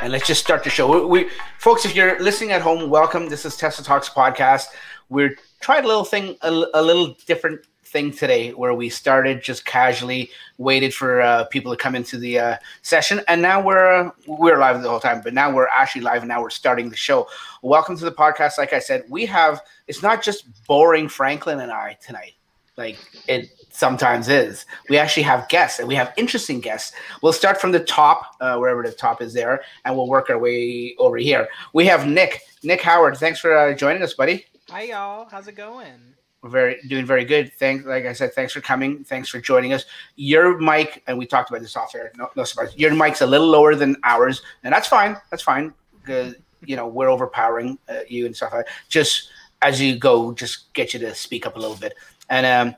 [0.00, 1.06] and let's just start the show.
[1.06, 3.28] We, we, folks, if you're listening at home, welcome.
[3.28, 4.68] This is Tesla Talks podcast.
[5.10, 9.66] We're trying a little thing, a, a little different thing today, where we started just
[9.66, 14.10] casually, waited for uh, people to come into the uh, session, and now we're uh,
[14.26, 15.20] we're live the whole time.
[15.22, 17.28] But now we're actually live, and now we're starting the show.
[17.62, 18.56] Welcome to the podcast.
[18.56, 19.60] Like I said, we have.
[19.86, 22.34] It's not just boring Franklin and I tonight.
[22.76, 22.96] Like
[23.28, 24.66] it sometimes is.
[24.88, 26.92] We actually have guests, and we have interesting guests.
[27.22, 30.38] We'll start from the top, uh, wherever the top is there, and we'll work our
[30.38, 31.48] way over here.
[31.72, 33.16] We have Nick, Nick Howard.
[33.16, 34.44] Thanks for uh, joining us, buddy.
[34.68, 35.26] Hi, y'all.
[35.28, 35.98] How's it going?
[36.42, 37.52] We're very doing very good.
[37.54, 39.02] Thanks, like I said, thanks for coming.
[39.04, 39.84] Thanks for joining us.
[40.16, 42.12] Your mic, and we talked about this off air.
[42.16, 42.72] No, no surprise.
[42.76, 45.16] Your mic's a little lower than ours, and that's fine.
[45.30, 45.74] That's fine.
[46.00, 46.34] Because
[46.64, 48.52] you know we're overpowering uh, you and stuff.
[48.52, 48.72] Like that.
[48.88, 49.30] Just
[49.62, 51.94] as you go, just get you to speak up a little bit.
[52.30, 52.76] And um,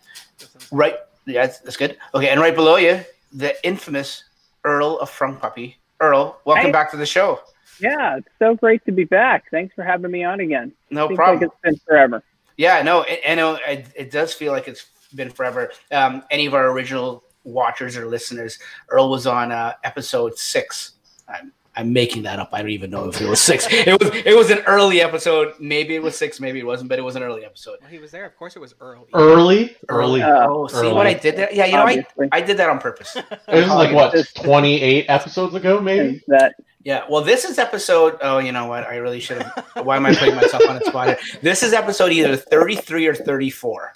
[0.71, 0.97] right,
[1.27, 1.97] yeah, that's, that's, good.
[2.15, 3.01] Okay, and right below you,
[3.33, 4.25] the infamous
[4.65, 5.79] Earl of Frunk Puppy.
[6.01, 6.73] Earl, welcome hey.
[6.73, 7.41] back to the show.
[7.81, 9.45] Yeah, it's so great to be back.
[9.51, 10.73] Thanks for having me on again.
[10.91, 11.41] No Seems problem.
[11.41, 12.23] Like it's been forever.
[12.57, 15.71] Yeah, no, I know it, it, does feel like it's been forever.
[15.91, 18.59] Um, any of our original watchers or listeners,
[18.89, 20.93] Earl was on uh, episode six.
[21.29, 22.51] I'm I'm making that up.
[22.53, 23.67] I don't even know if it was six.
[23.71, 25.55] It was it was an early episode.
[25.59, 26.39] Maybe it was six.
[26.39, 26.91] Maybe it wasn't.
[26.91, 27.79] But it was an early episode.
[27.81, 28.27] Well, he was there.
[28.27, 29.07] Of course, it was early.
[29.15, 30.23] Early, early.
[30.23, 30.93] Oh, see early.
[30.93, 31.49] what I did there?
[31.51, 33.17] Yeah, you know, I, I did that on purpose.
[33.17, 36.23] it was like what twenty eight episodes ago, maybe.
[36.29, 37.05] That yeah.
[37.09, 38.19] Well, this is episode.
[38.21, 38.87] Oh, you know what?
[38.87, 39.67] I really should have.
[39.83, 41.19] Why am I putting myself on the spot here?
[41.41, 43.95] This is episode either thirty three or thirty four.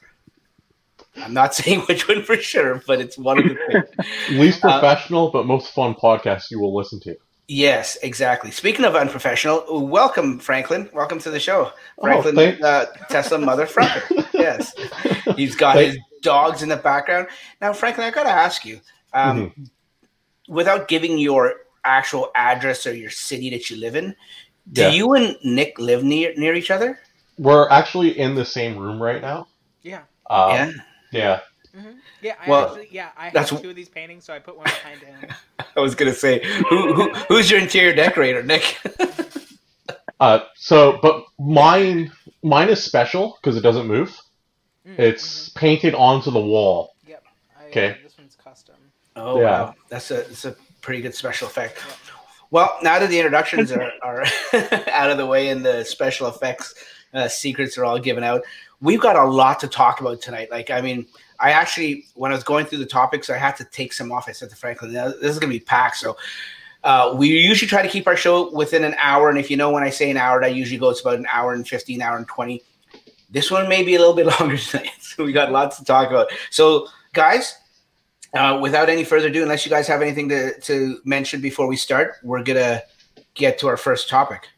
[1.19, 4.39] I'm not saying which one for sure, but it's one of the things.
[4.39, 7.17] Least professional, uh, but most fun podcast you will listen to.
[7.49, 8.51] Yes, exactly.
[8.51, 10.91] Speaking of unprofessional, welcome Franklin.
[10.93, 14.27] Welcome to the show, Franklin, oh, uh, Tesla mother frunker.
[14.35, 14.75] yes,
[15.37, 17.29] he's got his dogs in the background.
[17.61, 18.81] Now, Franklin, I got to ask you,
[19.13, 19.63] um, mm-hmm.
[20.53, 24.17] without giving your actual address or your city that you live in,
[24.73, 24.91] do yeah.
[24.91, 26.99] you and Nick live near near each other?
[27.39, 29.47] We're actually in the same room right now.
[29.83, 30.03] Yeah.
[30.29, 30.73] Um, yeah.
[31.13, 31.41] Yeah.
[31.77, 31.91] Mm-hmm.
[32.23, 34.65] Yeah, I well, actually, yeah, I have two of these paintings, so I put one
[34.65, 35.31] behind him.
[35.77, 38.79] I was gonna say, who, who who's your interior decorator, Nick?
[40.21, 44.19] uh, so, but mine mine is special because it doesn't move.
[44.87, 45.59] Mm, it's mm-hmm.
[45.59, 46.95] painted onto the wall.
[47.07, 47.25] Yep.
[47.59, 47.91] I, okay.
[47.91, 48.77] Uh, this one's custom.
[49.15, 49.45] Oh yeah.
[49.45, 51.77] wow, that's a that's a pretty good special effect.
[51.87, 51.97] Yep.
[52.51, 54.25] Well, now that the introductions are, are
[54.91, 56.75] out of the way and the special effects
[57.13, 58.43] uh, secrets are all given out,
[58.81, 60.51] we've got a lot to talk about tonight.
[60.51, 61.07] Like, I mean,
[61.41, 64.29] I actually, when I was going through the topics, I had to take some off.
[64.29, 65.97] I said to Franklin, this is going to be packed.
[65.97, 66.17] So
[66.85, 69.29] uh, we usually try to keep our show within an hour.
[69.29, 71.53] And if you know when I say an hour, that usually goes about an hour
[71.53, 72.63] and 15, hour and 20.
[73.31, 74.91] This one may be a little bit longer tonight.
[75.01, 76.29] So we got lots to talk about.
[76.51, 77.57] So, guys,
[78.35, 81.77] uh, without any further ado, unless you guys have anything to, to mention before we
[81.77, 82.85] start, we're going to
[83.35, 84.49] get to our first topic.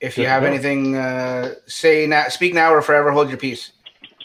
[0.00, 3.72] If you have anything, uh, say now, speak now or forever hold your peace.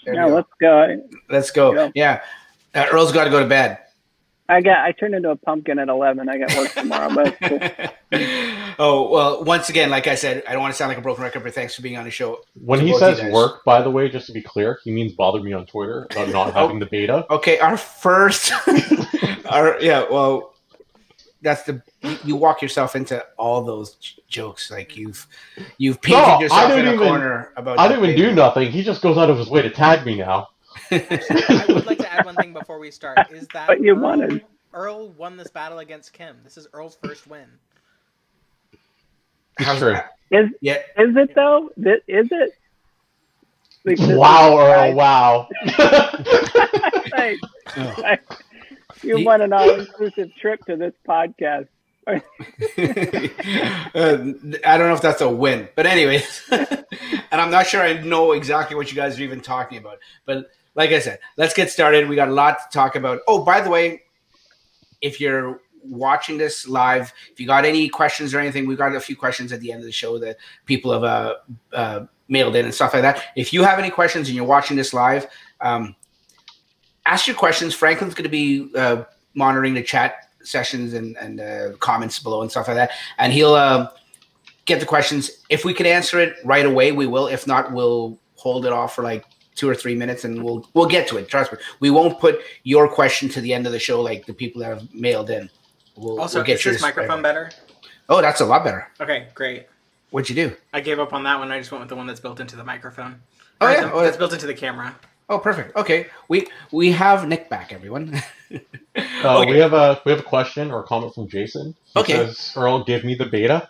[0.06, 1.02] There no, let's go.
[1.30, 1.74] Let's go.
[1.74, 1.92] go.
[1.96, 2.22] Yeah,
[2.74, 3.80] uh, Earl's got to go to bed.
[4.50, 4.80] I got.
[4.80, 6.30] I turned into a pumpkin at eleven.
[6.30, 7.96] I got work tomorrow, but.
[8.80, 11.24] Oh well, once again, like I said, I don't want to sound like a broken
[11.24, 12.40] record, but thanks for being on the show.
[12.56, 15.54] When he says work, by the way, just to be clear, he means bother me
[15.54, 17.26] on Twitter about not having oh, the beta.
[17.30, 18.52] Okay, our first,
[19.46, 20.53] our yeah, well,
[21.44, 21.82] that's the
[22.24, 24.72] you walk yourself into all those jokes.
[24.72, 25.28] Like you've
[25.78, 27.78] you've painted no, yourself in a even, corner about.
[27.78, 28.72] I didn't even do nothing.
[28.72, 30.48] He just goes out of his way to tag me now.
[30.92, 33.20] I would like to add one thing before we start.
[33.32, 34.46] Is that but you Earl, wanted.
[34.74, 36.38] Earl won this battle against Kim.
[36.44, 37.48] This is Earl's first win.
[39.60, 39.98] It's true.
[40.32, 40.78] Is yeah.
[40.98, 41.70] is it though?
[41.78, 42.58] Is it?
[43.86, 44.94] Like, wow, Earl!
[44.94, 45.50] Wow.
[47.18, 47.38] like,
[47.78, 48.16] oh.
[49.04, 51.68] You won an all-inclusive trip to this podcast.
[52.08, 52.18] uh,
[53.96, 56.86] I don't know if that's a win, but anyways, and
[57.32, 60.00] I'm not sure I know exactly what you guys are even talking about.
[60.26, 62.10] But like I said, let's get started.
[62.10, 63.22] We got a lot to talk about.
[63.28, 64.04] Oh, by the way,
[65.02, 69.00] if you're watching this live, if you got any questions or anything, we got a
[69.00, 71.36] few questions at the end of the show that people have uh,
[71.74, 73.24] uh, mailed in and stuff like that.
[73.36, 75.28] If you have any questions and you're watching this live,
[75.62, 75.96] um,
[77.06, 77.74] ask your questions.
[77.74, 79.04] Franklin's going to be uh,
[79.34, 83.54] monitoring the chat sessions and, and uh, comments below and stuff like that, and he'll
[83.54, 83.90] uh,
[84.66, 85.44] get the questions.
[85.50, 87.28] If we can answer it right away, we will.
[87.28, 90.88] If not, we'll hold it off for like two or three minutes, and we'll we'll
[90.88, 91.30] get to it.
[91.30, 94.34] Trust me, we won't put your question to the end of the show like the
[94.34, 95.50] people that have mailed in.
[95.96, 97.52] We'll, also, we'll get is this microphone right better?
[98.10, 98.90] Oh, that's a lot better.
[99.00, 99.68] Okay, great.
[100.10, 100.56] What'd you do?
[100.74, 101.52] I gave up on that one.
[101.52, 103.22] I just went with the one that's built into the microphone.
[103.62, 104.96] Oh yeah, that's built into the camera.
[105.34, 105.76] Oh, perfect.
[105.76, 108.22] Okay, we we have Nick back, everyone.
[108.54, 109.52] uh, okay.
[109.52, 111.74] We have a we have a question or a comment from Jason.
[111.96, 112.14] He okay.
[112.14, 113.68] Says, Earl, give me the beta.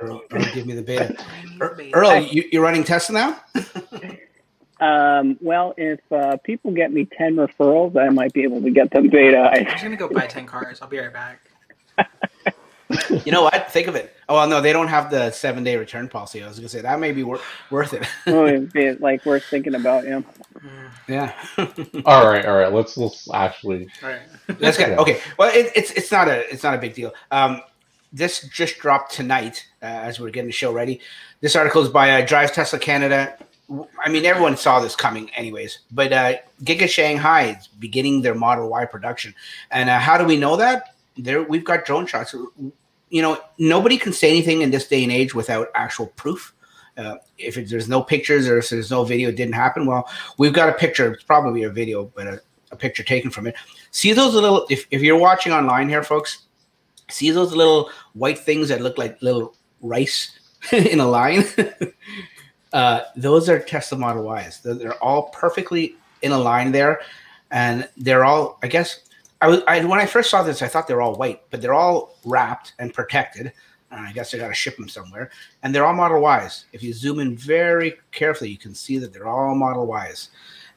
[0.00, 1.16] Earl, Earl give me the beta.
[1.92, 3.40] Earl, you, you're running tests now.
[4.80, 8.92] Um, well, if uh, people get me 10 referrals, I might be able to get
[8.92, 9.50] them beta.
[9.52, 10.80] I'm just going to go buy 10 cars.
[10.80, 11.40] I'll be right back.
[13.24, 13.70] You know what?
[13.70, 14.14] Think of it.
[14.28, 16.42] Oh, well, no, they don't have the seven day return policy.
[16.42, 17.40] I was going to say that may be wor-
[17.70, 18.06] worth it.
[18.26, 20.04] oh, it'd be like worth thinking about.
[20.04, 20.22] Yeah.
[21.08, 21.34] Yeah.
[22.04, 22.44] all right.
[22.44, 22.72] All right.
[22.72, 24.20] Let's, let's actually, all right.
[24.60, 25.20] Let's get, okay.
[25.38, 27.12] Well, it, it's, it's not a, it's not a big deal.
[27.30, 27.62] Um,
[28.12, 31.00] this just dropped tonight uh, as we're getting the show ready.
[31.40, 33.36] This article is by uh, Drives Tesla Canada.
[34.02, 35.80] I mean, everyone saw this coming, anyways.
[35.90, 39.34] But uh, Giga Shanghai is beginning their Model Y production,
[39.70, 40.94] and uh, how do we know that?
[41.18, 42.34] There, we've got drone shots.
[43.10, 46.54] You know, nobody can say anything in this day and age without actual proof.
[46.96, 49.86] Uh, if it, there's no pictures or if there's no video, it didn't happen.
[49.86, 51.12] Well, we've got a picture.
[51.12, 52.40] It's probably a video, but a,
[52.72, 53.54] a picture taken from it.
[53.90, 54.66] See those little.
[54.68, 56.46] If, if you're watching online here, folks,
[57.08, 60.38] see those little white things that look like little rice
[60.72, 61.44] in a line.
[62.72, 64.60] Uh, those are Tesla Model Ys.
[64.60, 67.00] They're, they're, all perfectly in a line there,
[67.50, 68.58] and they're all.
[68.62, 69.07] I guess
[69.40, 71.62] I was I, when I first saw this, I thought they were all white, but
[71.62, 73.52] they're all wrapped and protected.
[73.90, 75.30] I guess they got to ship them somewhere,
[75.62, 76.66] and they're all Model Ys.
[76.72, 80.28] If you zoom in very carefully, you can see that they're all Model Ys.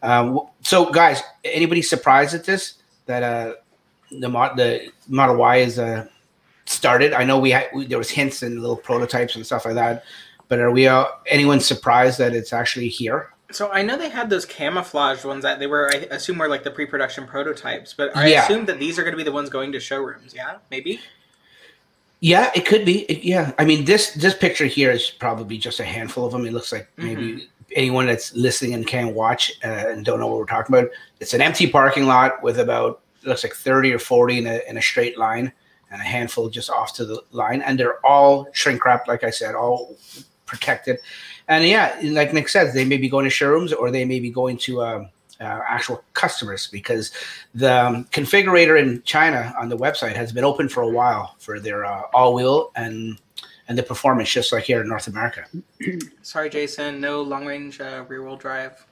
[0.02, 2.76] Um, so, guys, anybody surprised at this?
[3.08, 3.54] That uh,
[4.12, 6.08] the the Model Y is uh,
[6.66, 7.14] started.
[7.14, 10.04] I know we had we, there was hints and little prototypes and stuff like that
[10.52, 13.30] but are we uh, anyone surprised that it's actually here?
[13.54, 16.64] So I know they had those camouflaged ones that they were, I assume, were like
[16.64, 17.94] the pre-production prototypes.
[17.94, 18.44] But I yeah.
[18.44, 20.34] assume that these are going to be the ones going to showrooms.
[20.36, 21.00] Yeah, maybe.
[22.22, 23.00] Yeah, it could be.
[23.12, 26.46] It, yeah, I mean this this picture here is probably just a handful of them.
[26.46, 27.46] It looks like maybe mm-hmm.
[27.76, 30.92] anyone that's listening and can't watch uh, and don't know what we're talking about.
[31.20, 34.78] It's an empty parking lot with about looks like thirty or forty in a in
[34.78, 35.52] a straight line,
[35.90, 39.08] and a handful just off to the line, and they're all shrink wrapped.
[39.08, 39.98] Like I said, all
[40.46, 41.00] protected.
[41.52, 44.30] And yeah, like Nick says, they may be going to showrooms or they may be
[44.30, 45.06] going to uh,
[45.42, 47.12] uh, actual customers because
[47.54, 51.60] the um, configurator in China on the website has been open for a while for
[51.60, 53.20] their uh, all-wheel and
[53.68, 55.46] and the performance, just like here in North America.
[56.22, 58.86] Sorry, Jason, no long-range uh, rear-wheel drive.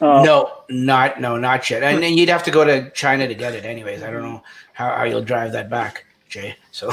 [0.00, 0.24] Oh.
[0.24, 1.84] No, not no, not yet.
[1.84, 4.02] And then you'd have to go to China to get it, anyways.
[4.02, 4.42] I don't know
[4.72, 6.56] how, how you'll drive that back, Jay.
[6.72, 6.92] So,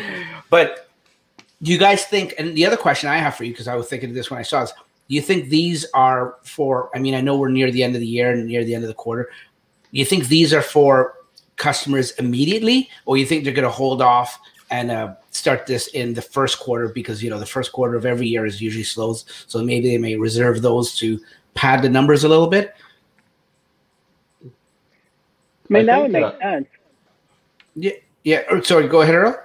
[0.50, 0.89] but
[1.62, 2.34] do you guys think?
[2.38, 4.38] And the other question I have for you, because I was thinking of this when
[4.38, 6.90] I saw this, do you think these are for?
[6.94, 8.84] I mean, I know we're near the end of the year and near the end
[8.84, 9.30] of the quarter.
[9.92, 11.14] Do you think these are for
[11.56, 14.38] customers immediately, or you think they're going to hold off
[14.70, 18.06] and uh, start this in the first quarter because you know the first quarter of
[18.06, 21.20] every year is usually slow, so maybe they may reserve those to
[21.54, 22.74] pad the numbers a little bit.
[24.44, 24.48] I
[25.68, 26.68] mean, I that would make that, sense.
[27.74, 27.92] Yeah,
[28.24, 28.60] yeah.
[28.62, 29.42] Sorry, go ahead, Earl.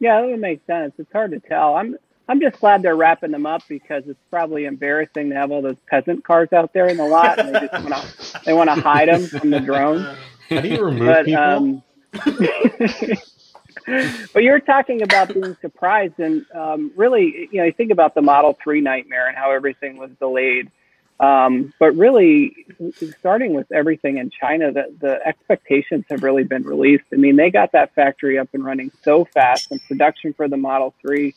[0.00, 0.94] Yeah, that would make sense.
[0.98, 1.76] It's hard to tell.
[1.76, 1.96] I'm
[2.28, 5.76] I'm just glad they're wrapping them up because it's probably embarrassing to have all those
[5.88, 8.80] peasant cars out there in the lot and they just want to they want to
[8.80, 10.06] hide them from the drones.
[10.48, 11.42] How do you remove but, people?
[11.42, 11.82] Um,
[14.32, 18.22] but you're talking about being surprised, and um, really, you know, you think about the
[18.22, 20.70] Model Three nightmare and how everything was delayed.
[21.20, 22.66] Um, but really,
[23.18, 27.04] starting with everything in China, the, the expectations have really been released.
[27.12, 30.56] I mean, they got that factory up and running so fast and production for the
[30.56, 31.34] Model 3.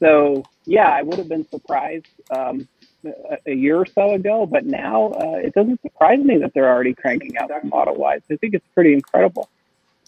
[0.00, 2.66] So, yeah, I would have been surprised um,
[3.04, 6.68] a, a, year or so ago, but now uh, it doesn't surprise me that they're
[6.68, 8.22] already cranking out Model Ys.
[8.30, 9.50] I think it's pretty incredible.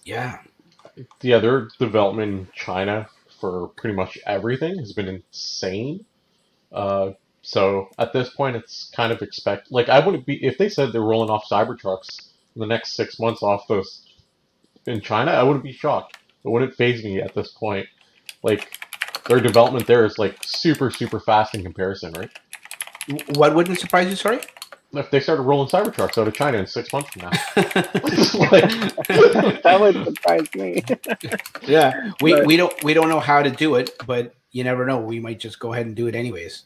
[0.04, 0.38] Yeah.
[1.20, 3.08] Yeah, their development in China
[3.38, 6.06] for pretty much everything has been insane.
[6.72, 7.10] Uh,
[7.50, 10.92] so at this point, it's kind of expect like I wouldn't be if they said
[10.92, 14.06] they're rolling off Cybertrucks in the next six months off those
[14.86, 15.32] in China.
[15.32, 16.16] I wouldn't be shocked.
[16.44, 17.88] It wouldn't faze me at this point.
[18.44, 18.78] Like
[19.26, 22.30] their development there is like super super fast in comparison, right?
[23.34, 24.14] What wouldn't surprise you?
[24.14, 24.38] Sorry.
[24.92, 27.30] If they started rolling Cybertrucks out of China in six months from now,
[29.64, 30.84] that would surprise me.
[31.62, 34.86] yeah, we, but, we don't we don't know how to do it, but you never
[34.86, 35.00] know.
[35.00, 36.64] We might just go ahead and do it anyways.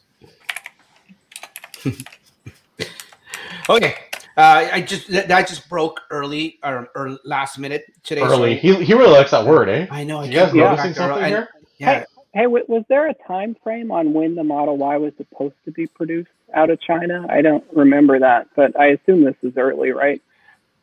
[3.69, 3.95] okay.
[4.37, 8.21] Uh, I just that, that, just broke early or, or last minute today.
[8.21, 8.55] Early.
[8.55, 8.61] So.
[8.61, 9.87] He, he really likes that word, eh?
[9.89, 10.19] I know.
[10.19, 11.49] I you guys noticing something I, here?
[11.77, 11.99] Yeah.
[11.99, 15.71] Hey, hey, was there a time frame on when the Model Y was supposed to
[15.71, 17.25] be produced out of China?
[17.29, 20.21] I don't remember that, but I assume this is early, right?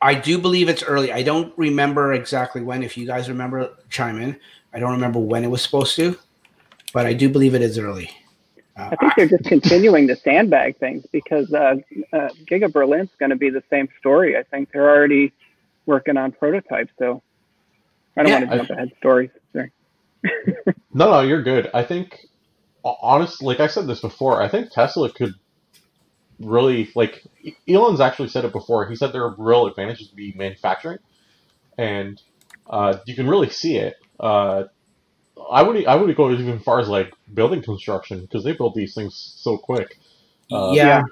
[0.00, 1.12] I do believe it's early.
[1.12, 2.82] I don't remember exactly when.
[2.82, 4.40] If you guys remember, chime in.
[4.73, 6.18] I don't remember when it was supposed to,
[6.94, 8.11] but I do believe it is early.
[8.76, 11.76] I think they're just continuing to sandbag things because uh,
[12.12, 14.37] uh, Giga Berlin's going to be the same story.
[14.37, 15.33] I think they're already
[15.87, 17.23] working on prototypes, so
[18.17, 19.31] I don't yeah, want to jump I, ahead stories.
[19.52, 19.73] Sorry.
[20.95, 21.71] no, no, you're good.
[21.75, 22.26] I think,
[22.85, 25.35] honestly, like I said this before, I think Tesla could
[26.38, 27.23] really like.
[27.69, 28.88] Elon's actually said it before.
[28.88, 30.99] He said there are real advantages to be manufacturing,
[31.76, 32.21] and
[32.71, 33.97] uh, you can really see it.
[34.19, 34.64] Uh,
[35.51, 38.95] I would I would go even far as like building construction because they build these
[38.95, 39.99] things so quick.
[40.51, 41.03] Uh, yeah.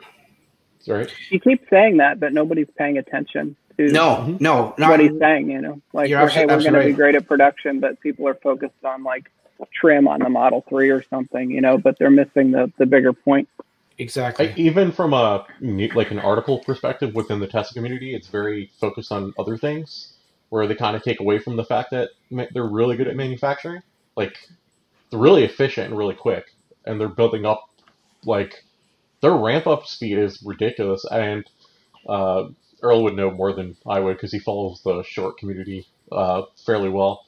[0.86, 1.12] Right.
[1.30, 5.50] You keep saying that, but nobody's paying attention to no, no, not, what he's saying.
[5.50, 8.34] You know, like we're, hey, we're going to be great at production, but people are
[8.34, 9.30] focused on like
[9.74, 11.50] trim on the Model Three or something.
[11.50, 13.48] You know, but they're missing the the bigger point.
[13.98, 14.54] Exactly.
[14.56, 15.46] Even from a
[15.94, 20.14] like an article perspective within the Tesla community, it's very focused on other things,
[20.48, 22.10] where they kind of take away from the fact that
[22.52, 23.82] they're really good at manufacturing
[24.16, 24.36] like
[25.10, 26.44] they're really efficient and really quick,
[26.86, 27.68] and they're building up
[28.24, 28.64] like
[29.20, 31.04] their ramp up speed is ridiculous.
[31.04, 31.44] And
[32.08, 32.48] uh,
[32.82, 36.88] Earl would know more than I would because he follows the short community uh, fairly
[36.88, 37.24] well.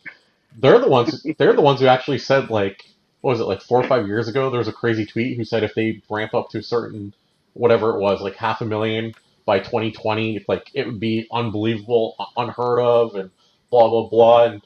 [0.59, 1.25] They're the ones.
[1.39, 2.85] They're the ones who actually said like,
[3.21, 4.51] what was it like four or five years ago?
[4.51, 7.15] There was a crazy tweet who said if they ramp up to a certain
[7.55, 12.81] whatever it was, like half a million by 2020, like it would be unbelievable, unheard
[12.81, 13.31] of, and
[13.71, 14.45] blah blah blah.
[14.47, 14.63] And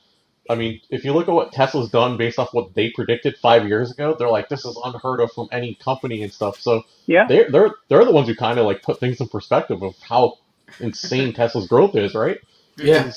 [0.48, 3.66] I mean, if you look at what Tesla's done based off what they predicted five
[3.66, 6.60] years ago, they're like, this is unheard of from any company and stuff.
[6.60, 9.82] So yeah, they're they're they're the ones who kind of like put things in perspective
[9.82, 10.38] of how
[10.80, 12.38] insane Tesla's growth is, right?
[12.76, 13.12] Yeah.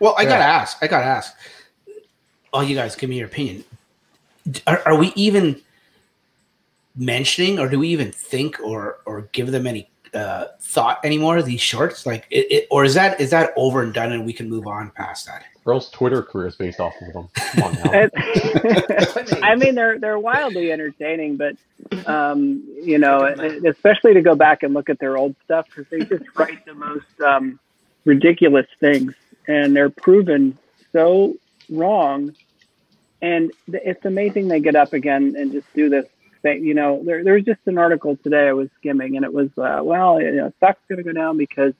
[0.00, 0.28] Well, I yeah.
[0.28, 0.78] gotta ask.
[0.82, 1.34] I gotta ask.
[2.52, 3.64] All you guys, give me your opinion.
[4.66, 5.60] Are, are we even
[6.94, 11.42] mentioning, or do we even think, or or give them any uh, thought anymore?
[11.42, 14.32] These shorts, like, it, it, or is that is that over and done, and we
[14.32, 15.44] can move on past that?
[15.66, 17.28] Earl's Twitter career is based off of them.
[17.34, 18.10] Come on now.
[19.42, 21.56] I mean, they're they're wildly entertaining, but
[22.06, 23.24] um, you know,
[23.66, 26.74] especially to go back and look at their old stuff because they just write the
[26.74, 27.58] most um,
[28.04, 29.14] ridiculous things,
[29.48, 30.58] and they're proven
[30.92, 31.34] so
[31.70, 32.34] wrong.
[33.22, 36.04] And it's amazing they get up again and just do this
[36.44, 36.64] thing.
[36.64, 39.48] You know, there, there was just an article today I was skimming, and it was,
[39.58, 41.72] uh, well, you know, stock's going to go down because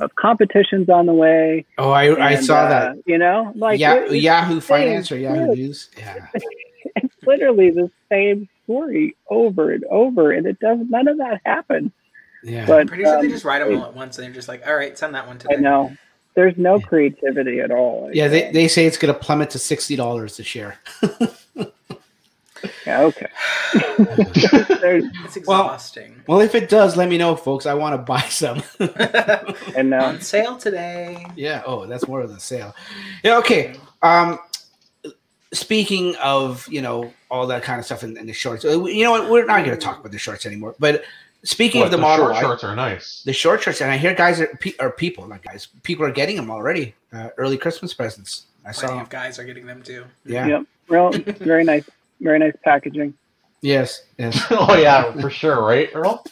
[0.00, 1.64] of competitions on the way.
[1.78, 2.96] Oh, I, and, I saw uh, that.
[3.06, 5.88] You know, like yeah, it, Yahoo Finance or Yahoo News.
[5.98, 6.26] Yeah,
[6.96, 11.92] it's literally the same story over and over, and it does none of that happen.
[12.42, 14.48] Yeah, but pretty sure um, they just write them all at once, and they're just
[14.48, 15.96] like, "All right, send that one today." I know.
[16.34, 18.08] There's no creativity at all.
[18.12, 20.78] Yeah, they, they say it's going to plummet to sixty dollars a share.
[22.86, 23.28] Yeah, okay.
[23.74, 26.22] it's exhausting.
[26.26, 27.66] Well, well, if it does, let me know, folks.
[27.66, 28.62] I want to buy some.
[29.76, 31.24] and uh, on sale today.
[31.36, 31.62] Yeah.
[31.66, 32.74] Oh, that's more of the sale.
[33.22, 33.38] Yeah.
[33.38, 33.74] Okay.
[34.02, 34.38] Um,
[35.52, 39.04] speaking of you know all that kind of stuff in, in the shorts, uh, you
[39.04, 39.30] know what?
[39.30, 40.74] We're not going to talk about the shorts anymore.
[40.78, 41.04] But
[41.42, 43.22] speaking what, of the, the model, short shorts are nice.
[43.24, 46.36] The short shorts, and I hear guys are, are people, not guys, people are getting
[46.36, 46.94] them already.
[47.12, 48.46] Uh, early Christmas presents.
[48.64, 49.00] I Plenty saw.
[49.00, 50.04] Of guys are getting them too.
[50.24, 50.46] Yeah.
[50.46, 50.66] Yep.
[50.88, 51.88] Well, very nice.
[52.20, 53.14] Very nice packaging.
[53.62, 54.04] Yes.
[54.18, 54.42] Yes.
[54.50, 56.24] oh yeah, for sure, right, Earl?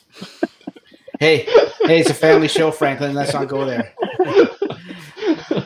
[1.21, 1.47] hey,
[1.83, 3.14] hey, it's a family show, Franklin.
[3.14, 3.92] Let's not go there.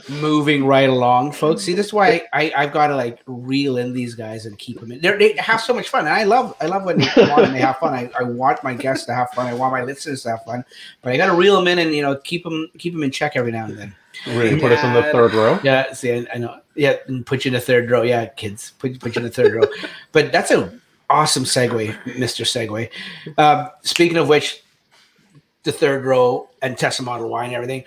[0.08, 1.62] Moving right along, folks.
[1.62, 4.58] See, this is why I, I have got to like reel in these guys and
[4.58, 5.00] keep them in.
[5.00, 7.44] They're, they have so much fun, and I love I love when they come on
[7.44, 7.94] and they have fun.
[7.94, 9.46] I, I want my guests to have fun.
[9.46, 10.64] I want my listeners to have fun,
[11.00, 13.10] but I got to reel them in and you know keep them keep them in
[13.10, 13.94] check every now and then.
[14.26, 15.58] Really put us in the third row.
[15.64, 16.60] Yeah, see, I, I, know.
[16.74, 18.02] Yeah, and put you in the third row.
[18.02, 19.66] Yeah, kids, put put you in the third row.
[20.12, 20.78] But that's a
[21.10, 22.90] awesome segue, Mister Segue.
[23.36, 24.62] Um, speaking of which,
[25.62, 27.84] the third row and Tesla Model Y and everything.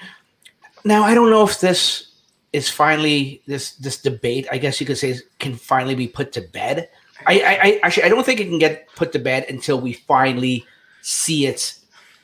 [0.84, 2.14] Now I don't know if this
[2.54, 4.48] is finally this this debate.
[4.52, 6.90] I guess you could say can finally be put to bed.
[7.28, 9.94] I, I, I actually I don't think it can get put to bed until we
[9.94, 10.66] finally
[11.02, 11.78] see it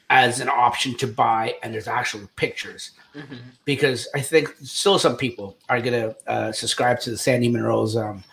[0.10, 2.92] as an option to buy and there's actual pictures.
[3.16, 3.36] Mm-hmm.
[3.66, 7.98] Because I think still some people are going to uh, subscribe to the Sandy Munro's
[7.98, 8.24] um,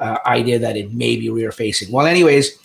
[0.00, 1.92] uh, idea that it may be rear facing.
[1.92, 2.58] Well, anyways,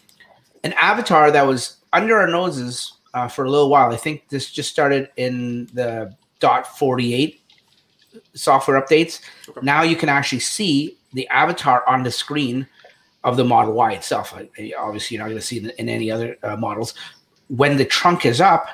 [0.63, 3.91] an avatar that was under our noses uh, for a little while.
[3.91, 7.39] I think this just started in the dot 48
[8.33, 9.21] software updates.
[9.49, 9.59] Okay.
[9.61, 12.67] Now you can actually see the avatar on the screen
[13.23, 14.33] of the Model Y itself.
[14.33, 16.93] Obviously, you're not going to see it in any other uh, models.
[17.47, 18.67] When the trunk is up,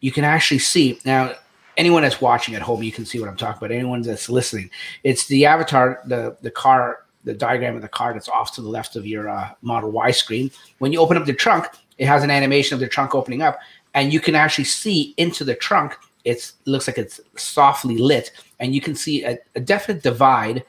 [0.00, 1.34] you can actually see now
[1.76, 3.72] anyone that's watching at home, you can see what I'm talking about.
[3.72, 4.70] Anyone that's listening,
[5.04, 8.68] it's the avatar, the the car, the diagram of the car that's off to the
[8.68, 10.50] left of your uh, Model Y screen.
[10.78, 11.66] When you open up the trunk,
[11.98, 13.58] it has an animation of the trunk opening up,
[13.94, 15.96] and you can actually see into the trunk.
[16.24, 20.64] It looks like it's softly lit, and you can see a, a definite divide,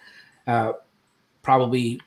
[0.45, 0.73] uh,
[1.41, 1.99] probably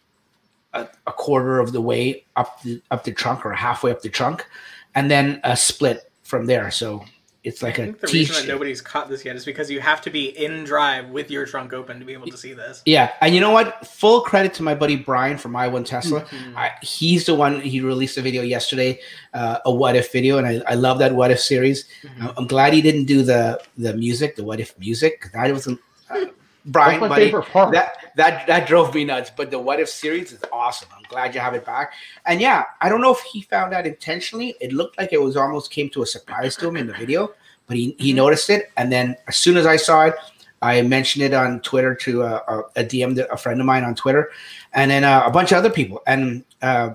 [0.73, 4.09] a, a quarter of the way up the up the trunk or halfway up the
[4.09, 4.47] trunk,
[4.95, 6.71] and then a split from there.
[6.71, 7.05] So
[7.43, 9.71] it's like I a think the T reason that nobody's caught this yet is because
[9.71, 12.53] you have to be in drive with your trunk open to be able to see
[12.53, 12.83] this.
[12.85, 13.87] Yeah, and you know what?
[13.87, 16.27] Full credit to my buddy Brian from i1Tesla.
[16.27, 16.55] Mhm.
[16.57, 17.61] I, he's the one.
[17.61, 19.01] He released a video yesterday,
[19.33, 21.87] uh, a what if video, and I, I love that what if series.
[22.03, 22.21] Mhm.
[22.23, 25.31] I'm- I'm glad he didn't do the the music, the what if music.
[25.33, 25.77] That was uh,
[26.67, 27.25] Brian, That's my buddy.
[27.27, 27.73] favorite part.
[27.73, 29.31] That that that drove me nuts.
[29.35, 30.89] But the what if series is awesome.
[30.97, 31.93] I'm glad you have it back.
[32.27, 34.55] And yeah, I don't know if he found that intentionally.
[34.61, 37.33] It looked like it was almost came to a surprise to him in the video,
[37.67, 38.17] but he, he Mhm.
[38.17, 38.71] noticed it.
[38.77, 40.15] And then as soon as I saw it,
[40.63, 44.31] I mentioned it on Twitter to a, DM a friend of mine on Twitter,
[44.75, 46.03] and then uh, a bunch of other people.
[46.07, 46.91] And uh,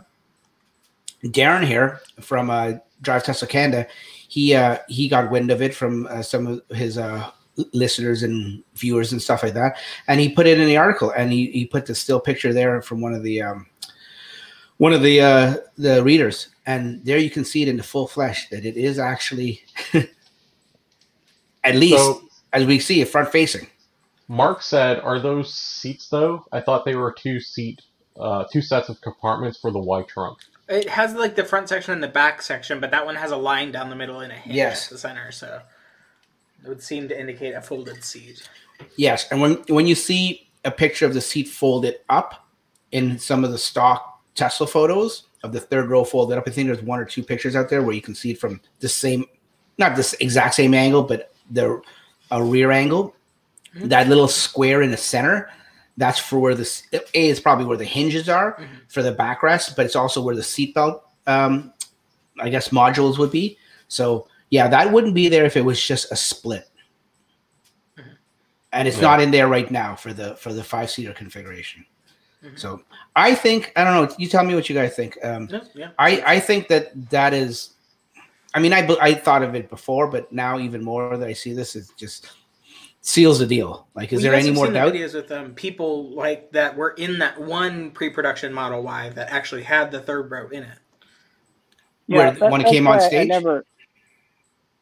[1.24, 3.88] Darren here from uh, Drive Tesla Canada,
[4.28, 7.32] he uh, he got wind of it from uh, some of his uh,
[7.74, 11.12] listeners and viewers and stuff like that, and he put it in the article.
[11.16, 13.68] And he, he put the still picture there from one of the um,
[14.78, 18.08] one of the uh, the readers, and there you can see it in the full
[18.08, 19.62] flesh that it is actually
[21.64, 22.22] at least So
[22.54, 23.68] as we see it front facing.
[24.28, 26.46] Mark said, "Are those seats though?
[26.52, 27.82] I thought they were two seat,
[28.20, 31.94] uh, two sets of compartments for the white trunk." It has like the front section
[31.94, 34.36] and the back section, but that one has a line down the middle and a
[34.36, 34.86] hinge Yes.
[34.88, 35.62] at the center, so
[36.66, 38.48] it would seem to indicate a folded seat.
[38.98, 42.48] Yes, and when when you see a picture of the seat folded up
[42.92, 46.68] in some of the stock Tesla photos of the third row folded up, I think
[46.68, 49.26] there's one or two pictures out there where you can see it from the same,
[49.78, 51.82] not this exact same angle, but the
[52.32, 53.16] a rear angle.
[53.76, 53.90] Mhm.
[53.90, 55.50] That little square in the center,
[55.98, 58.68] that's for where this a is probably where the hinges are Mhm.
[58.90, 61.72] for the backrest, but it's also where the seatbelt, um,
[62.40, 63.58] I guess, modules would be.
[63.88, 66.68] So yeah, that wouldn't be there if it was just a split
[68.74, 69.04] and it's Yeah.
[69.04, 71.86] not in there right now for the for the five seater configuration.
[72.44, 72.60] Mhm.
[72.60, 72.82] So
[73.16, 74.16] I think I don't know.
[74.20, 75.18] You tell me what you guys think.
[75.24, 75.90] Um, Yeah, yeah.
[75.98, 77.72] I I think that that is.
[78.54, 81.54] I mean, I I thought of it before, but now even more that I see
[81.54, 82.30] this, it just
[83.02, 83.88] seals the deal.
[83.96, 84.94] Like, is Well, there any more seen the doubt?
[84.94, 89.64] videos with um, people like that were in that one pre-production Model Y that actually
[89.64, 90.78] had the third row in it.
[92.08, 93.28] Where- that- when it came on why I stage?
[93.30, 93.64] never.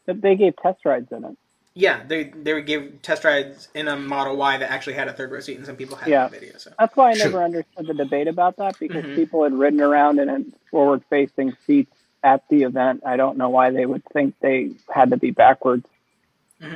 [0.05, 1.37] That they gave test rides in it.
[1.75, 5.13] Yeah, they they would give test rides in a Model Y that actually had a
[5.13, 6.27] third row seat, and some people had Yeah.
[6.27, 6.57] the video.
[6.57, 7.27] So That's why I Sure.
[7.27, 9.15] never understood the debate about that because Mhm.
[9.15, 13.03] people had ridden around in forward-facing seats at the event.
[13.05, 15.85] I don't know why they would think they had to be backwards.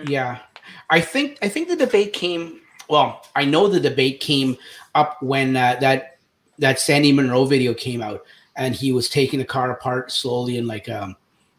[0.06, 0.40] Yeah,
[0.90, 2.62] I think I think the debate came.
[2.90, 4.58] Well, I know the debate came
[4.96, 6.18] up when uh, that
[6.60, 8.24] that Sandy Munro video came out,
[8.56, 11.16] and he was taking the car apart slowly in like um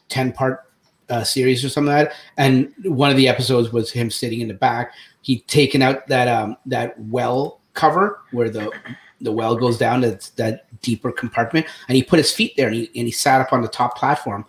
[0.09, 0.65] ten part
[1.09, 2.17] uh, series or something like that.
[2.37, 4.93] And one of the episodes was him sitting in the back.
[5.23, 8.73] He'd taken out that um that well cover where the
[9.21, 12.77] the well goes down to that deeper compartment, and he put his feet there, and
[12.77, 14.45] he and he sat up on the top platform,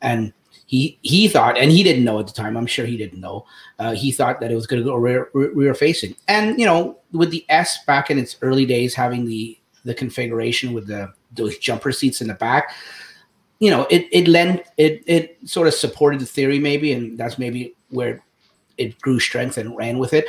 [0.00, 0.32] and
[0.66, 2.56] he he thought, and he didn't know at the time.
[2.56, 3.46] I'm sure he didn't know.
[3.78, 6.98] Uh, he thought that it was going to go rear, rear, facing, and you know,
[7.12, 11.58] with the S back in its early days, having the the configuration with the those
[11.58, 12.72] jumper seats in the back,
[13.60, 17.38] you know, it it lent it it sort of supported the theory maybe, and that's
[17.38, 18.22] maybe where
[18.78, 20.26] it grew strength and ran with it.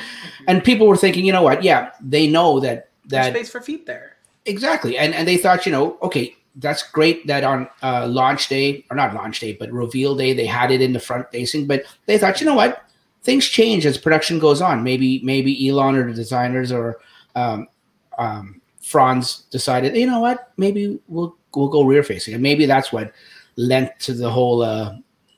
[0.48, 1.64] And people were thinking, you know what?
[1.64, 4.18] Yeah, they know that There's that space for feet there.
[4.46, 8.86] Exactly, and and they thought, you know, okay, that's great that on uh, launch day
[8.90, 11.68] or not launch day, but reveal day they had it in the front facing.
[11.68, 12.84] But they thought, you know what,
[13.24, 14.84] things change as production goes on.
[14.84, 17.00] Maybe maybe Elon or the designers or
[17.36, 17.70] um,
[18.18, 22.92] um, Franz decided, you know what, maybe we'll we'll go rear facing, and maybe that's
[22.92, 23.14] what
[23.56, 24.96] lent to the whole uh,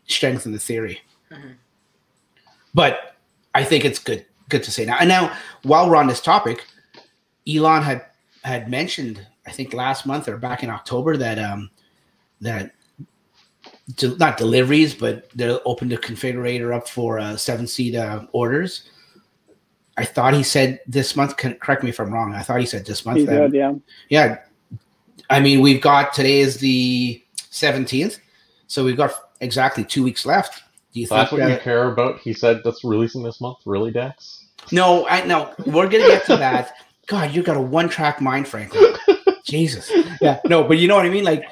[0.07, 1.01] strength in the theory.
[1.31, 1.55] Mhm.
[2.73, 3.15] But
[3.55, 4.97] I think it's good good to say now.
[4.99, 6.65] And now, while we're on this topic,
[7.47, 8.05] Elon had
[8.43, 11.69] had mentioned, I think last month or back in October, that um
[12.41, 12.71] that
[13.95, 18.89] de- not deliveries, but they're open to configurator up for uh, seven seat uh, orders.
[19.95, 21.37] I thought he said this month.
[21.37, 22.33] Can, correct me if I'm wrong.
[22.33, 23.19] I thought he said this month.
[23.19, 23.73] He that- did, yeah.
[24.09, 24.37] yeah.
[25.29, 28.19] I mean, we've got today is the 17th,
[28.67, 30.63] so we've got exactly two weeks left.
[30.93, 32.19] Do you that's think what you care about.
[32.19, 33.57] He said that's releasing this month.
[33.65, 34.45] Really, Dex?
[34.71, 35.53] No, I no.
[35.65, 36.75] We're gonna get to that.
[37.07, 38.95] God, you got a one track mind, Franklin.
[39.43, 39.91] Jesus.
[40.21, 40.39] Yeah.
[40.45, 41.23] No, but you know what I mean.
[41.23, 41.43] Like,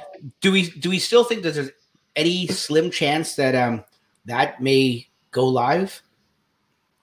[0.41, 1.71] do we do we still think that there's
[2.15, 3.83] any slim chance that um
[4.25, 6.01] that may go live,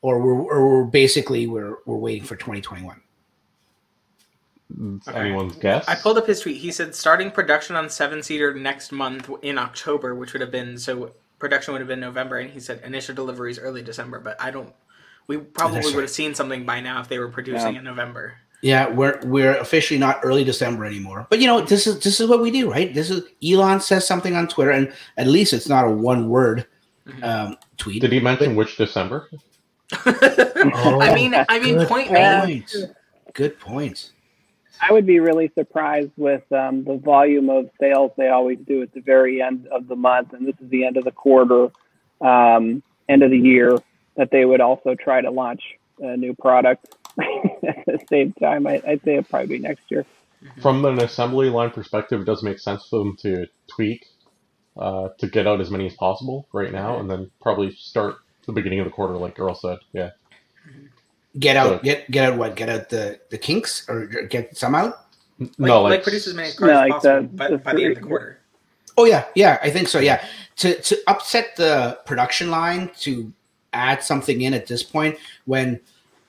[0.00, 3.00] or we're, or we're basically we're we're waiting for 2021?
[4.70, 5.18] It's Okay.
[5.18, 5.86] anyone's guess.
[5.88, 6.58] I pulled up his tweet.
[6.58, 10.76] He said starting production on seven seater next month in October, which would have been
[10.78, 14.20] so production would have been November, and he said initial deliveries early December.
[14.20, 14.72] But I don't.
[15.26, 17.78] We probably That's would have seen something by now if they were producing Yeah.
[17.80, 18.34] in November.
[18.60, 21.26] Yeah, we're we're officially not early December anymore.
[21.30, 22.92] But you know, this is this is what we do, right?
[22.92, 26.66] This is Elon says something on Twitter, and at least it's not a one word
[27.06, 27.24] Mm-hmm.
[27.24, 28.02] um, tweet.
[28.02, 29.30] Did he mention which December?
[30.04, 32.46] I mean, I mean, good point point.
[32.46, 32.64] being,
[33.32, 34.10] Good point.
[34.80, 38.92] I would be really surprised with um, the volume of sales they always do at
[38.92, 41.68] the very end of the month, and this is the end of the quarter,
[42.20, 43.76] um, end of the year,
[44.16, 45.62] that they would also try to launch
[46.00, 48.66] a new product at the same time.
[48.66, 50.04] I, I'd say it'd probably be next year.
[50.62, 54.06] From an assembly line perspective, it does make sense for them to tweak
[54.76, 58.52] uh, to get out as many as possible right now, and then probably start the
[58.52, 59.78] beginning of the quarter, like Earl said.
[59.92, 60.10] Yeah.
[61.38, 62.56] Get out, So- get get out what?
[62.56, 65.06] Get out the the kinks or get some out.
[65.38, 67.58] like, no, like, like, produce as many cars No, as like possible the- by, the
[67.58, 68.40] by the end of the quarter.
[68.96, 70.00] Oh yeah, yeah, I think so.
[70.00, 70.24] Yeah,
[70.56, 73.32] to to upset the production line to
[73.72, 75.78] add something in at this point when,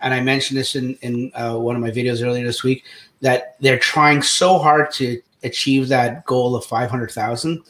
[0.01, 2.83] and I mentioned this in in uh, one of my videos earlier this week
[3.21, 7.63] that they're trying so hard to achieve that goal of five hundred thousand.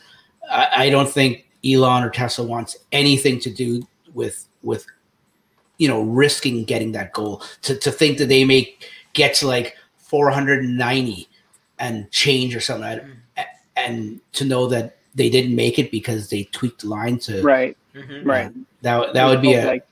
[0.52, 4.86] I, I don't think Elon or Tesla wants anything to do with with
[5.80, 7.42] you know risking getting that goal.
[7.64, 8.76] To to think that they may
[9.14, 11.28] get to like four hundred and ninety
[11.80, 12.84] and change or something.
[13.38, 17.42] I- and to know that they didn't make it because they tweaked the line to
[17.42, 18.30] Right, Mm-hmm.
[18.30, 18.52] right.
[18.82, 19.88] that that would be a, like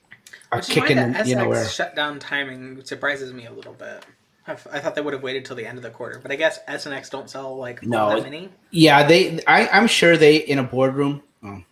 [0.52, 3.72] a Which kick in the the, you know where shutdown timing surprises me a little
[3.72, 4.04] bit.
[4.46, 6.58] I thought they would have waited till the end of the quarter, but I guess
[6.68, 8.08] SNX don't sell like No.
[8.10, 8.50] that many.
[8.70, 11.62] yeah they I, I'm sure they in a boardroom oh,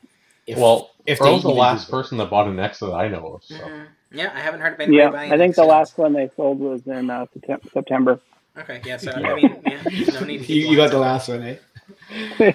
[0.46, 3.08] if, well, if if they Earl's the last person that bought an X that I
[3.08, 3.44] know of.
[3.44, 3.56] So.
[3.56, 3.86] Mhm.
[4.12, 5.32] Yeah, I haven't heard of anybody yeah, buying.
[5.32, 5.68] I think it the since.
[5.68, 7.26] last one they sold was in uh,
[7.72, 8.20] September.
[8.56, 8.96] Okay, yeah.
[8.96, 10.44] So I mean, yeah, no need.
[10.44, 12.52] To you, you got the last one eh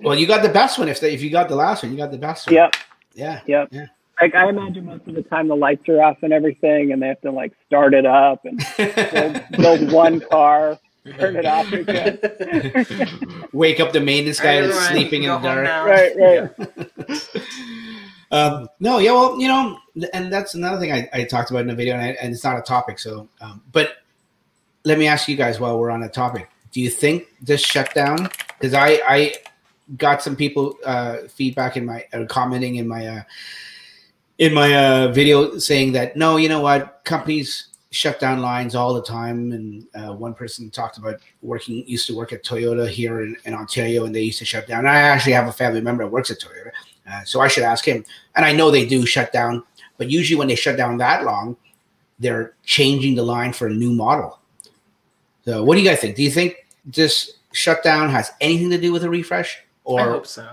[0.00, 1.98] well you got the best one if they, if you got the last one you
[1.98, 2.76] got the best one Yep,
[3.14, 3.68] yeah yep.
[3.70, 3.86] Yeah.
[4.20, 7.08] Like I imagine most of the time the lights are off and everything, and they
[7.08, 9.42] have to like start it up and build,
[9.80, 10.78] build one car,
[11.16, 12.18] turn it off again.
[13.52, 15.84] wake up the maintenance guy that's sleeping in the dark now.
[15.84, 17.28] right, right.
[18.30, 19.78] um, no, yeah, well, you know,
[20.12, 22.44] and that's another thing I, I talked about in the video, and, I, and it's
[22.44, 22.98] not a topic.
[22.98, 23.96] So, um, but
[24.84, 28.28] let me ask you guys while we're on the topic: Do you think this shutdown?
[28.58, 29.34] Because I I
[29.98, 33.22] got some people uh, feedback in my uh, commenting in my uh,
[34.38, 38.94] in my uh, video saying that no, you know what, companies shut down lines all
[38.94, 43.20] the time, and uh, one person talked about working used to work at Toyota here
[43.20, 44.86] in, in Ontario, and they used to shut down.
[44.86, 46.70] I actually have a family member that works at Toyota.
[47.10, 48.04] Uh, so I should ask him.
[48.36, 49.64] And I know they do shut down,
[50.02, 51.56] but usually when they shut down that long,
[52.18, 54.40] they're changing the line for a new model.
[55.44, 56.16] So what do you guys think?
[56.16, 59.58] Do you think this shutdown has anything to do with a refresh?
[59.84, 60.48] Or I hope so.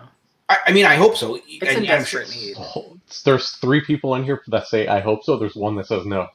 [0.50, 1.40] I, I mean, I hope so.
[1.48, 2.56] It's And in I'm desperate sure- need.
[2.60, 5.38] Oh, There's three people in here that say I hope so.
[5.38, 6.28] There's one that says no.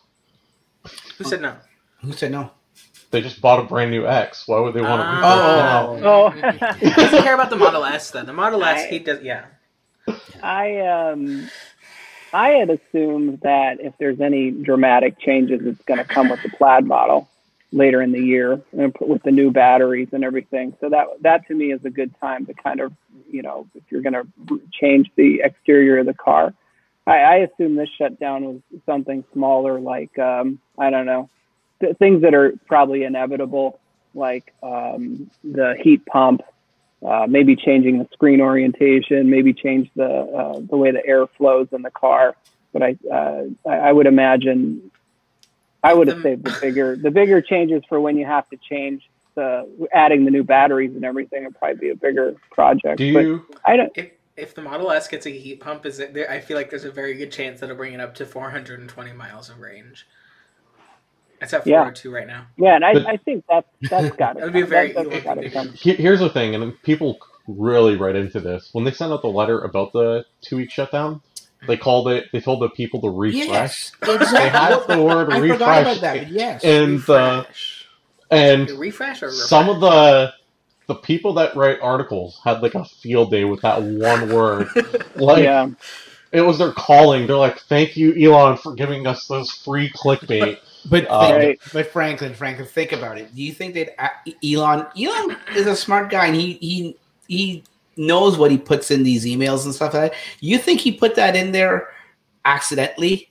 [1.18, 1.54] Who said no?
[2.02, 2.50] Who said no?
[3.12, 4.48] They just bought a brand new X.
[4.48, 5.90] Why would they want to Ah.
[5.92, 6.28] refresh Oh.
[6.40, 6.68] now?
[6.68, 6.74] Oh.
[6.80, 8.26] he doesn't care about the Model S then.
[8.26, 9.22] The Model S, I- he does.
[9.22, 9.44] Yeah.
[10.42, 11.48] I um
[12.34, 16.48] I had assumed that if there's any dramatic changes, it's going to come with the
[16.48, 17.28] plaid model
[17.70, 20.76] later in the year with the new batteries and everything.
[20.80, 22.92] So that that to me is a good time to kind of
[23.30, 26.52] you know if you're going to change the exterior of the car.
[27.06, 31.30] I, I assume this shutdown was something smaller, like um, I don't know,
[31.80, 33.78] th- things that are probably inevitable,
[34.12, 36.42] like um, the heat pump
[37.04, 41.68] uh, maybe changing the screen orientation, maybe change the uh, the way the air flows
[41.72, 42.34] in the car.
[42.72, 44.90] But I uh, I I would imagine
[45.82, 48.56] I would have Um, saved the bigger the bigger changes for when you have to
[48.56, 52.98] change the adding the new batteries and everything would probably be a bigger project.
[52.98, 53.46] Do but you?
[53.64, 53.92] I don't.
[53.96, 56.14] If if the Model S gets a heat pump, is it?
[56.14, 59.12] there- I feel like there's a very good chance that'll bring it up to 420
[59.12, 60.06] miles of range.
[61.44, 61.78] It's at Yeah.
[61.84, 62.46] 402 right now.
[62.58, 64.92] Yeah, and I, But- I think that's that's got to That would be a very
[64.92, 65.64] that's Elon got to prediction.
[65.68, 65.74] come.
[65.74, 68.70] He- Here's the thing, and people really write into this.
[68.72, 71.20] When they sent out the letter about the two week shutdown,
[71.66, 72.26] they called it.
[72.32, 74.50] They told the people to refresh, Yes, They exactly.
[74.50, 76.28] had the word I forgot refresh about that.
[76.30, 77.86] Yes, and the refresh.
[78.30, 79.48] and refresh or refresh?
[79.48, 80.32] some of the
[80.86, 84.68] the people that write articles had like a field day with that one word.
[85.16, 85.68] Like yeah,
[86.32, 87.26] it was their calling.
[87.26, 90.58] They're like, "Thank you, Elon, for giving us this free clickbait."
[90.90, 91.60] But Uh, Right.
[91.72, 93.34] but Franklin, Franklin, think about it.
[93.34, 94.08] Do you think that uh,
[94.44, 97.64] Elon Elon is a smart guy and he he he
[97.96, 100.18] knows what he puts in these emails and stuff like that?
[100.40, 101.88] You think he put that in there
[102.44, 103.28] accidentally?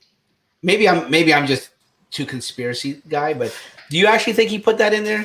[0.62, 1.70] Maybe I'm maybe I'm just
[2.10, 3.56] too conspiracy guy, but
[3.90, 5.24] do you actually think he put that in there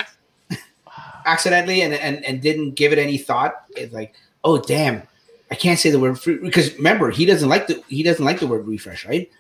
[1.26, 3.66] accidentally and and, and didn't give it any thought?
[3.76, 4.14] It's like,
[4.44, 5.02] oh damn,
[5.50, 8.40] I can't say the word free because remember he doesn't like the he doesn't like
[8.40, 9.32] the word refresh, right?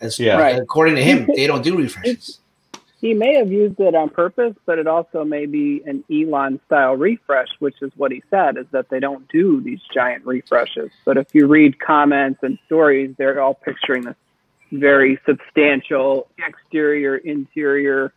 [0.00, 0.38] As, Yeah.
[0.38, 0.58] Right.
[0.58, 2.40] According to him, they don't do refreshes.
[3.00, 6.96] he may have used it on purpose, but it also may be an Elon style
[6.96, 10.90] refresh, which is what he said is that they don't do these giant refreshes.
[11.04, 14.16] But if you read comments and stories, they're all picturing this
[14.72, 18.12] very substantial exterior interior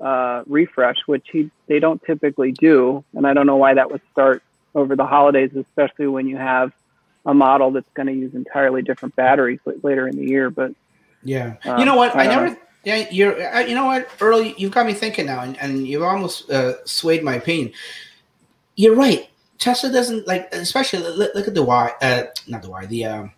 [0.00, 4.02] uh, refresh, which he they don't typically do, and I don't know why that would
[4.12, 4.42] start
[4.74, 6.72] over the holidays, especially when you have
[7.26, 10.50] a model that's going to use entirely different batteries later in the year.
[10.50, 10.72] But
[11.22, 12.14] yeah, um, you know what?
[12.16, 12.48] I, I never.
[12.50, 12.56] Know.
[12.84, 13.54] Yeah, you're.
[13.54, 14.42] Uh, you know what, Earl?
[14.42, 17.72] You've got me thinking now, and, and you've almost uh, swayed my opinion.
[18.76, 19.28] You're right.
[19.58, 21.92] Tesla doesn't like, especially look, look at the Y.
[22.00, 22.86] Uh, not the Y.
[22.86, 23.32] The um,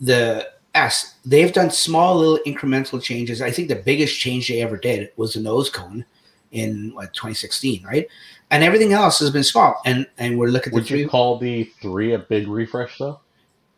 [0.00, 1.14] the S.
[1.24, 3.40] They've done small little incremental changes.
[3.40, 6.04] I think the biggest change they ever did was the nose cone
[6.52, 8.06] in what 2016, right?
[8.50, 9.80] And everything else has been small.
[9.84, 10.72] And and we're looking.
[10.74, 11.00] Would the three.
[11.00, 13.20] you call the three a big refresh though?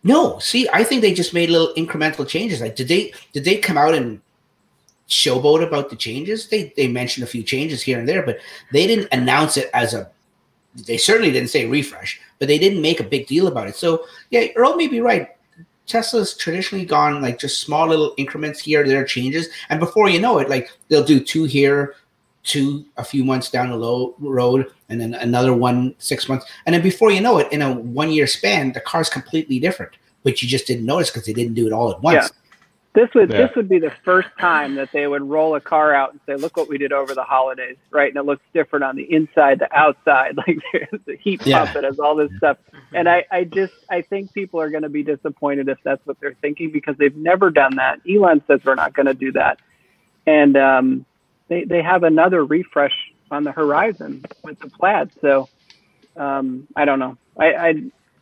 [0.04, 2.60] No, see, I think they just made little incremental changes.
[2.60, 4.20] Like, did they did they come out and
[5.08, 6.48] showboat about the changes?
[6.48, 8.38] They they mentioned a few changes here and there, but
[8.72, 10.10] they didn't announce it as a.
[10.86, 13.74] They certainly didn't say refresh, but they didn't make a big deal about it.
[13.74, 15.28] So yeah, Earl may be right.
[15.86, 20.38] Tesla's traditionally gone like just small little increments here, there changes, and before you know
[20.38, 21.94] it, like they'll do two here,
[22.44, 26.74] two a few months down the low road, and then another one six months, and
[26.74, 30.42] then before you know it, in a one year span, the car's completely different, but
[30.42, 32.24] you just didn't notice because they didn't do it all at once.
[32.24, 32.28] Yeah.
[32.94, 33.46] This would yeah.
[33.46, 36.34] this would be the first time that they would roll a car out and say,
[36.34, 38.08] "Look what we did over the holidays," right?
[38.08, 41.64] And it looks different on the inside, the outside, like there's the heat yeah.
[41.64, 42.56] pump, it has all this stuff.
[42.92, 46.18] And I, I just I think people are going to be disappointed if that's what
[46.18, 48.00] they're thinking because they've never done that.
[48.10, 49.60] Elon says we're not going to do that,
[50.26, 51.06] and um,
[51.46, 55.10] they they have another refresh on the horizon with the plaid.
[55.20, 55.48] So
[56.16, 57.16] um, I don't know.
[57.36, 57.52] I,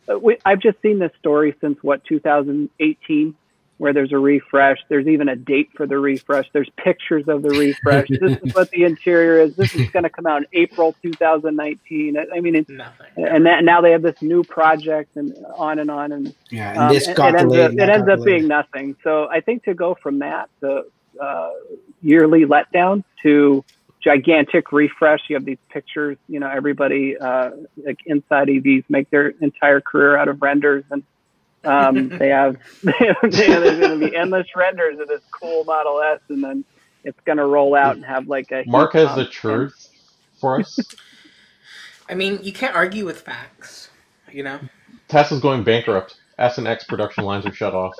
[0.07, 3.35] I we, I've just seen this story since what 2018
[3.77, 4.79] where there's a refresh.
[4.89, 6.49] There's even a date for the refresh.
[6.51, 8.07] There's pictures of the refresh.
[8.09, 9.55] this is what the interior is.
[9.55, 12.17] This is going to come out in April 2019.
[12.17, 13.07] I mean, it's, Nothing.
[13.17, 16.11] and that, now they have this new project and on and on.
[16.11, 18.95] And yeah, and um, this got it, delayed, ends, up, it ends up being nothing.
[19.03, 20.89] So I think to go from that the
[21.21, 21.51] uh,
[22.01, 23.63] yearly letdown to
[24.07, 25.21] gigantic refresh.
[25.27, 26.17] You have these pictures.
[26.29, 27.51] You know, everybody uh,
[27.85, 31.03] like InsideEVs make their entire career out of renders and
[31.63, 36.01] um, they have, they have there's going to be endless renders of this cool Model
[36.01, 36.63] S, and then
[37.03, 38.63] it's going to roll out and have like a.
[38.65, 39.89] Mark has the truth
[40.39, 40.79] for us.
[42.09, 43.89] I mean, you can't argue with facts,
[44.31, 44.59] you know.
[45.09, 46.15] Tesla's going bankrupt.
[46.37, 47.95] S and X production lines are shut off.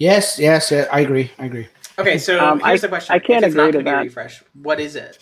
[0.00, 1.30] Yes, yes, I agree.
[1.38, 1.68] I agree.
[1.98, 4.02] Okay, so um, here's I, the question: I can't agree to that.
[4.02, 5.18] refresh, what is it?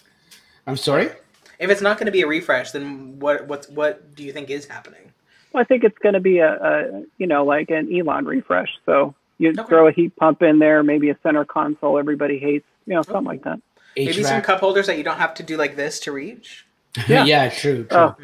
[0.66, 1.10] I'm sorry.
[1.58, 3.46] If it's not going to be a refresh, then what?
[3.46, 3.66] What?
[3.70, 5.12] What do you think is happening?
[5.52, 8.70] Well, I think it's going to be a, a, you know, like an Elon refresh.
[8.86, 9.62] So you okay.
[9.64, 13.24] throw a heat pump in there, maybe a center console everybody hates, you know, something
[13.24, 13.60] like that.
[13.96, 16.66] Maybe some cup holders that you don't have to do like this to reach.
[17.08, 17.84] Yeah, yeah true.
[17.84, 17.98] true.
[17.98, 18.16] Oh.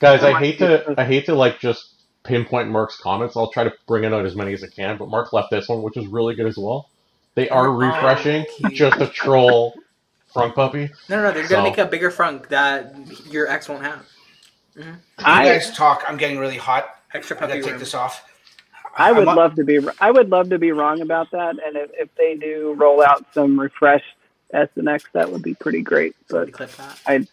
[0.00, 3.36] Guys, I hate to, I hate to like just pinpoint Mark's comments.
[3.36, 4.96] I'll try to bring it out as many as I can.
[4.96, 6.88] But Mark left this one, which is really good as well.
[7.34, 9.74] They are oh, refreshing, oh, just a troll
[10.34, 10.90] frunk puppy.
[11.08, 11.32] No, no, no.
[11.32, 11.56] They're so.
[11.56, 12.94] gonna make a bigger frunk that
[13.30, 14.06] your ex won't have.
[14.76, 14.92] Mm-hmm.
[15.18, 16.04] I, you guys talk.
[16.06, 16.86] I'm getting really hot.
[17.12, 18.28] Extra puppy I gotta take this off.
[18.96, 19.80] I would love to be.
[20.00, 21.56] I would love to be wrong about that.
[21.64, 24.16] And if, if they do roll out some refreshed
[24.52, 26.14] SNX, that would be pretty great.
[26.28, 26.50] But
[27.06, 27.26] I,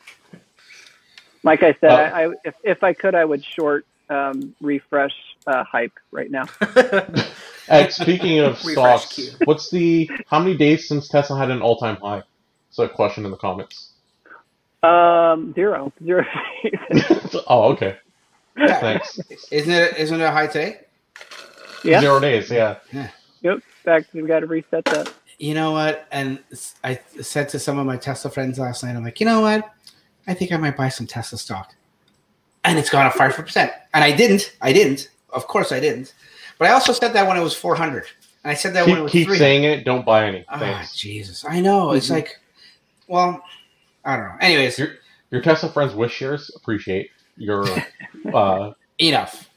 [1.43, 5.13] like I said, I, I, if if I could, I would short um, refresh
[5.47, 6.45] uh, hype right now.
[7.69, 11.95] and speaking of stocks, what's the how many days since Tesla had an all time
[11.95, 12.23] high?
[12.69, 13.89] So a question in the comments.
[14.83, 16.25] Um, zero, zero.
[17.47, 17.97] oh, okay.
[18.57, 18.79] Yeah.
[18.79, 19.19] Thanks.
[19.51, 19.97] Isn't it?
[19.97, 20.81] Isn't it a high today?
[21.83, 22.01] Yeah.
[22.01, 22.49] Zero days.
[22.51, 22.77] Yeah.
[22.91, 23.09] yeah.
[23.41, 23.59] Yep.
[23.85, 24.05] Back.
[24.13, 25.13] we've got to reset that.
[25.39, 26.07] You know what?
[26.11, 26.39] And
[26.83, 29.71] I said to some of my Tesla friends last night, I'm like, you know what?
[30.27, 31.73] I think I might buy some Tesla stock.
[32.63, 33.71] And it's gone up five percent.
[33.93, 34.55] And I didn't.
[34.61, 35.09] I didn't.
[35.31, 36.13] Of course, I didn't.
[36.57, 38.05] But I also said that when it was 400.
[38.43, 39.83] And I said that keep, when it was keep saying it.
[39.83, 40.45] Don't buy any.
[40.47, 41.87] Oh, Jesus, I know.
[41.87, 41.97] Mm-hmm.
[41.97, 42.39] It's like,
[43.07, 43.43] well,
[44.05, 44.35] I don't know.
[44.41, 44.89] Anyways, your,
[45.31, 47.65] your Tesla friends wish shares appreciate your
[48.33, 49.49] uh, enough.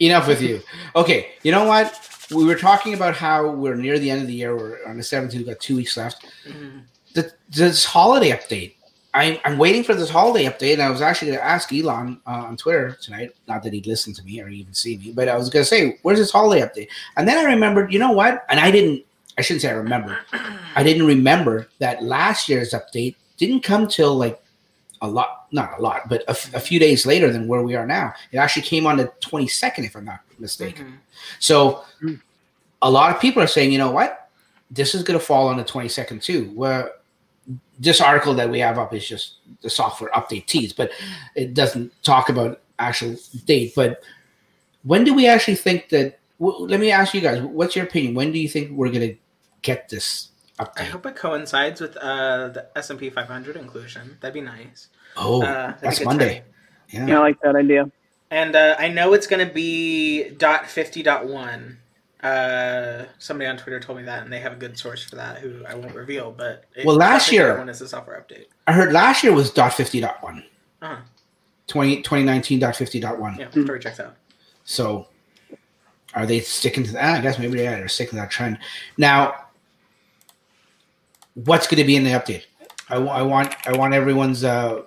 [0.00, 0.60] Enough with you.
[0.96, 2.00] Okay, you know what?
[2.30, 4.56] We were talking about how we're near the end of the year.
[4.56, 5.34] We're on the 17th.
[5.34, 6.26] We've got two weeks left.
[6.48, 6.78] Mm-hmm.
[7.14, 8.74] The, this holiday update.
[9.14, 12.20] I, I'm waiting for this holiday update, and I was actually going to ask Elon
[12.26, 13.34] uh, on Twitter tonight.
[13.46, 15.68] Not that he'd listen to me or even see me, but I was going to
[15.68, 18.44] say, "Where's this holiday update?" And then I remembered, you know what?
[18.48, 19.04] And I didn't.
[19.38, 20.18] I shouldn't say I remember.
[20.74, 24.40] I didn't remember that last year's update didn't come till like
[25.00, 27.74] a lot, not a lot, but a, f- a few days later than where we
[27.74, 28.14] are now.
[28.32, 30.86] It actually came on the 22nd, if I'm not mistaken.
[30.86, 30.96] Mm-hmm.
[31.40, 31.84] So
[32.80, 34.30] a lot of people are saying, you know what?
[34.70, 36.52] This is going to fall on the 22nd too.
[36.54, 36.88] Well,
[37.78, 40.90] this article that we have up is just the software update tease, but
[41.34, 43.72] it doesn't talk about actual date.
[43.74, 44.02] But
[44.82, 46.18] when do we actually think that?
[46.38, 48.14] Well, let me ask you guys, what's your opinion?
[48.14, 49.16] When do you think we're going to
[49.62, 50.28] get this
[50.58, 50.80] update?
[50.80, 54.18] I hope it coincides with uh, the S and P 500 inclusion.
[54.20, 54.88] That'd be nice.
[55.16, 56.42] Oh, uh, that's Monday.
[56.90, 57.06] Yeah.
[57.06, 57.90] yeah, I like that idea.
[58.30, 61.78] And uh, I know it's going to be dot fifty dot one.
[62.24, 65.38] Uh, somebody on Twitter told me that, and they have a good source for that,
[65.38, 66.32] who I won't reveal.
[66.32, 68.46] But well, last year one is the software update.
[68.66, 70.42] I heard last year was dot fifty dot one.
[70.80, 71.00] Uh-huh.
[71.66, 73.36] 20, 2019 dot fifty dot one.
[73.38, 74.16] Yeah, story checks out.
[74.64, 75.08] So,
[76.14, 77.18] are they sticking to that?
[77.18, 78.58] I guess maybe they are sticking to that trend.
[78.96, 79.44] Now,
[81.34, 82.44] what's going to be in the update?
[82.88, 84.82] I, I want I want everyone's uh,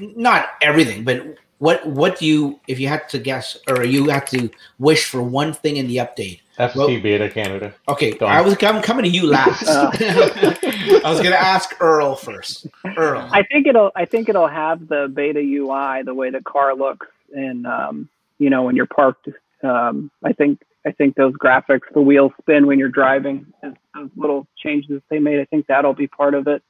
[0.00, 4.26] not everything, but what what do you if you had to guess or you had
[4.28, 6.40] to wish for one thing in the update?
[6.58, 7.72] FT well, Beta Canada.
[7.88, 8.28] Okay, Done.
[8.28, 9.66] I was I'm coming to you last.
[9.66, 12.66] Uh, I was going to ask Earl first.
[12.96, 16.74] Earl, I think it'll I think it'll have the beta UI the way the car
[16.74, 19.28] looks and um, you know when you're parked.
[19.62, 24.46] Um, I think I think those graphics, the wheels spin when you're driving, those little
[24.56, 25.40] changes they made.
[25.40, 26.62] I think that'll be part of it.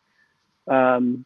[0.66, 1.24] Um,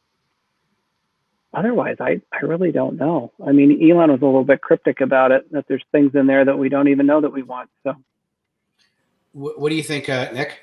[1.54, 3.32] otherwise, I, I really don't know.
[3.44, 6.44] I mean, Elon was a little bit cryptic about it, that there's things in there
[6.44, 7.70] that we don't even know that we want.
[7.82, 7.94] So,
[9.32, 10.60] what, what do you think, uh, Nick?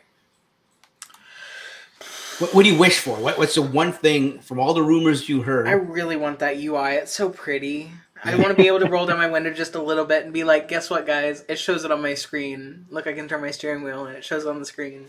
[2.40, 3.18] What, what, do you wish for?
[3.18, 5.68] What, what's the one thing from all the rumors you heard?
[5.68, 6.94] I really want that UI.
[6.94, 7.92] It's so pretty.
[8.24, 10.34] I want to be able to roll down my window just a little bit and
[10.34, 11.44] be like, guess what, guys?
[11.50, 12.86] It shows it on my screen.
[12.90, 15.08] Look, I can turn my steering wheel and it shows on the screen.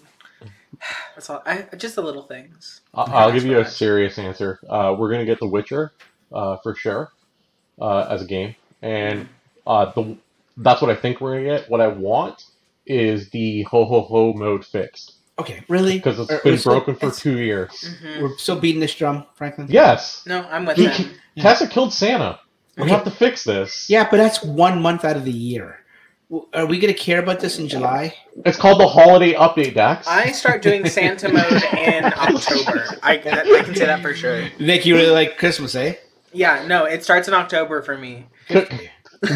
[1.14, 1.42] That's all.
[1.44, 2.80] I, just the little things.
[2.94, 4.59] I'll, I'll give you a serious answer.
[4.68, 5.92] Uh, we're gonna get The Witcher
[6.33, 7.12] uh, for sure
[7.80, 9.28] uh, as a game, and
[9.66, 10.16] uh, the
[10.56, 11.70] that's what I think we're gonna get.
[11.70, 12.44] What I want
[12.87, 15.14] is the ho ho ho mode fixed.
[15.38, 15.96] Okay, really?
[15.96, 17.70] Because it's or, been or broken so, for two years.
[17.70, 18.22] Mm-hmm.
[18.22, 19.68] We're still beating this drum, Franklin.
[19.70, 20.22] Yes.
[20.26, 20.90] No, I'm with you.
[21.38, 22.38] Tesla killed Santa.
[22.76, 22.92] We okay.
[22.92, 23.88] have to fix this.
[23.88, 25.80] Yeah, but that's one month out of the year.
[26.53, 28.14] Are we going to care about this in July?
[28.47, 30.07] It's called the holiday update, Dax.
[30.07, 32.87] I start doing Santa mode in October.
[33.03, 34.49] I, I can say that for sure.
[34.61, 35.95] Nick, you really like Christmas, eh?
[36.33, 38.27] Yeah, no, it starts in October for me.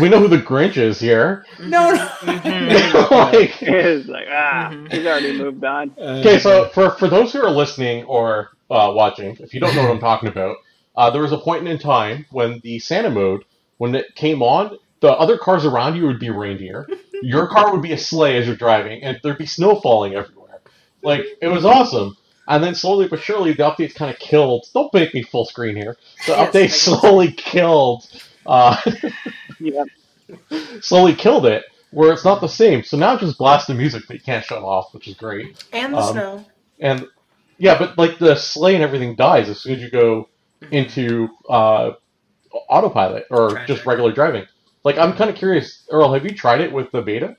[0.00, 1.44] we know who the Grinch is here.
[1.58, 2.06] No, no.
[2.20, 3.14] Mm-hmm.
[3.14, 4.86] like, he's like, ah, mm-hmm.
[4.86, 5.92] he's already moved on.
[5.98, 9.82] Okay, so for, for those who are listening or uh, watching, if you don't know
[9.82, 10.58] what I'm talking about,
[10.94, 13.44] uh, there was a point in time when the Santa mode,
[13.78, 16.88] when it came on, the other cars around you would be reindeer.
[17.22, 20.60] Your car would be a sleigh as you're driving, and there'd be snow falling everywhere.
[21.02, 22.16] Like it was awesome.
[22.46, 24.66] And then slowly but surely, the updates kind of killed.
[24.74, 25.96] Don't make me full screen here.
[26.26, 28.06] The yes, update slowly killed.
[28.44, 28.76] Uh,
[29.58, 29.84] yeah.
[30.80, 32.82] Slowly killed it, where it's not the same.
[32.82, 35.64] So now just blast the music that you can't shut off, which is great.
[35.72, 36.44] And the um, snow.
[36.80, 37.06] And
[37.58, 40.28] yeah, but like the sleigh and everything dies as soon as you go
[40.70, 41.92] into uh,
[42.68, 44.46] autopilot or just regular driving.
[44.84, 46.12] Like, I'm kind of curious, Earl.
[46.12, 47.36] Have you tried it with the beta?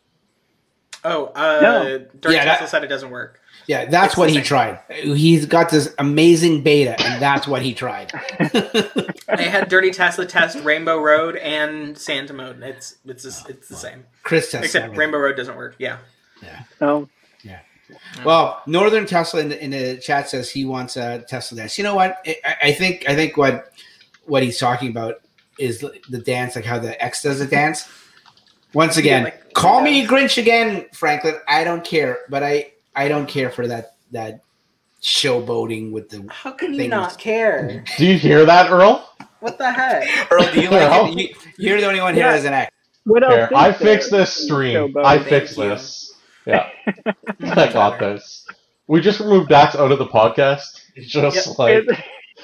[1.04, 2.00] Oh, uh, no.
[2.20, 3.40] Dirty yeah, Tesla that, said it doesn't work.
[3.68, 4.80] Yeah, that's it's what he tried.
[4.90, 8.12] He's got this amazing beta, and that's what he tried.
[8.40, 12.62] they had Dirty Tesla test Rainbow Road and Santa mode.
[12.62, 14.06] It's it's just, it's the same.
[14.24, 15.00] Chris tests except everything.
[15.00, 15.76] Rainbow Road doesn't work.
[15.80, 15.98] Yeah.
[16.44, 16.64] Yeah.
[16.82, 17.08] Oh.
[17.44, 17.60] Yeah.
[18.24, 21.78] Well, Northern Tesla in the, in the chat says he wants a Tesla dance.
[21.78, 22.18] You know what?
[22.26, 23.72] I, I think I think what
[24.26, 25.22] what he's talking about
[25.60, 27.90] is the dance, like how the X does the dance.
[28.74, 31.36] Once again, yeah, like, call me Grinch again, Franklin.
[31.48, 34.42] I don't care, but I I don't care for that that
[35.02, 36.26] showboating with the.
[36.30, 37.84] How can you not care?
[37.98, 39.10] Do you hear that, Earl?
[39.40, 40.52] What the heck, Earl?
[40.52, 41.38] Do you like it?
[41.58, 42.34] You, are the only one here yeah.
[42.34, 42.72] as an X.
[43.06, 44.96] What else I fixed this stream.
[44.98, 46.16] I fixed this.
[46.46, 46.70] Yeah,
[47.42, 48.48] I got this.
[48.88, 50.82] We just removed Dax out of the podcast.
[50.96, 51.58] He's just yep.
[51.58, 51.86] like.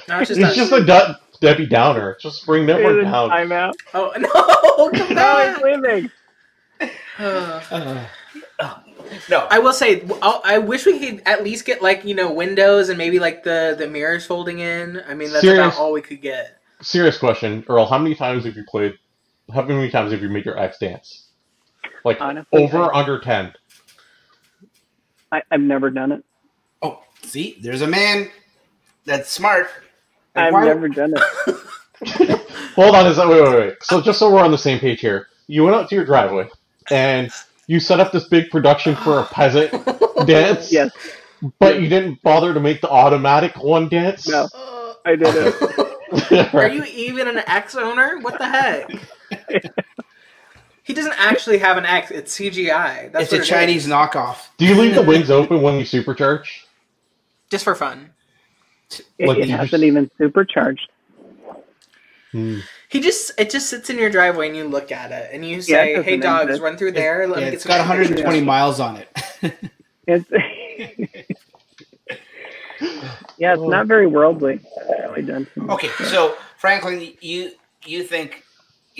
[0.07, 2.15] No, it's just, just a du- Debbie Downer.
[2.21, 3.31] Just bring Network down.
[3.31, 3.75] I'm out.
[3.93, 4.89] Oh no!
[4.97, 5.59] Come back.
[5.59, 6.11] no, he's leaving.
[8.59, 8.79] Uh,
[9.29, 12.31] no, I will say I'll, i wish we could at least get like you know
[12.31, 15.01] windows and maybe like the the mirrors folding in.
[15.07, 16.59] I mean that's serious, about all we could get.
[16.81, 17.85] Serious question, Earl.
[17.85, 18.93] How many times have you played?
[19.53, 21.29] How many times have you made your X dance?
[22.05, 23.53] Like Honestly, over I, under ten.
[25.31, 26.23] I, I've never done it.
[26.81, 28.29] Oh, see, there's a man
[29.05, 29.69] that's smart
[30.35, 30.65] I've why...
[30.65, 32.41] never done it.
[32.75, 33.83] Hold on, is that wait, wait, wait.
[33.83, 36.49] So just so we're on the same page here, you went out to your driveway
[36.89, 37.31] and
[37.67, 39.71] you set up this big production for a peasant
[40.25, 40.71] dance.
[40.71, 40.91] Yes.
[41.59, 44.27] But you didn't bother to make the automatic one dance.
[44.27, 44.47] No,
[45.05, 46.53] I didn't.
[46.53, 48.19] Are you even an X owner?
[48.19, 48.91] What the heck?
[50.83, 52.11] he doesn't actually have an X.
[52.11, 53.11] It's CGI.
[53.11, 54.47] That's it's a Chinese knockoff.
[54.57, 56.47] Do you leave the wings open when you supercharge?
[57.49, 58.10] Just for fun.
[59.17, 60.89] It, Like, it hasn't even supercharged.
[62.31, 62.59] Hmm.
[62.89, 65.61] He just it just sits in your driveway and you look at it and you
[65.61, 66.61] say, doesn't "Hey dogs, exist.
[66.63, 67.89] run through there." Let Yeah, me get it's some got chicken."
[68.25, 69.07] 120 miles on it.
[70.07, 70.25] It's
[73.37, 74.59] yeah, it's not very worldly.
[74.89, 75.47] Really done.
[75.69, 77.51] okay, so Franklin, you
[77.85, 78.43] you think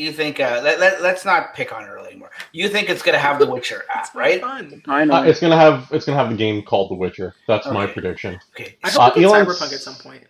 [0.01, 2.31] you think uh, let, let, let's not pick on her anymore.
[2.51, 4.41] You think it's going to have the Witcher app, right?
[4.41, 4.81] Fun.
[4.87, 5.15] I know.
[5.15, 7.35] Uh, it's gonna have it's gonna have the game called The Witcher.
[7.47, 8.39] That's my prediction.
[8.55, 8.77] Okay.
[8.83, 10.23] I hope Uh, it Cyberpunk at some point.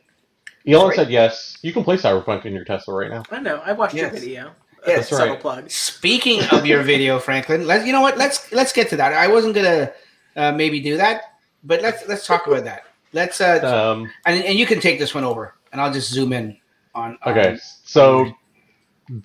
[0.68, 0.96] Elon Right.
[0.96, 1.58] said yes.
[1.62, 3.24] You can play Cyberpunk in your Tesla right now.
[3.32, 3.62] I know.
[3.66, 4.12] I watched Yes.
[4.12, 4.52] your video.
[4.86, 5.40] Yes, Subtle right.
[5.40, 5.70] plug.
[5.72, 8.18] Speaking of your video, Franklin, let you know what?
[8.18, 9.14] Let's let's get to that.
[9.14, 9.92] I wasn't gonna
[10.36, 12.84] uh, maybe do that, but let's let's talk about that.
[13.14, 16.34] Let's uh, Um, and, and you can take this one over, and I'll just zoom
[16.34, 16.58] in
[16.96, 17.18] on.
[17.24, 18.32] on- okay, so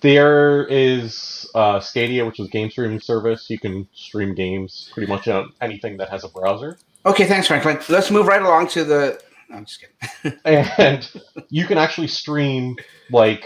[0.03, 3.49] there is uh, Stadia, which is a game streaming service.
[3.49, 7.79] You can stream games pretty much on anything that has a browser, Okay, thanks, Franklin.
[7.89, 9.21] Let's move right along to the.
[9.49, 10.41] No, I'm just kidding.
[10.45, 11.09] and
[11.51, 12.75] you can actually stream
[13.13, 13.45] like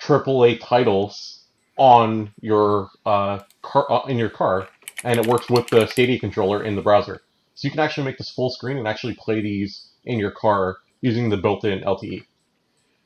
[0.00, 1.40] AAA titles
[1.76, 4.68] on your uh, car uh, in your car,
[5.02, 7.22] and it works with the Stadia controller in the browser.
[7.56, 10.76] So you can actually make this full screen and actually play these in your car
[11.00, 12.24] using the built-in LTE.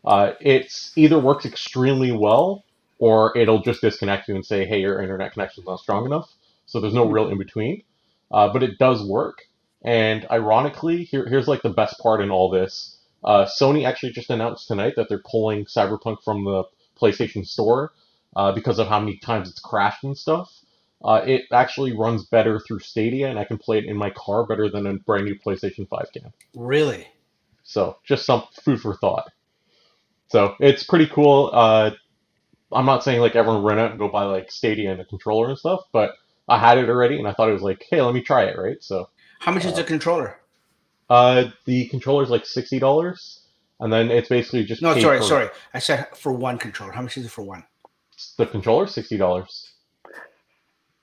[0.07, 2.65] Uh, it's either works extremely well,
[2.99, 6.33] or it'll just disconnect you and say, "Hey, your internet connection's not strong enough."
[6.67, 7.83] So there's no real in between,
[8.31, 9.43] uh, but it does work.
[9.83, 12.97] And ironically, here, here's like the best part in all this.
[13.25, 16.65] Uh, Sony actually just announced tonight that they're pulling Cyberpunk from the
[17.01, 17.93] PlayStation Store
[18.35, 20.53] uh, because of how many times it's crashed and stuff.
[21.05, 24.47] Uh, it actually runs better through Stadia, and I can play it in my car
[24.47, 26.33] better than a brand new PlayStation 5 can.
[26.55, 27.07] Really?
[27.63, 29.31] So just some food for thought.
[30.29, 31.51] So it's pretty cool.
[31.53, 31.91] Uh,
[32.73, 35.49] I'm not saying like everyone run out and go buy like Stadia and a controller
[35.49, 36.13] and stuff, but
[36.49, 38.59] I had it already, and I thought it was like, hey, let me try it,
[38.59, 38.83] right?
[38.83, 39.09] So
[39.41, 40.41] How much is the controller?
[41.09, 43.41] uh, the controller's like sixty dollars,
[43.81, 45.49] and then it's basically just No, sorry, sorry.
[45.73, 46.93] I said for one controller.
[46.93, 47.65] How much is it for one?
[48.37, 49.66] The controller sixty dollars,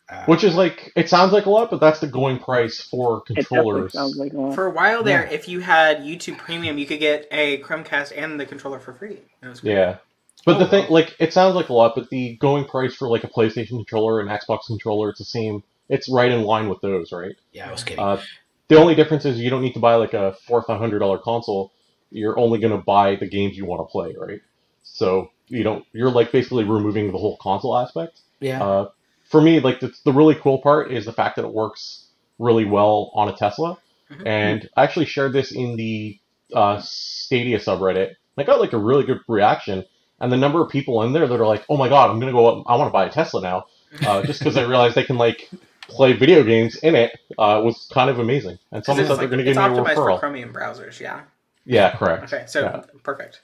[0.09, 3.23] Uh, which is like it sounds like a lot, but that's the going price for
[3.29, 3.93] It controllers.
[3.93, 4.55] sounds like a lot.
[4.55, 5.31] For a while there, Yeah.
[5.31, 9.19] if you had YouTube Premium, you could get a Chromecast and the controller for free.
[9.41, 9.73] It was great.
[9.75, 9.97] Yeah.
[10.45, 13.07] But Oh, the thing, like, it sounds like a lot, but the going price for
[13.07, 15.63] like a PlayStation controller and Xbox controller, it's the same.
[15.87, 17.35] It's right in line with those, right?
[17.53, 18.03] yeah, I was kidding.
[18.03, 18.19] Uh,
[18.67, 20.99] the only difference is you don't need to buy like a four or five hundred
[20.99, 21.71] dollar console.
[22.11, 24.41] You're only going to buy the games you want to play, right?
[24.83, 25.85] So you don't.
[25.93, 28.19] You're like basically removing the whole console aspect.
[28.41, 28.61] yeah.
[28.63, 28.89] Uh,
[29.33, 32.05] for me, like the, the really cool part is the fact that it works
[32.37, 33.79] really well on a Tesla.
[34.11, 34.27] Mhm.
[34.27, 36.19] And I actually shared this in the
[36.53, 38.13] uh, Stadia subreddit.
[38.37, 39.85] I got like a really good reaction,
[40.19, 42.31] and the number of people in there that are like, "Oh my god, I'm gonna
[42.31, 42.47] go!
[42.47, 43.65] Out, I want to buy a Tesla now,"
[44.05, 45.49] uh, just because I realized they can like
[45.87, 48.59] play video games in it uh, was kind of amazing.
[48.71, 50.15] And someone said they're gonna give it's me a optimized referral.
[50.15, 51.21] for Chromium browsers, yeah.
[51.65, 52.31] Yeah, correct.
[52.31, 52.83] Okay, so Yeah.
[53.01, 53.41] perfect.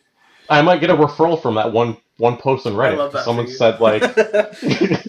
[0.51, 2.93] I might get a referral from that one one post on Reddit.
[2.93, 3.25] I love that.
[3.25, 4.03] Someone said like.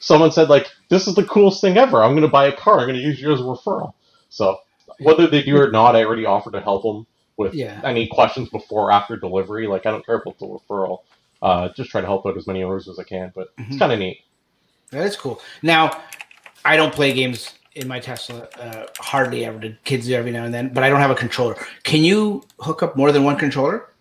[0.00, 2.80] someone said like this is the coolest thing ever i'm going to buy a car
[2.80, 3.94] i'm going to use you as a referral
[4.28, 4.56] so
[5.00, 7.80] whether they do or not i already offered to help them with Yeah.
[7.84, 11.00] any questions before or after delivery like i don't care about the referral
[11.42, 13.78] uh, just try to help out as many owners as i can but it's Mhm.
[13.78, 14.18] kind of neat
[14.90, 15.40] That is cool.
[15.62, 16.02] Now,
[16.64, 19.58] I don't play games in my Tesla uh, hardly ever.
[19.58, 21.56] The kids do every now and then, but I don't have a controller.
[21.84, 23.92] Can you hook up more than one controller?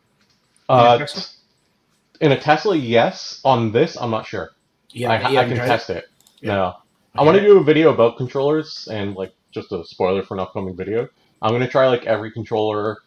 [0.69, 1.23] uh, Tesla?
[2.21, 4.49] in a tesla yes on this i'm not sure
[4.91, 6.05] Yeah, I, I can test it
[6.41, 6.75] no
[7.15, 10.39] i want to do a video about controllers and like just a spoiler for an
[10.39, 11.09] upcoming video
[11.41, 12.99] i'm going to try like every controller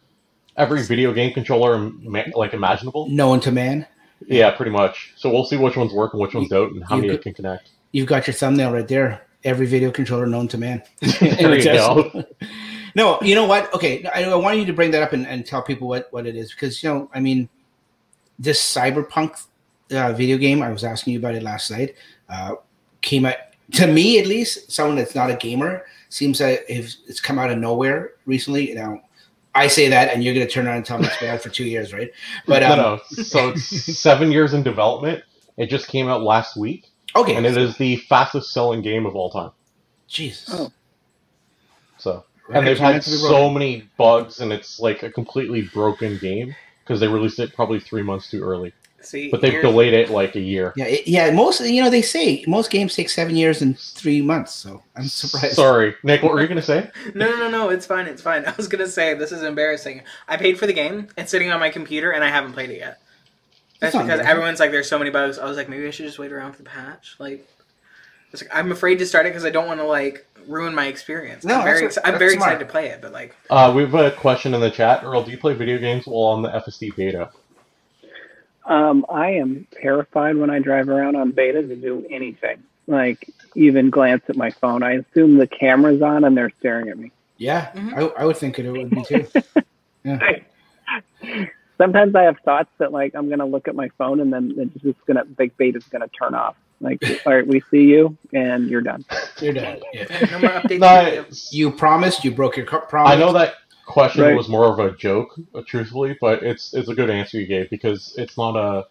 [0.57, 1.91] every video game controller
[2.35, 3.87] like imaginable known to man.
[4.27, 5.13] Yeah, pretty much.
[5.15, 7.33] So we'll see which ones work and which ones don't, and how many could- can
[7.33, 7.69] connect.
[7.91, 9.25] You've got your thumbnail right there.
[9.43, 10.83] Every video controller known to man.
[11.19, 12.23] There you go.
[12.95, 13.73] no, you know what?
[13.73, 16.27] Okay, I, I want you to bring that up and, and tell people what, what
[16.27, 17.49] it is because you know, I mean,
[18.37, 19.45] this cyberpunk
[19.91, 20.61] uh, video game.
[20.61, 21.95] I was asking you about it last night.
[22.29, 22.55] Uh,
[23.01, 23.35] came out
[23.73, 24.71] to me at least.
[24.71, 28.73] Someone that's not a gamer seems that it's come out of nowhere recently.
[28.73, 29.01] Now,
[29.53, 31.49] I say that, and you're going to turn around and tell me it's bad for
[31.49, 32.11] two years, right?
[32.45, 33.23] But um, no, no.
[33.23, 33.65] So it's
[33.99, 35.23] seven years in development.
[35.57, 39.15] It just came out last week, okay, and it is the fastest selling game of
[39.15, 39.51] all time.
[40.07, 40.49] Jesus.
[40.53, 40.71] Oh.
[41.97, 46.99] So, and they've had so many bugs, and it's like a completely broken game because
[46.99, 48.73] they released it probably three months too early.
[49.03, 50.73] See, But they've delayed it like a year.
[50.75, 51.31] Yeah, it, yeah.
[51.31, 54.53] Most you know they say most games take seven years and three months.
[54.53, 55.55] So I'm surprised.
[55.55, 56.21] Sorry, Nick.
[56.23, 56.89] What were you gonna say?
[57.15, 57.69] No, no, no, no.
[57.69, 58.07] It's fine.
[58.07, 58.45] It's fine.
[58.47, 60.01] I was gonna say this is embarrassing.
[60.27, 61.07] I paid for the game.
[61.17, 62.99] It's sitting on my computer, and I haven't played it yet.
[63.79, 64.27] That's That's because embarrassing.
[64.29, 66.53] everyone's like, "There's so many bugs." I was like, maybe I should just wait around
[66.53, 67.15] for the patch.
[67.17, 67.47] Like,
[68.31, 70.85] it's like I'm afraid to start it because I don't want to like ruin my
[70.87, 71.43] experience.
[71.43, 72.51] No, I'm very, that's- ex- I'm very smart.
[72.53, 75.03] excited to play it, but like, Uh, we have a question in the chat.
[75.03, 77.29] Earl, do you play video games while on the FSD beta?
[78.65, 83.89] Um, I am terrified when I drive around on beta to do anything, like even
[83.89, 84.83] glance at my phone.
[84.83, 87.11] I assume the camera's on and they're staring at me.
[87.37, 87.93] Yeah, Mhm.
[88.17, 89.27] I, I would think it would be too.
[90.03, 90.19] Yeah.
[91.77, 94.83] Sometimes I have thoughts that like I'm gonna look at my phone and then it's
[94.83, 96.55] just gonna big beta's gonna turn off.
[96.79, 99.03] Like, all right, we see you and you're done.
[99.39, 99.79] You're done.
[99.93, 100.05] Yeah.
[100.31, 100.79] no more updates.
[100.79, 102.23] No, You promised.
[102.23, 103.13] You broke your co- promise.
[103.13, 103.55] I know that
[103.85, 104.35] question Right.
[104.35, 107.69] was more of a joke, uh, truthfully, but it's it's a good answer you gave
[107.69, 108.85] because it's not a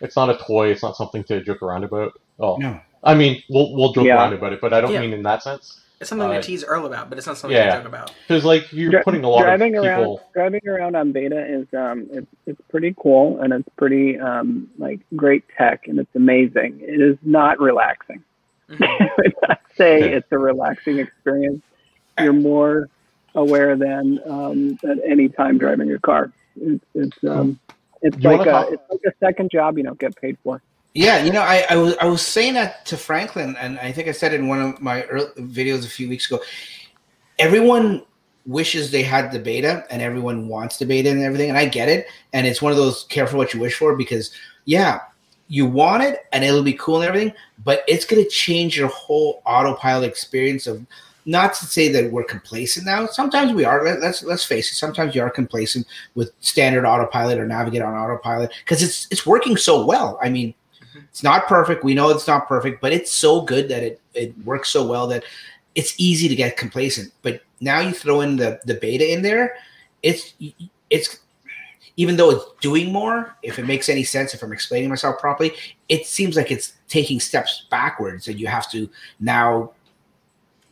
[0.00, 0.68] it's not a toy.
[0.68, 2.12] It's not something to joke around about.
[2.38, 2.78] Oh, No.
[3.02, 4.16] I mean, we'll we'll joke Yeah.
[4.16, 5.00] around about it, but I don't Yeah.
[5.00, 5.80] mean in that sense.
[5.98, 7.70] It's something uh, to tease Earl about, but it's not something yeah.
[7.76, 8.12] to joke about.
[8.28, 9.86] Because like you're Dri- putting a lot of driving people.
[9.86, 14.68] around driving around on beta is um it's it's pretty cool and it's pretty um
[14.76, 16.80] like great tech and it's amazing.
[16.82, 18.22] It is not relaxing.
[18.68, 18.82] Mhm.
[19.00, 20.16] I would not say Yeah.
[20.18, 21.62] it's a relaxing experience.
[22.20, 22.88] You're more
[23.36, 26.32] aware than um at any time driving your car.
[26.60, 27.60] It's it's um
[28.02, 30.60] it's You like a talk- it's like a second job you don't get paid for.
[30.94, 34.08] Yeah, you know, I, I was I was saying that to Franklin, and I think
[34.08, 36.42] I said in one of my early videos a few weeks ago.
[37.38, 38.02] Everyone
[38.46, 41.90] wishes they had the beta, and everyone wants the beta and everything, and I get
[41.90, 42.06] it.
[42.32, 44.30] And it's one of those careful what you wish for because,
[44.64, 45.00] yeah,
[45.48, 48.88] you want it, and it'll be cool and everything, but it's going to change your
[48.88, 50.86] whole autopilot experience of.
[51.28, 53.06] Not to say that we're complacent now.
[53.06, 53.84] Sometimes we are.
[53.84, 54.76] Let- Let's let's face it.
[54.76, 59.56] Sometimes you are complacent with standard autopilot or navigate on autopilot because it's it's working
[59.56, 60.18] so well.
[60.22, 61.00] I mean, mm-hmm.
[61.00, 61.82] it's not perfect.
[61.82, 65.08] We know it's not perfect, but it's so good that it, it works so well
[65.08, 65.24] that
[65.74, 67.12] it's easy to get complacent.
[67.22, 69.56] But now you throw in the, the beta in there,
[70.02, 70.34] it's
[70.90, 71.18] it's
[71.96, 75.54] even though it's doing more, if it makes any sense, if I'm explaining myself properly,
[75.88, 79.72] it seems like it's taking steps backwards and you have to now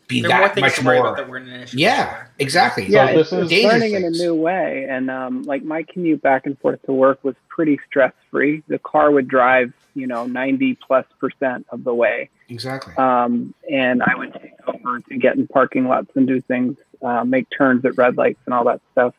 [0.09, 0.94] be There are more that much more.
[0.94, 1.82] about that weren't initially.
[1.82, 2.86] Yeah, exactly.
[2.86, 4.86] Yeah, this it's, is- it's Dangerous learning in a new way.
[4.88, 8.62] And um, like my commute back and forth to work was pretty stress free.
[8.68, 12.28] The car would drive, you know, 90 plus percent of the way.
[12.48, 12.94] Exactly.
[12.96, 17.24] Um, and I would take over to get in parking lots and do things, uh,
[17.24, 19.14] make turns at red lights and all that stuff.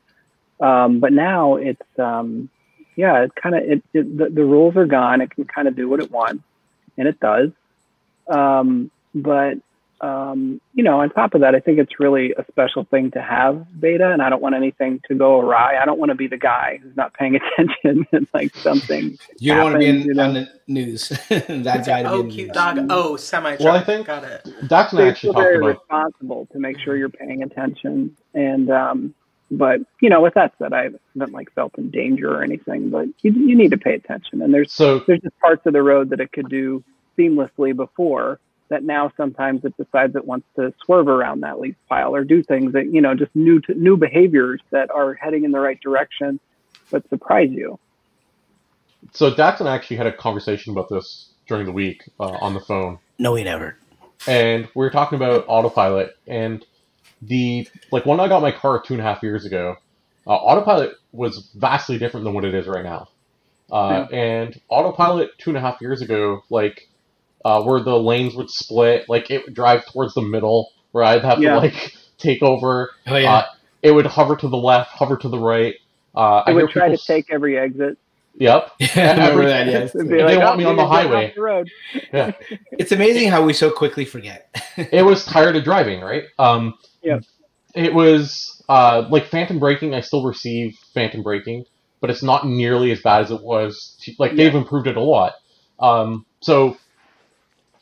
[0.60, 2.50] Um, but now it's, um,
[2.96, 5.22] yeah, it kind of, it, it, the, the rules are gone.
[5.22, 6.44] It can kind of do what it wants
[6.98, 7.50] and it does.
[8.28, 9.58] Um, but,
[10.02, 13.22] um, you know, on top of that, I think it's really a special thing to
[13.22, 15.78] have beta, and I don't want anything to go awry.
[15.82, 19.18] I don't want to be the guy who's not paying attention and like something.
[19.40, 20.24] You don't want to be in, you know.
[20.26, 21.10] on the news.
[21.30, 22.54] that guy to be Oh, in the cute news.
[22.56, 22.88] dog.
[22.90, 23.56] Oh, semi.
[23.60, 24.44] Well, I think- got it.
[24.64, 28.16] Daxon So you actually very about responsible to make sure you're paying attention.
[28.34, 29.16] And um,
[29.50, 32.90] but you know, with that said, I haven't like felt in danger or anything.
[32.90, 35.82] But you, you need to pay attention, and there's so there's just parts of the
[35.84, 36.84] road that it could do
[37.18, 38.40] seamlessly before
[38.70, 42.44] that now sometimes it decides it wants to swerve around that leaf pile or do
[42.44, 45.80] things that you know just new to, new behaviors that are heading in the right
[45.82, 46.40] direction
[46.92, 47.78] but surprise you
[49.14, 53.00] so Daxon actually had a conversation about this during the week uh, on the phone.
[53.20, 53.78] No, he never.
[54.28, 56.66] and we were talking about autopilot and
[57.22, 59.76] the like when I got my car two and a half years ago,
[60.28, 63.10] uh, autopilot was vastly different than what it is right now.
[63.72, 66.88] Uh, And autopilot two and a half years ago, like
[67.46, 71.24] uh, where the lanes would split, like it would drive towards the middle, where I'd
[71.24, 71.52] have Yeah.
[71.54, 72.92] to like take over.
[73.08, 73.34] Oh yeah.
[73.34, 73.46] Uh,
[73.84, 75.76] it would hover to the left, hover to the right.
[76.16, 77.98] Uh, it I would try to people s- take every exit
[78.38, 78.72] Yep.
[78.96, 79.68] I remember that.
[79.68, 79.96] Yes.
[79.96, 81.72] It'd They like, want "Oh, me on the highway." the road
[82.72, 84.50] It's amazing how we so quickly forget.
[84.78, 86.24] it was tired of driving, right?
[86.40, 87.20] Um, Yeah.
[87.76, 89.94] It was uh, like phantom braking.
[89.94, 91.66] I still receive phantom braking,
[92.02, 93.98] but it's not nearly as bad as it was.
[94.02, 95.34] To, like they've improved it a lot.
[95.80, 96.78] Um, so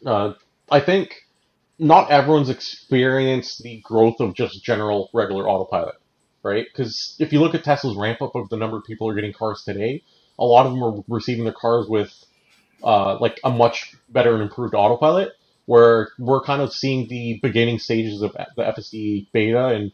[0.05, 0.33] uh,
[0.69, 1.15] I think
[1.79, 5.95] not everyone's experienced the growth of just general regular autopilot,
[6.43, 6.65] right?
[6.71, 9.15] Because if you look at Tesla's ramp up of the number of people who are
[9.15, 10.03] getting cars today,
[10.39, 12.11] a lot of them are receiving their cars with
[12.83, 15.31] uh, like a much better and improved autopilot
[15.65, 19.91] where we're kind of seeing the beginning stages of the FSD beta, and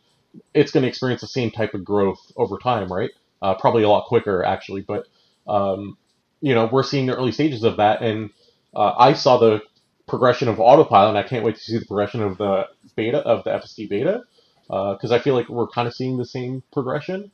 [0.53, 3.11] it's going to experience the same type of growth over time, right?
[3.41, 5.07] Uh, probably a lot quicker, actually, but
[5.47, 5.97] um,
[6.41, 8.31] you know we're seeing the early stages of that, and
[8.75, 9.61] uh, I saw the
[10.09, 13.43] progression of autopilot, and I can't wait to see the progression of the beta of
[13.45, 14.23] the FSD beta
[14.67, 17.31] because I feel like we're kind of seeing the same progression.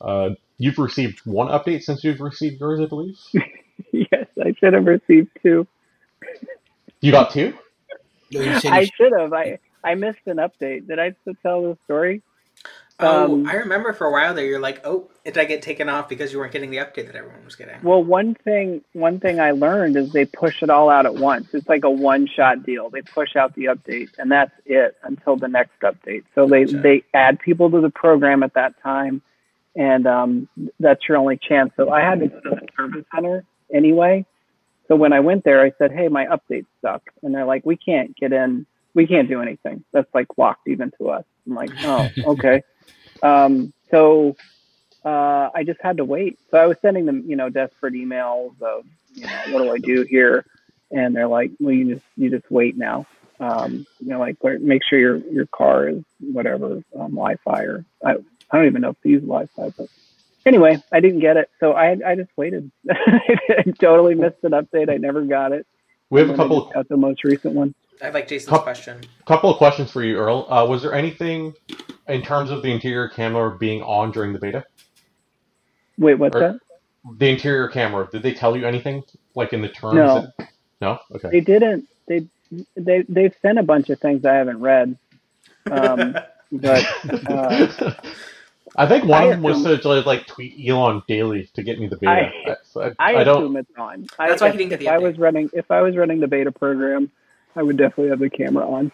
[0.00, 3.18] Uh, you've received one update since you've received yours, I believe.
[3.92, 5.66] yes i should have received two
[7.00, 7.54] You got two.
[8.68, 12.22] I should have i i missed an update did i still tell the story
[13.00, 15.88] Oh, Um, I remember for a while there, you're like, oh, did I get taken
[15.88, 17.74] off because you weren't getting the update that everyone was getting?
[17.82, 21.48] Well, one thing one thing I learned is they push it all out at once.
[21.54, 22.90] It's like a one shot deal.
[22.90, 26.22] They push out the update and that's it until the next update.
[26.36, 29.22] So they they add people to the program at that time,
[29.74, 31.72] and um, that's your only chance.
[31.76, 34.24] So I had to go to the service center anyway.
[34.86, 37.76] So when I went there, I said, "Hey, my update stuck," and they're like, "We
[37.76, 38.66] can't get in.
[38.94, 39.82] We can't do anything.
[39.92, 42.62] That's like locked even to us." I'm like, "Oh, okay."
[43.22, 44.36] Um, so
[45.04, 46.38] uh, I just had to wait.
[46.50, 48.84] So I was sending them, you know, desperate emails of,
[49.14, 50.44] you know, what do I do here?
[50.90, 53.06] And they're like, well, you just you just wait now.
[53.40, 58.12] Um, you know, like make sure your your car is whatever um, Wi-Fi or I
[58.50, 59.88] I don't even know if they use Wi-Fi, but
[60.46, 62.70] anyway, I didn't get it, so I I just waited.
[62.90, 64.88] I totally missed an update.
[64.90, 65.66] I never got it.
[66.10, 67.74] We have a And then I couple got the most recent one.
[68.02, 69.00] I like Jason's Cup- question.
[69.26, 70.46] couple of questions for you, Earl.
[70.50, 71.54] Uh, was there anything
[72.08, 74.64] in terms of the interior camera being on during the beta?
[75.98, 76.58] Wait, what's Or- that?
[77.18, 79.94] The interior camera, did they tell you anything like in the terms?
[79.96, 80.20] No.
[80.38, 80.48] that-
[80.80, 80.98] no.
[81.14, 81.28] Okay.
[81.30, 81.86] They didn't.
[82.08, 82.26] They
[82.76, 84.96] they they've sent a bunch of things I haven't read.
[85.70, 86.16] Um,
[86.52, 86.84] but
[87.30, 87.92] uh,
[88.76, 91.78] I think one I of them was assume- to like tweet Elon daily to get
[91.78, 92.30] me the beta.
[92.46, 93.42] I- I, I, I don't.
[93.44, 94.06] assume it's on.
[94.18, 96.26] That's why he didn't get the if I was running, if I was running the
[96.26, 97.10] beta program,
[97.56, 98.92] I would definitely have the camera on.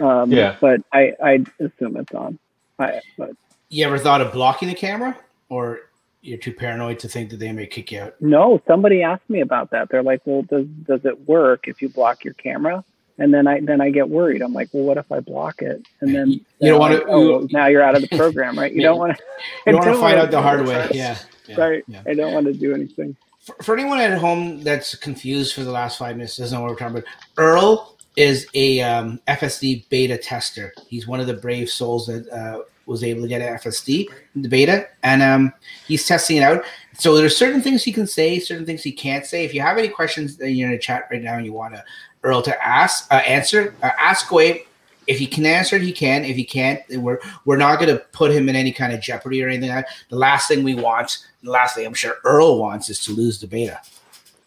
[0.00, 0.56] Um, Yeah.
[0.60, 2.38] But I I assume it's on.
[2.78, 3.30] I but
[3.68, 5.16] You ever thought of blocking the camera,
[5.48, 5.80] or
[6.20, 8.14] you're too paranoid to think that they may kick you out?
[8.20, 9.88] no, somebody asked me about that.
[9.88, 12.84] They're like, well, does does it work if you block your camera?
[13.20, 14.42] And then I then I get worried.
[14.42, 15.84] I'm like, well, what if I block it?
[16.00, 16.30] And then
[16.60, 18.72] You don't wanna- Oh, well, now you're out of the program, right?
[18.72, 18.88] You Yeah.
[18.88, 19.22] don't want to.
[19.66, 20.88] You don't want to find out the hard way.
[20.92, 21.18] Yeah.
[21.48, 21.60] yeah.
[21.60, 21.84] Right.
[21.88, 22.02] yeah.
[22.06, 23.16] I don't want to do anything.
[23.48, 26.72] For, for anyone at home that's confused for the last five minutes, doesn't know what
[26.72, 30.74] we're talking about, Earl is a um, FSD beta tester.
[30.86, 34.88] He's one of the brave souls that uh, was able to get FSD, the beta,
[35.02, 35.54] and um,
[35.86, 36.62] he's testing it out.
[36.92, 39.46] So there's certain things he can say, certain things he can't say.
[39.46, 41.72] If you have any questions that you're in the chat right now and you want
[41.72, 41.82] to
[42.24, 44.66] Earl to ask, uh, answer, uh, ask away.
[45.08, 46.24] If he can answer it, he can.
[46.24, 49.42] If he can't, we're we're not going to put him in any kind of jeopardy
[49.42, 49.94] or anything like that.
[50.10, 53.40] The last thing we want, the last thing I'm sure Earl wants, is to lose
[53.40, 53.80] the beta.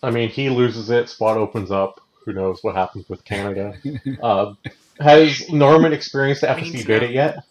[0.03, 1.09] I mean, he loses it.
[1.09, 1.99] Spot opens up.
[2.25, 3.73] Who knows what happens with Canada?
[4.23, 4.53] uh,
[4.99, 7.43] has Norman experienced the FSD Means beta yet?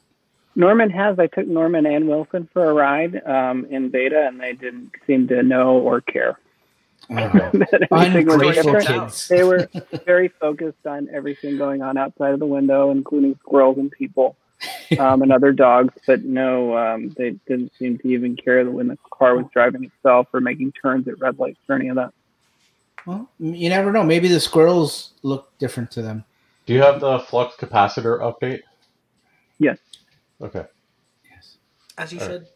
[0.55, 1.19] Norman has.
[1.19, 5.27] I took Norman and Wilson for a ride um, in beta, and they didn't seem
[5.29, 6.39] to know or care
[7.09, 9.29] that anything was Ungrateful kids.
[9.29, 9.69] They were
[10.05, 14.37] very focused on everything going on outside of the window, including squirrels and people
[14.99, 15.95] um, and other dogs.
[16.07, 20.29] But no, um, they didn't seem to even care when the car was driving itself
[20.33, 22.13] or making turns at red lights or any of that.
[23.07, 24.05] Well, you never know.
[24.05, 26.25] Maybe the squirrels look different to them.
[26.67, 28.61] Do you have the flux capacitor update?
[29.59, 29.79] Yes.
[30.41, 30.65] Okay.
[31.29, 31.57] Yes.
[31.99, 32.47] As you All should.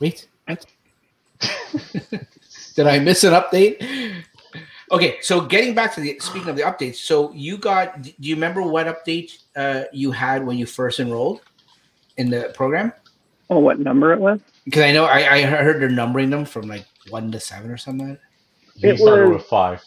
[0.00, 0.26] Wait.
[0.46, 0.66] What?
[2.74, 4.22] Did I miss an update?
[4.90, 8.02] Okay, so getting back to the speaking of the updates, so you got.
[8.02, 11.40] Do you remember what update uh, you had when you first enrolled
[12.16, 12.92] in the program?
[13.50, 14.40] Oh, what number it was?
[14.64, 17.76] Because I know I, I heard they're numbering them from like one to seven or
[17.76, 18.08] something.
[18.10, 18.18] Like
[18.76, 19.82] He It started was- with five.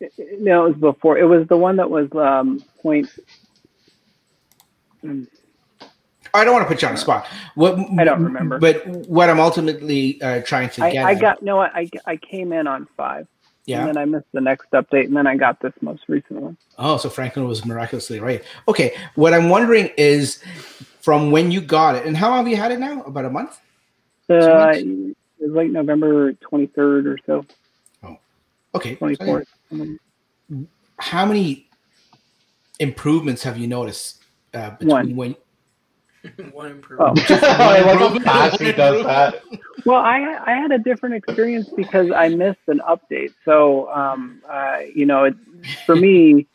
[0.00, 1.16] It- it- No, it was before.
[1.18, 3.08] It was the one that was um, point.
[6.36, 7.26] I don't want to put you on the spot.
[7.54, 8.58] What I don't remember.
[8.58, 11.60] But what I'm ultimately uh, trying to I, get, I at- got no.
[11.60, 13.26] I I came in on five,
[13.64, 13.78] yeah.
[13.80, 16.56] and then I missed the next update, and then I got this most recent one.
[16.78, 18.42] Oh, so Franklin was miraculously right.
[18.68, 20.42] Okay, what I'm wondering is
[21.00, 23.02] from when you got it, and how long have you had it now?
[23.02, 23.58] About a month?
[24.28, 27.44] Uh, it was like November twenty third or so,
[28.02, 28.16] Oh.
[28.74, 28.96] Okay.
[28.96, 29.48] twenty so fourth.
[30.98, 31.68] How many
[32.78, 34.22] improvements have you noticed
[34.54, 35.16] uh, between One.
[35.16, 35.36] when?
[36.52, 37.30] One improvement.
[37.30, 37.34] Oh.
[37.42, 39.42] I like how fast he does that.
[39.84, 43.32] Well, I I had a different experience because I missed an update.
[43.44, 45.36] So, um, uh, you know, it,
[45.84, 46.46] for me,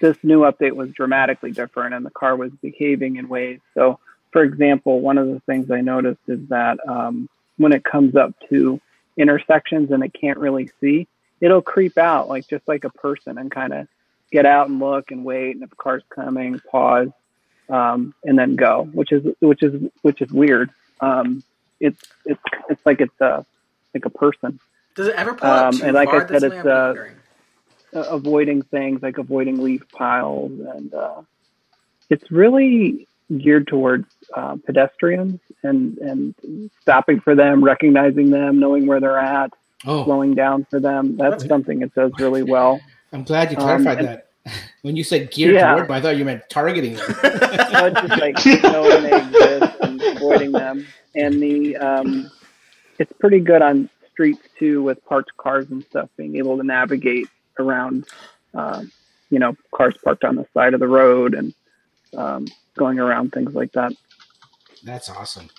[0.00, 3.60] this new update was dramatically different, and the car was behaving in ways.
[3.74, 3.98] So,
[4.32, 8.34] for example, one of the things I noticed is that um, when it comes up
[8.48, 8.80] to
[9.16, 11.06] intersections and it can't really see,
[11.40, 13.86] it'll creep out like just like a person and kind of
[14.30, 17.08] get out and look and wait, and if a car's coming, pause,
[17.70, 20.70] um, and then go, which is which is which is weird.
[21.00, 21.42] Um,
[21.80, 23.44] it's it's it's like it's a
[23.94, 24.58] like a person.
[24.96, 26.94] Does it ever pull out Um, too and like I said, it's, uh,
[27.94, 31.22] uh, avoiding things like avoiding leaf piles and uh,
[32.08, 33.06] it's really
[33.38, 36.34] geared towards uh, pedestrians and and
[36.82, 39.52] stopping for them recognizing them knowing where they're at
[39.86, 41.16] Oh, slowing down for them.
[41.16, 42.80] That's That's- something it does really well.
[43.14, 44.26] I'm glad you Um, clarified and- that.
[44.82, 45.74] When you said geared Yeah.
[45.74, 47.04] toward, I thought you meant targeting them.
[47.20, 52.30] so it's just like knowing they exist and avoiding them, and the um,
[52.98, 57.28] it's pretty good on streets too with parked cars and stuff, being able to navigate
[57.58, 58.06] around,
[58.54, 58.90] um,
[59.28, 61.52] you know, cars parked on the side of the road and
[62.16, 63.92] um, going around things like that.
[64.82, 65.50] That's awesome.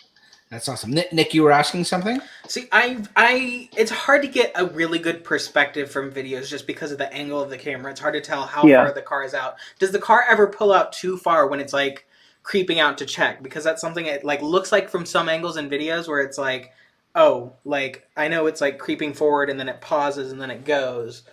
[0.51, 0.91] That's awesome.
[0.91, 2.19] Nick, Nick, you were asking something?
[2.45, 6.91] See, I, I, it's hard to get a really good perspective from videos just because
[6.91, 7.89] of the angle of the camera.
[7.89, 8.83] It's hard to tell how Yeah.
[8.83, 9.55] far the car is out.
[9.79, 12.05] Does the car ever pull out too far when it's like
[12.43, 13.41] creeping out to check?
[13.41, 16.73] Because that's something it like looks like from some angles in videos where it's like,
[17.15, 20.65] oh, like I know it's like creeping forward and then it pauses and then it
[20.65, 21.23] goes,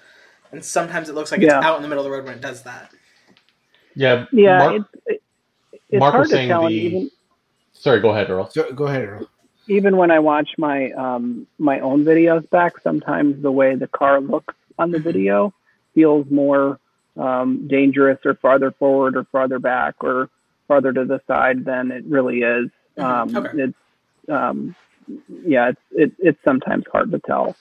[0.52, 1.56] and sometimes it looks like Yeah.
[1.58, 2.92] it's out in the middle of the road when it does that.
[3.96, 5.22] Yeah, Yeah, Mark, it's it,
[5.90, 7.10] it's Mark hard was to tell, the- even
[7.78, 8.48] sorry, go ahead, Earl.
[8.50, 9.28] So, go ahead, Earl.
[9.68, 14.20] even when I watch my um, my own videos back, sometimes the way the car
[14.20, 15.52] looks on the video
[15.94, 16.78] feels more
[17.16, 20.30] um, dangerous or farther forward or farther back or
[20.68, 22.70] farther to the side than it really is.
[22.96, 23.04] Mhm.
[23.04, 23.62] Um, Okay.
[23.64, 23.78] It's
[24.28, 24.74] um,
[25.44, 27.56] yeah, it's it, it's sometimes hard to tell.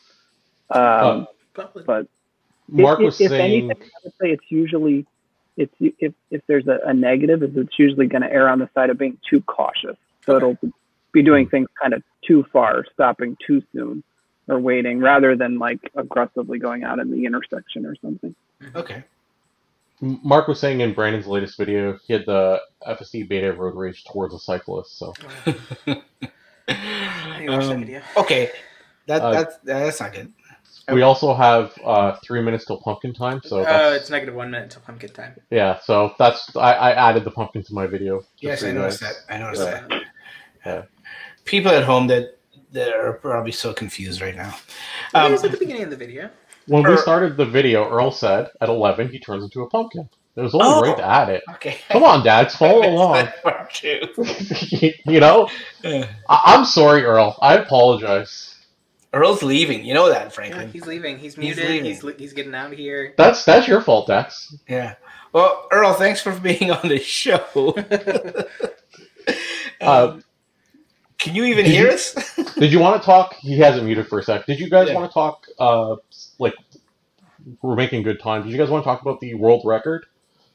[0.70, 2.08] Um, Uh, But, but
[2.70, 5.06] Mark if, was if saying, anything, I would say it's usually
[5.56, 8.70] it's if if there's a, a negative, is it's usually going to err on the
[8.76, 9.98] side of being too cautious.
[10.28, 10.46] So Okay.
[10.46, 10.74] it'll
[11.14, 14.04] be doing things kind of too far, stopping too soon,
[14.48, 18.36] or waiting rather than like aggressively going out in the intersection or something.
[18.76, 19.04] Okay.
[20.00, 24.36] Mark was saying in Brandon's latest video, he had the FSD beta road rage towards
[24.36, 25.00] a cyclist.
[25.00, 25.14] So
[26.68, 28.24] I didn't watch that Um.
[28.24, 28.52] Okay.
[29.08, 30.34] That, Uh, that's, that's not good.
[30.92, 33.42] we also have uh, three minutes till pumpkin time.
[33.46, 35.34] So Oh, that's, it's negative one minute till pumpkin time.
[35.50, 38.24] yeah, so that's I, I added the pumpkin to my video.
[38.40, 39.34] Yes, I noticed guys- that.
[39.34, 39.88] I noticed Yeah.
[39.88, 40.04] that.
[40.68, 40.82] Yeah.
[41.46, 42.38] People at home that
[42.74, 44.50] that are probably so confused right now.
[45.14, 46.30] It Um, was at the beginning of the video.
[46.68, 50.10] When we started the video, Earl said at eleven he turns into a pumpkin.
[50.36, 50.82] It was only Oh.
[50.82, 51.44] right to add it.
[51.56, 51.78] okay.
[51.90, 53.14] Come on, Dads, follow along.
[53.16, 54.02] That part too.
[55.06, 55.50] you know,
[55.84, 56.08] Yeah.
[56.30, 57.38] I- I'm sorry, Earl.
[57.42, 58.54] I apologize.
[59.14, 59.86] Earl's leaving.
[59.86, 60.70] You know that, Yeah, Franklin.
[60.72, 61.18] he's leaving.
[61.18, 61.70] He's He's muted.
[61.70, 61.86] leaving.
[61.86, 63.14] He's li- he's getting out of here.
[63.18, 64.54] That's that's your fault, Dex.
[64.68, 64.96] Yeah.
[65.32, 67.74] Well, Earl, thanks for being on the show.
[69.82, 70.24] Uh, Um,
[71.28, 72.36] can you even did hear you- us?
[72.56, 73.36] Did you want to talk?
[73.36, 74.46] He hasn't muted for a sec.
[74.48, 74.96] Did you guys Yeah.
[74.96, 75.46] want to talk?
[75.60, 75.96] Uh,
[76.40, 76.56] like
[77.62, 78.44] we're making good time.
[78.44, 80.06] Did you guys want to talk about the world record?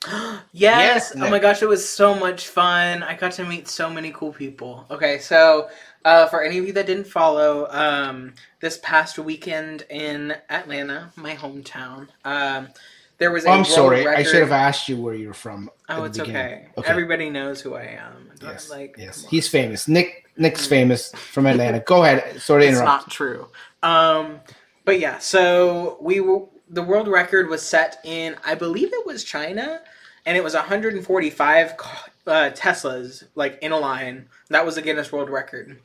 [0.06, 0.42] yes.
[0.52, 3.02] Yes, Oh my gosh, it was so much fun.
[3.04, 4.84] I got to meet so many cool people.
[4.90, 5.68] Okay, so
[6.04, 11.34] uh, for any of you that didn't follow, um, this past weekend in Atlanta, my
[11.36, 12.68] hometown, um,
[13.18, 14.08] there was a Oh, I'm world sorry.
[14.08, 15.70] I should have asked you where you're from.
[15.88, 16.66] Oh, it's okay.
[16.76, 16.90] Okay.
[16.90, 18.32] Everybody knows who I am.
[18.42, 18.68] Yes.
[18.70, 19.24] Like, yes.
[19.26, 19.86] He's famous.
[19.86, 20.21] Nick.
[20.42, 21.80] Nick's famous from Atlanta.
[21.80, 22.40] Go ahead.
[22.40, 23.06] Sorry to it's interrupt.
[23.06, 23.48] not true.
[23.82, 24.40] Um,
[24.84, 29.24] but yeah, so we were, the world record was set in I believe it was
[29.24, 29.80] China,
[30.26, 31.70] and it was 145
[32.26, 34.28] uh, Teslas like in a line.
[34.50, 35.78] That was a Guinness World Record.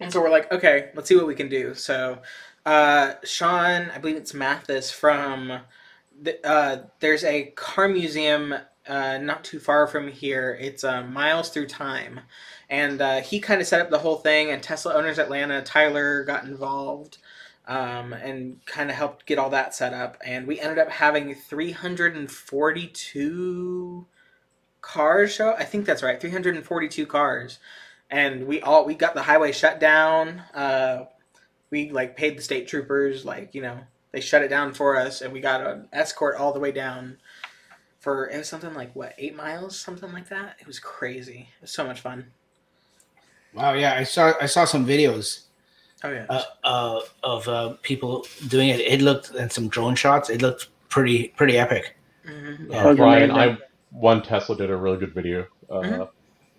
[0.00, 1.74] And so we're like, okay, let's see what we can do.
[1.74, 2.20] So
[2.66, 5.60] uh, Sean, I believe it's Mathis from.
[6.22, 8.54] The, uh, there's a car museum
[8.86, 10.56] uh, not too far from here.
[10.60, 12.20] It's uh, Miles Through Time
[12.68, 14.50] and uh, he kind of set up the whole thing.
[14.50, 17.18] And Tesla Owners Atlanta, Tyler got involved
[17.66, 20.16] um, and kind of helped get all that set up.
[20.24, 24.06] And we ended up having 342
[24.80, 25.54] cars show.
[25.54, 27.58] I think that's right, 342 cars.
[28.10, 30.42] And we all we got the highway shut down.
[30.52, 31.06] Uh,
[31.70, 33.80] we like paid the state troopers, like you know,
[34.12, 37.16] they shut it down for us, and we got an escort all the way down.
[37.98, 40.56] For it was something like what eight miles, something like that.
[40.60, 41.48] It was crazy.
[41.56, 42.32] It was so much fun.
[43.54, 43.74] Wow.
[43.74, 44.32] Yeah, I saw.
[44.40, 45.40] I saw some videos
[46.02, 46.26] Oh yeah.
[46.28, 48.80] uh, uh, of uh, people doing it.
[48.80, 50.28] It looked and some drone shots.
[50.30, 51.96] It looked pretty pretty epic.
[52.26, 52.70] Mhm.
[52.70, 52.84] Yeah.
[52.84, 53.30] Uh, Brian.
[53.30, 53.58] I
[53.90, 55.46] one Tesla did a really good video.
[55.70, 56.08] Uh, Mhm.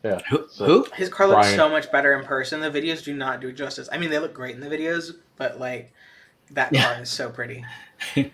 [0.04, 0.20] Yeah.
[0.30, 0.46] Who?
[0.50, 0.88] So- who?
[0.96, 1.56] His car looks Brian.
[1.58, 2.62] so much better in person.
[2.62, 3.90] The videos do not do it justice.
[3.92, 5.92] I mean, they look great in the videos, but like
[6.52, 6.94] that Yeah.
[6.94, 7.66] car is so pretty.
[8.16, 8.32] it,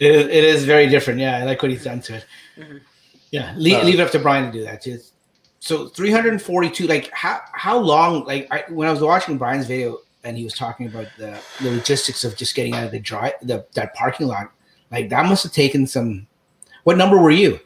[0.00, 1.20] is, it is very different.
[1.20, 2.24] Yeah, I like what he's done to it.
[2.58, 2.80] Mhm.
[3.30, 4.82] Yeah, leave, Uh, leave it up to Brian to do that.
[4.82, 4.98] Too.
[5.62, 6.88] So 342.
[6.88, 8.24] Like how how long?
[8.24, 11.70] Like I, when I was watching Brian's video and he was talking about the, the
[11.70, 14.50] logistics of just getting out of the drive the that parking lot.
[14.90, 16.26] Like that must have taken some.
[16.82, 17.60] What number were you?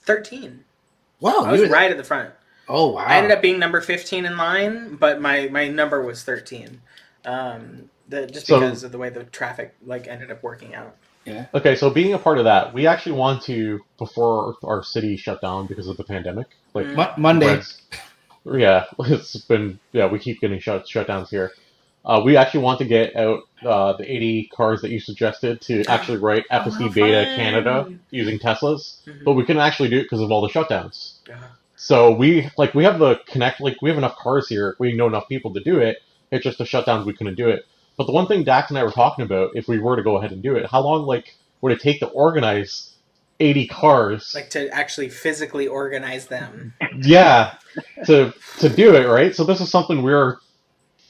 [0.00, 0.64] Thirteen.
[1.20, 2.30] Wow, I was you were right at the front.
[2.70, 3.04] Oh wow!
[3.04, 6.80] I ended up being number fifteen in line, but my my number was thirteen.
[7.26, 10.96] Um, the, just So- because of the way the traffic like ended up working out.
[11.54, 15.40] Okay, so being a part of that, we actually want to before our city shut
[15.40, 16.48] down because of the pandemic.
[16.74, 16.94] Like Mm.
[16.96, 17.60] Mo- Monday.
[18.44, 20.06] Yeah, it's been yeah.
[20.06, 21.50] We keep getting shut shutdowns here.
[22.04, 25.82] Uh, we actually want to get out uh, the 80 cars that you suggested to
[25.86, 27.36] actually write Oh, FSD how Beta fun.
[27.36, 29.24] Canada using Teslas, Mhm.
[29.24, 31.14] but we couldn't actually do it because of all the shutdowns.
[31.28, 31.38] Yeah.
[31.74, 34.76] So we like we have the connect like we have enough cars here.
[34.78, 35.98] We know enough people to do it.
[36.30, 37.66] It's just the shutdowns we couldn't do it.
[37.96, 40.18] But the one thing Dax and I were talking about, if we were to go
[40.18, 42.94] ahead and do it, how long like would it take to organize
[43.40, 44.32] eighty cars?
[44.34, 46.74] Like to actually physically organize them.
[47.00, 47.54] yeah,
[48.06, 49.34] to to do it right.
[49.34, 50.38] So this is something we were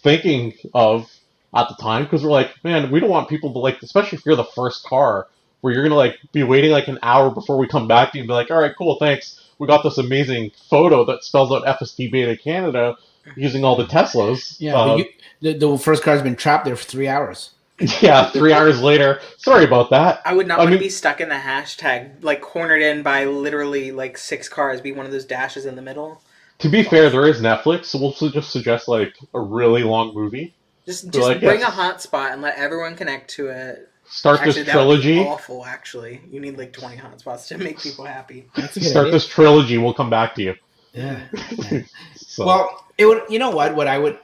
[0.03, 1.11] thinking of
[1.55, 4.27] at the time because we're like, man, we don't want people to like, especially if
[4.27, 5.27] you're the first car,
[5.61, 8.23] where you're gonna like be waiting like an hour before we come back to you
[8.23, 9.43] and be like, all right, cool, thanks.
[9.59, 12.97] We got this amazing photo that spells out FSD Beta Canada
[13.37, 14.57] using all the Teslas.
[14.59, 15.07] Yeah, Uh, you,
[15.41, 17.51] the, the first car's been trapped there for three hours.
[18.01, 18.31] yeah.
[18.31, 19.21] Three hours later.
[19.37, 20.23] Sorry about that.
[20.25, 23.03] I would not I want mean- to be stuck in the hashtag, like cornered in
[23.03, 26.23] by literally like six cars, be one of those dashes in the middle.
[26.61, 30.55] To be fair, there is Netflix, so we'll just suggest like a really long movie.
[30.87, 31.69] Just just like, bring yes.
[31.69, 33.91] a hotspot and let everyone connect to it.
[34.09, 35.19] Start Actually, this that would be trilogy.
[35.29, 35.67] awful.
[35.67, 38.47] Actually, you need like twenty hotspots to make people happy.
[38.57, 39.13] That's a good Start idea.
[39.13, 39.77] this trilogy.
[39.77, 40.55] We'll come back to you.
[40.95, 41.21] Yeah.
[42.17, 43.23] So, Well, it would.
[43.29, 43.75] You know what?
[43.75, 44.19] What I would,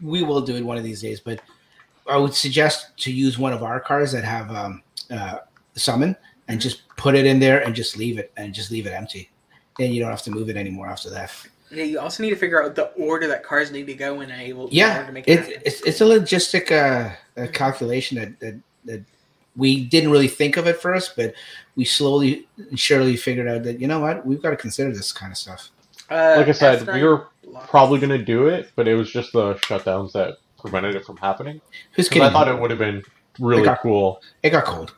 [0.00, 1.20] we will do it one of these days.
[1.20, 1.40] But
[2.08, 5.38] I would suggest to use one of our cars that have um, uh,
[5.74, 6.16] summon
[6.48, 9.30] and just put it in there and just leave it and just leave it empty.
[9.78, 11.32] Then you don't have to move it anymore after that.
[11.70, 14.30] Yeah, you also need to figure out the order that cars need to go in
[14.30, 18.40] and able Yeah, to make it it, it's it's a logistic uh, a calculation that,
[18.40, 19.04] that that
[19.56, 21.34] we didn't really think of at first, but
[21.76, 25.12] we slowly and surely figured out that you know what we've got to consider this
[25.12, 25.70] kind of stuff.
[26.10, 27.29] Uh, like I said, F9 we were lock.
[27.68, 31.16] Probably going to do it, but it was just the shutdowns that prevented it from
[31.16, 31.60] happening.
[31.92, 32.28] Who's kidding?
[32.28, 33.02] I thought it would have been
[33.38, 34.22] really Like our- cool.
[34.42, 34.94] it got cold.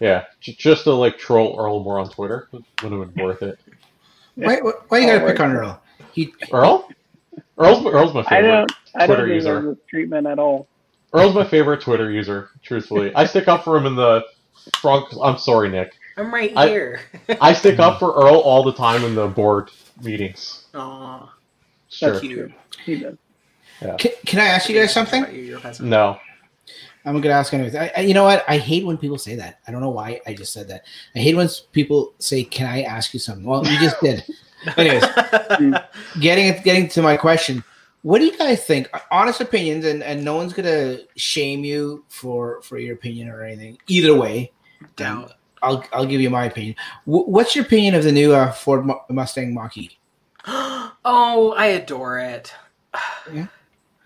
[0.00, 3.58] Yeah, j- just to like troll Earl more on Twitter would have been worth it.
[4.36, 5.32] Why, why, why you got to Always.
[5.32, 5.82] pick on Earl?
[6.12, 6.88] He Earl?
[7.58, 8.48] Earl's Earl's my I favorite.
[8.50, 8.72] don't.
[8.94, 9.54] I Twitter don't user.
[9.60, 10.68] deserve this treatment at all.
[11.12, 12.50] Earl's my favorite Twitter user.
[12.62, 14.24] Truthfully, I stick up for him in the
[14.80, 15.06] front.
[15.20, 15.94] I'm sorry, Nick.
[16.16, 17.00] I'm right I- here.
[17.40, 19.70] I stick up for Earl all the time in the board
[20.02, 20.66] meetings.
[20.74, 21.32] Aw,
[21.88, 22.10] Sure.
[22.10, 22.36] That's cute.
[22.36, 22.52] true.
[22.84, 23.16] He does.
[23.98, 25.22] can, can I ask you guys something?
[25.22, 25.86] About you, you're offensive.
[25.86, 26.18] No.
[27.04, 27.74] I'm gonna ask anyways.
[27.74, 28.44] I, I, you know what?
[28.48, 29.60] I hate when people say that.
[29.66, 30.84] I don't know why I just said that.
[31.14, 34.24] I hate when people say, "Can I ask you something?" Well, you just did.
[34.76, 35.04] Anyways,
[36.20, 37.64] getting getting to my question,
[38.02, 38.90] what do you guys think?
[39.10, 43.78] Honest opinions, and, and no one's gonna shame you for for your opinion or anything.
[43.86, 44.52] Either way,
[44.96, 45.30] down.
[45.62, 46.76] I'll I'll give you my opinion.
[47.04, 49.98] Wh- what's your opinion of the new uh, Ford Mu- Mustang Mach-E?
[51.04, 52.52] oh, I adore it.
[53.32, 53.48] Yeah.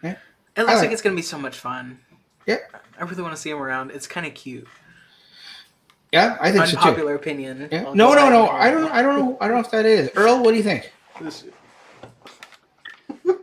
[0.03, 0.16] Yeah.
[0.57, 2.01] It looks like, like- it's gonna be so much fun.
[2.47, 2.57] Yeah.
[2.99, 3.93] I really want to see him around.
[3.93, 4.66] It's kind of cute.
[6.12, 6.78] Yeah, I think so too.
[6.78, 7.68] Unpopular opinion.
[7.72, 7.83] Yeah.
[7.95, 8.49] No, no, no.
[8.49, 8.91] I don't.
[8.93, 9.39] I don't know.
[9.41, 10.43] I don't know if that is Earl.
[10.43, 10.93] What do you think?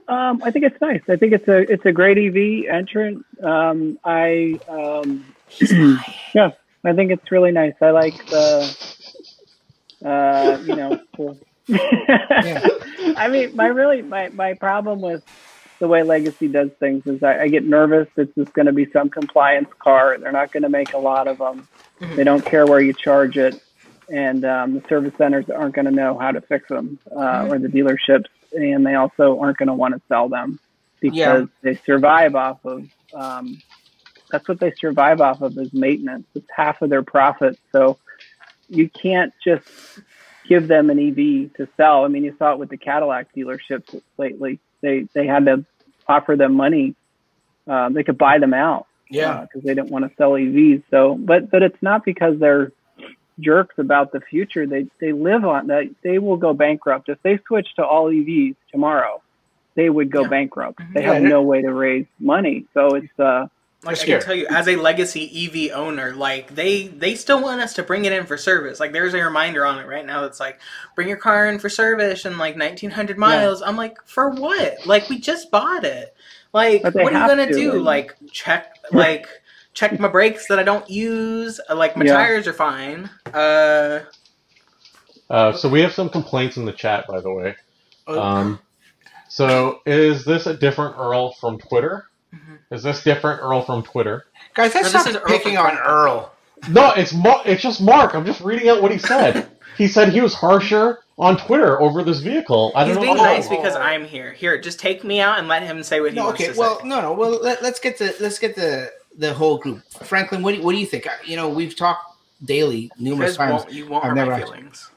[0.07, 1.01] Um, I think it's nice.
[1.07, 3.25] I think it's a it's a great EV entrant.
[3.43, 5.25] Um, I um,
[6.33, 6.51] yeah,
[6.83, 7.73] I think it's really nice.
[7.81, 8.77] I like the
[10.05, 10.99] uh, you know,
[11.77, 13.13] cool.
[13.17, 15.23] I mean, my really my my problem with
[15.79, 18.07] the way Legacy does things is I, I get nervous.
[18.17, 20.17] It's just going to be some compliance car.
[20.17, 21.67] They're not going to make a lot of them.
[22.15, 23.61] They don't care where you charge it,
[24.09, 27.59] and um, the service centers aren't going to know how to fix them, uh, or
[27.59, 30.59] the dealerships, and they also aren't going to want to sell them
[31.01, 31.73] because Yeah.
[31.73, 32.87] they survive off of.
[33.13, 33.61] Um,
[34.31, 36.27] that's what they survive off of is maintenance.
[36.35, 37.57] It's half of their profit.
[37.71, 37.97] So
[38.69, 39.65] you can't just
[40.49, 42.03] give them an EV to sell.
[42.03, 44.59] I mean, you saw it with the Cadillac dealerships lately.
[44.81, 45.65] They they had to
[46.07, 46.95] offer them money.
[47.67, 50.83] Um, they could buy them out because they didn't want to sell EVs.
[50.91, 52.71] So, but but it's not because they're
[53.39, 54.65] jerks about the future.
[54.67, 55.83] They they live on that.
[56.03, 59.21] They will go bankrupt if they switch to all EVs tomorrow.
[59.75, 60.29] They would go Yeah.
[60.29, 60.79] bankrupt.
[60.93, 61.13] They Yeah.
[61.13, 62.65] have no way to raise money.
[62.73, 63.47] So it's uh
[63.81, 64.21] Like They're I scared.
[64.21, 67.83] can tell you, as a legacy EV owner, like they they still want us to
[67.83, 68.77] bring it in for service.
[68.79, 70.59] Like there's a reminder on it right now that's like,
[70.95, 73.61] bring your car in for service and like 1900 miles.
[73.61, 74.85] I'm like, for what?
[74.85, 76.13] Like we just bought it.
[76.51, 77.71] Like what are you gonna to, do?
[77.75, 79.27] and- Like check like
[79.73, 81.61] check my brakes that I don't use.
[81.69, 82.13] Uh, Like my Yeah.
[82.15, 83.09] tires are fine.
[83.33, 83.99] Uh,
[85.29, 87.55] Uh, so we have some complaints in the chat, by the way.
[88.07, 88.19] Oh.
[88.19, 88.59] Um,
[89.29, 92.08] so is this a different Earl from Twitter?
[92.33, 92.59] Mhm.
[92.71, 94.25] Is this different Earl from Twitter?
[94.53, 96.31] Guys, let's No, this stop is Earl picking on Earl.
[96.69, 98.13] No, it's Mar- it's just Mark.
[98.13, 99.47] I'm just reading out what he said.
[99.77, 102.71] he said he was harsher on Twitter over this vehicle.
[102.75, 103.13] I he's don't know.
[103.13, 104.31] being Oh, nice because I'm here.
[104.33, 106.53] Here, just take me out and let him say what he No, wants okay.
[106.53, 106.87] to Well, say.
[106.87, 107.13] no, no.
[107.13, 109.81] Well, let, let's get the let's get the the whole group.
[110.03, 111.07] Franklin, what do you, what do you think?
[111.07, 112.05] I- You know, we've talked
[112.43, 113.61] daily numerous guys times.
[113.63, 114.89] won't, you won't I've never my feelings.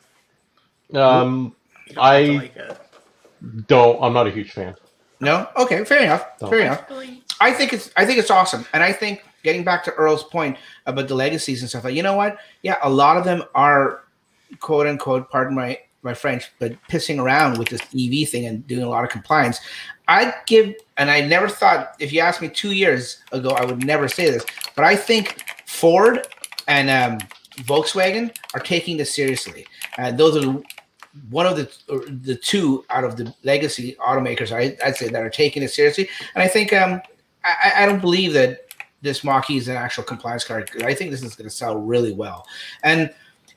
[0.95, 1.55] Um,
[1.89, 4.03] You don't have to I- like don't.
[4.03, 4.75] I'm not a huge fan.
[5.21, 6.27] No, okay, fair enough.
[6.41, 6.49] No.
[6.49, 6.89] Fair enough.
[7.43, 10.57] I think it's I think it's awesome, and I think getting back to Earl's point
[10.87, 12.39] about the legacies and stuff like, you know what?
[12.63, 14.05] Yeah, a lot of them are
[14.61, 18.83] quote unquote, pardon my my French, but pissing around with this EV thing and doing
[18.83, 19.61] a lot of compliance.
[20.09, 23.85] I'd give, and I never thought, if you asked me two years ago, I would
[23.85, 26.27] never say this, but I think Ford
[26.67, 27.29] and um,
[27.59, 29.67] Volkswagen are taking this seriously.
[29.97, 30.61] And those are
[31.31, 31.71] one of the
[32.25, 36.09] the two out of the legacy automakers I, would say that are taking it seriously.
[36.35, 37.01] And I think um,
[37.45, 38.67] I, I don't believe that
[39.03, 40.71] this Mach-E is an actual compliance card.
[40.85, 42.47] I think this is going to sell really well.
[42.85, 43.13] And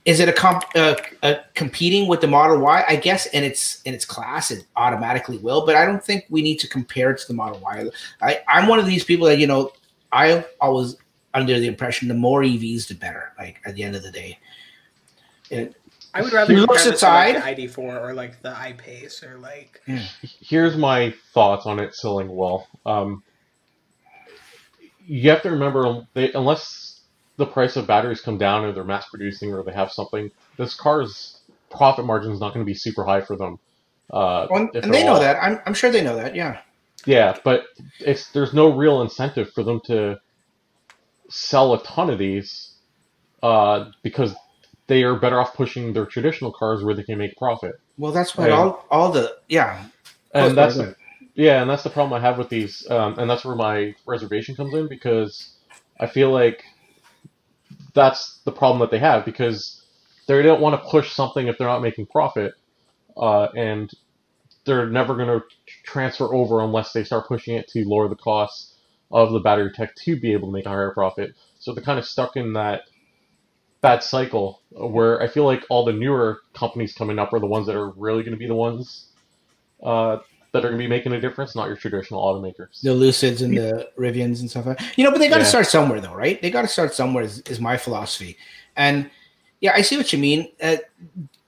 [0.05, 2.83] is it a, comp, uh, a competing with the Model Y?
[2.87, 5.65] I guess in its in its class, it automatically will.
[5.65, 7.89] But I don't think we need to compare it to the Model Y.
[8.21, 9.71] I, I'm one of these people that you know
[10.11, 10.95] I always
[11.33, 13.33] under the impression the more EVs, the better.
[13.37, 14.37] Like at the end of the day,
[15.49, 15.75] it,
[16.13, 19.81] I would rather look aside like the ID4 or like the I-Pace or like.
[20.21, 22.67] Here's my thoughts on it selling well.
[22.85, 23.23] Um,
[25.05, 27.01] you have to remember, they, unless
[27.37, 30.75] the price of batteries come down or they're mass producing or they have something, this
[30.75, 31.39] car's
[31.69, 33.59] profit margin is not going to be super high for them.
[34.11, 35.41] Uh, well, and they know that.
[35.41, 36.35] I'm, I'm sure they know that.
[36.35, 36.59] Yeah.
[37.05, 37.65] Yeah, but
[37.99, 40.19] it's there's no real incentive for them to
[41.29, 42.71] sell a ton of these
[43.43, 44.33] uh, because
[44.87, 47.79] they are better off pushing their traditional cars where they can make profit.
[47.97, 49.85] Well, that's what all all the yeah,
[50.33, 50.95] and that's the,
[51.35, 54.55] yeah, and that's the problem I have with these, um, and that's where my reservation
[54.55, 55.55] comes in because
[55.99, 56.63] I feel like
[57.93, 59.83] that's the problem that they have because
[60.27, 62.53] they don't want to push something if they're not making profit,
[63.17, 63.91] uh, and
[64.65, 65.45] they're never going to
[65.85, 68.75] transfer over unless they start pushing it to lower the costs
[69.11, 71.33] of the battery tech to be able to make a higher profit.
[71.59, 72.83] So they're kind of stuck in that
[73.81, 77.67] bad cycle where I feel like all the newer companies coming up are the ones
[77.67, 79.09] that are really going to be the ones
[79.83, 80.17] uh,
[80.55, 82.81] that are going to be making a difference, not your traditional automakers.
[82.81, 84.65] The Lucids and the Rivians and stuff.
[84.65, 85.49] Like you know, but they got to yeah.
[85.49, 86.41] start somewhere, though, right?
[86.41, 87.23] They got to start somewhere.
[87.23, 88.37] Is, is, my philosophy,
[88.77, 89.09] and
[89.59, 90.49] yeah, I see what you mean.
[90.61, 90.77] Uh,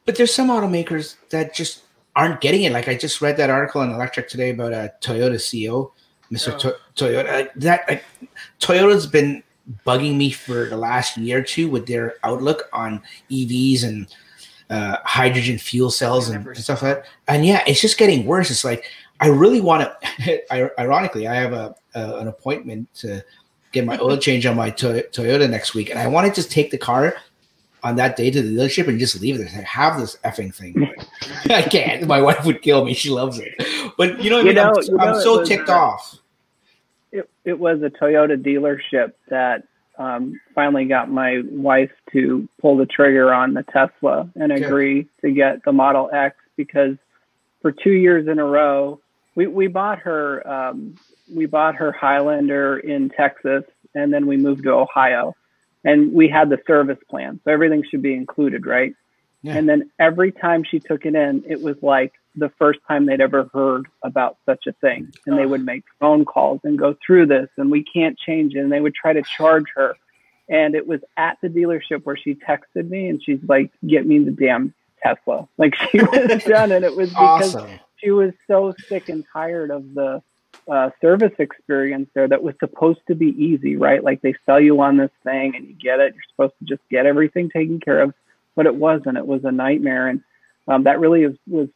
[0.05, 1.83] but there's some automakers that just
[2.15, 2.73] aren't getting it.
[2.73, 5.91] Like I just read that article on Electrek today about a Toyota CEO,
[6.31, 6.53] Mr.
[6.53, 6.57] Oh.
[6.57, 7.49] To- Toyota.
[7.55, 8.03] That
[8.59, 9.41] Toyota's been
[9.85, 13.01] bugging me for the last year or two with their outlook on
[13.31, 14.07] EVs and
[14.69, 17.05] uh, hydrogen fuel cells and, and, stuff like that.
[17.27, 18.51] And yeah, it's just getting worse.
[18.51, 18.85] It's like
[19.19, 20.51] I really want to.
[20.79, 23.23] ironically, I have a, a, an appointment to
[23.71, 26.51] get my oil change on my to- Toyota next week, and I want to just
[26.51, 27.15] take the car
[27.83, 29.61] on that day to the dealership and just leave it there.
[29.63, 30.93] Have this effing thing.
[31.49, 32.07] I can't.
[32.07, 32.93] My wife would kill me.
[32.93, 33.53] She loves it.
[33.97, 34.55] But you know, you I mean?
[34.55, 36.19] know, I'm, you know, I'm so ticked off
[37.11, 39.63] it, it was a Toyota dealership that
[39.97, 45.31] um, finally got my wife to pull the trigger on the Tesla and agree to
[45.31, 46.97] get the Model X because
[47.61, 48.99] for two years in a row,
[49.35, 50.95] we, we bought her um,
[51.33, 53.63] we bought her Highlander in Texas
[53.95, 55.35] and then we moved to Ohio
[55.83, 57.39] and we had the service plan.
[57.43, 58.93] So everything should be included, right?
[59.43, 59.55] Yeah.
[59.55, 63.21] And then every time she took it in, it was like the first time they'd
[63.21, 65.11] ever heard about such a thing.
[65.25, 68.59] And they would make phone calls and go through this, and we can't change it.
[68.59, 69.95] And they would try to charge her.
[70.49, 74.19] And it was at the dealership where she texted me and she's like, Get me
[74.19, 74.73] the damn
[75.03, 75.47] Tesla.
[75.57, 76.71] Like she was done.
[76.71, 77.79] And it was because awesome.
[77.97, 80.21] she was so sick and tired of the
[80.71, 84.03] uh, service experience there that was supposed to be easy, right?
[84.03, 86.13] Like they sell you on this thing and you get it.
[86.13, 88.13] You're supposed to just get everything taken care of,
[88.57, 89.17] but it wasn't.
[89.17, 90.07] It was a nightmare.
[90.07, 90.21] And
[90.67, 91.69] um, that really is, was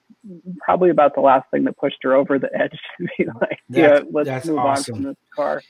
[0.59, 4.01] probably about the last thing that pushed her over the edge to be like, yeah,
[4.11, 4.95] let's move awesome.
[4.95, 5.61] on from this car.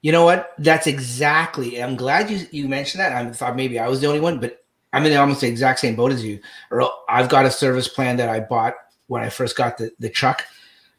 [0.00, 0.54] You know what?
[0.56, 1.82] That's exactly.
[1.82, 3.12] I'm glad you you mentioned that.
[3.12, 4.64] I thought maybe I was the only one, but
[4.94, 6.40] I'm in almost the exact same boat as you.
[6.70, 8.76] Or I've got a service plan that I bought
[9.08, 10.46] when I first got the, the truck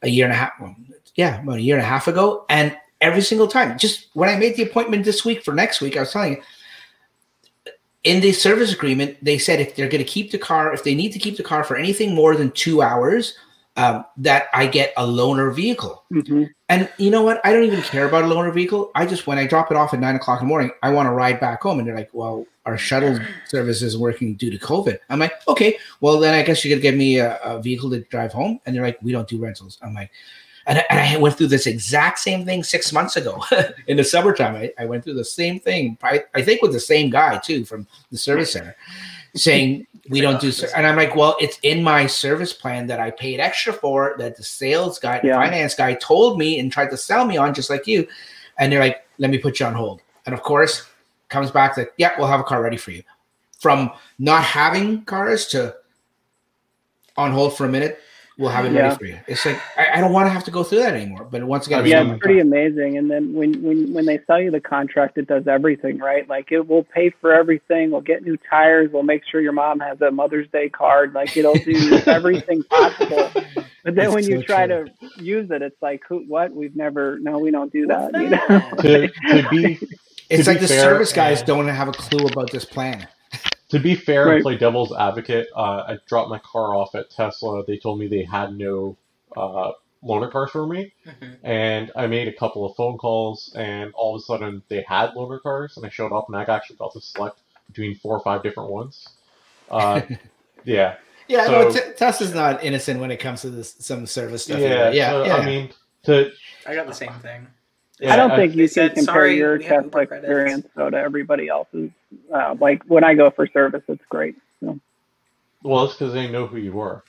[0.04, 0.52] a year and a half.
[0.62, 0.76] Well,
[1.16, 4.36] yeah, about a year and a half ago, and every single time, just when I
[4.36, 6.44] made the appointment this week for next week, I was telling you
[8.04, 10.96] in the service agreement, they said if they're going to keep the car, if they
[10.96, 13.36] need to keep the car for anything more than two hours,
[13.78, 16.04] um, that I get a loaner vehicle.
[16.12, 16.44] Mm-hmm.
[16.68, 17.40] And you know what?
[17.46, 18.92] I don't even care about a loaner vehicle.
[18.96, 21.08] I just, when I drop it off at nine o'clock in the morning, I want
[21.08, 21.80] to ride back home.
[21.80, 24.98] And they're like, well, our shuttle service is working due to COVID.
[25.10, 27.90] I'm like, okay, well, then I guess you're going to give me a, a vehicle
[27.92, 28.60] to drive home.
[28.66, 29.78] And they're like, we don't do rentals.
[29.82, 30.12] I'm like,
[30.68, 33.44] and, and I went through this exact same thing six months ago
[33.88, 34.56] in the summertime.
[34.56, 35.98] I, I went through the same thing.
[36.04, 38.76] I, I think with the same guy too from the service center,
[39.36, 40.52] saying we don't do.
[40.76, 44.16] And I'm like, well, it's in my service plan that I paid extra for.
[44.18, 45.36] That the sales guy, yeah.
[45.36, 48.08] finance guy, told me and tried to sell me on, just like you.
[48.58, 50.02] And they're like, let me put you on hold.
[50.26, 50.86] And of course,
[51.30, 53.04] comes back that yeah, we'll have a car ready for you.
[53.60, 55.76] From not having cars to
[57.18, 58.00] on hold for a minute
[58.38, 58.82] we'll have it Yeah.
[58.84, 59.20] ready for you.
[59.28, 61.28] It's like I, I don't want to have to go through that anymore.
[61.30, 62.98] But once again, I it's mean, yeah, it's pretty amazing.
[62.98, 66.28] And then when, when when they sell you the contract, it does everything, right?
[66.28, 67.92] Like it will pay for everything.
[67.92, 68.90] We'll get new tires.
[68.92, 71.14] We'll make sure your mom has a Mother's Day card.
[71.14, 73.30] Like it'll do everything possible.
[73.84, 74.86] But then It's when you try true.
[75.18, 76.20] to use it, it's like, who?
[76.28, 76.54] What?
[76.54, 77.18] We've never.
[77.20, 78.14] No, we don't do that.
[78.14, 78.38] You know?
[78.48, 78.78] that?
[78.82, 79.08] to,
[79.42, 79.80] to be
[80.30, 82.64] It's to like be the fair, service guys uh, don't have a clue about this
[82.64, 83.08] plan.
[83.72, 84.36] To be fair Right.
[84.36, 87.66] and play devil's advocate, uh, I dropped my car off at Tesla.
[87.66, 88.96] They told me they had no
[89.36, 89.72] uh,
[90.04, 91.38] loaner cars for me, Mhm.
[91.44, 95.12] and I made a couple of phone calls, and all of a sudden they had
[95.12, 98.20] loaner cars, and I showed up, and I actually got to select between four or
[98.20, 99.08] five different ones.
[99.70, 100.02] Uh,
[100.66, 100.96] yeah,
[101.30, 104.60] Yeah, So- no, T- Tesla's not innocent when it comes to this some service stuff.
[104.60, 104.92] yeah, either.
[104.98, 105.36] yeah, so, yeah.
[105.38, 105.70] I mean,
[106.04, 106.32] to
[106.68, 107.48] I got the same thing.
[108.02, 110.68] yeah, I don't think you said, can compare "Sorry, your we have Uber Tesla experience
[110.76, 111.92] though to everybody else's.
[112.34, 114.36] Uh, like when I go for service, it's great.
[114.62, 114.80] So.
[115.64, 117.04] well, it's because they know who you were.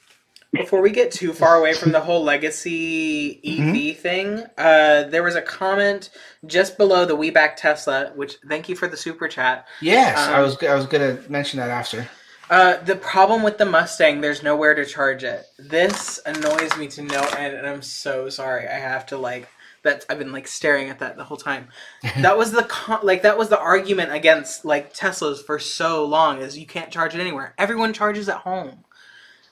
[0.53, 5.35] Before we get too far away from the whole legacy EV thing, uh, there was
[5.35, 6.11] a comment
[6.47, 9.67] just below the We Back Tesla, which thank you for the super chat.
[9.81, 12.07] yes, I Um, was I was gonna mention that after.
[12.51, 15.47] Uh, the problem with the Mustang, there's nowhere to charge it.
[15.59, 18.69] This annoys me to no end, and I'm so sorry.
[18.69, 19.49] I have to like
[19.83, 20.05] that.
[20.09, 21.69] I've been like staring at that the whole time.
[22.19, 26.41] That was the con- like that was the argument against like Teslas for so long
[26.41, 27.55] is you can't charge it anywhere.
[27.59, 28.85] Everyone charges at home.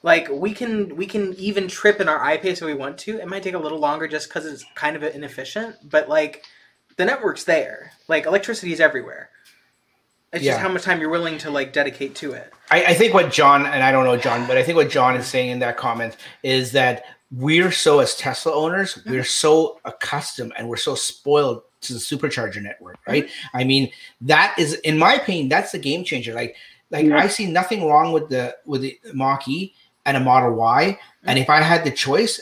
[0.03, 3.19] Like we can we can even trip in our I-Pace if we want to.
[3.21, 6.45] It might take a little longer just because it's kind of inefficient, but like
[6.97, 7.93] the network's there.
[8.09, 9.31] Like electricity is everywhere.
[10.33, 10.53] It's Yeah.
[10.53, 12.53] just how much time you're willing to like dedicate to it.
[12.71, 15.17] I, I think what John and I don't know John, but I think what John
[15.17, 19.11] is saying in that comment is that we're so as Tesla owners, mm-hmm.
[19.11, 23.13] we're so accustomed and we're so spoiled to the supercharger network, mm-hmm.
[23.13, 23.31] right?
[23.55, 23.91] I mean,
[24.23, 26.35] that is, in my opinion, that's the game changer.
[26.35, 26.57] Like,
[26.91, 27.19] like Yeah.
[27.19, 29.75] I see nothing wrong with the with the Mach E
[30.05, 31.43] and a Model Y, and mm-hmm.
[31.43, 32.41] if I had the choice,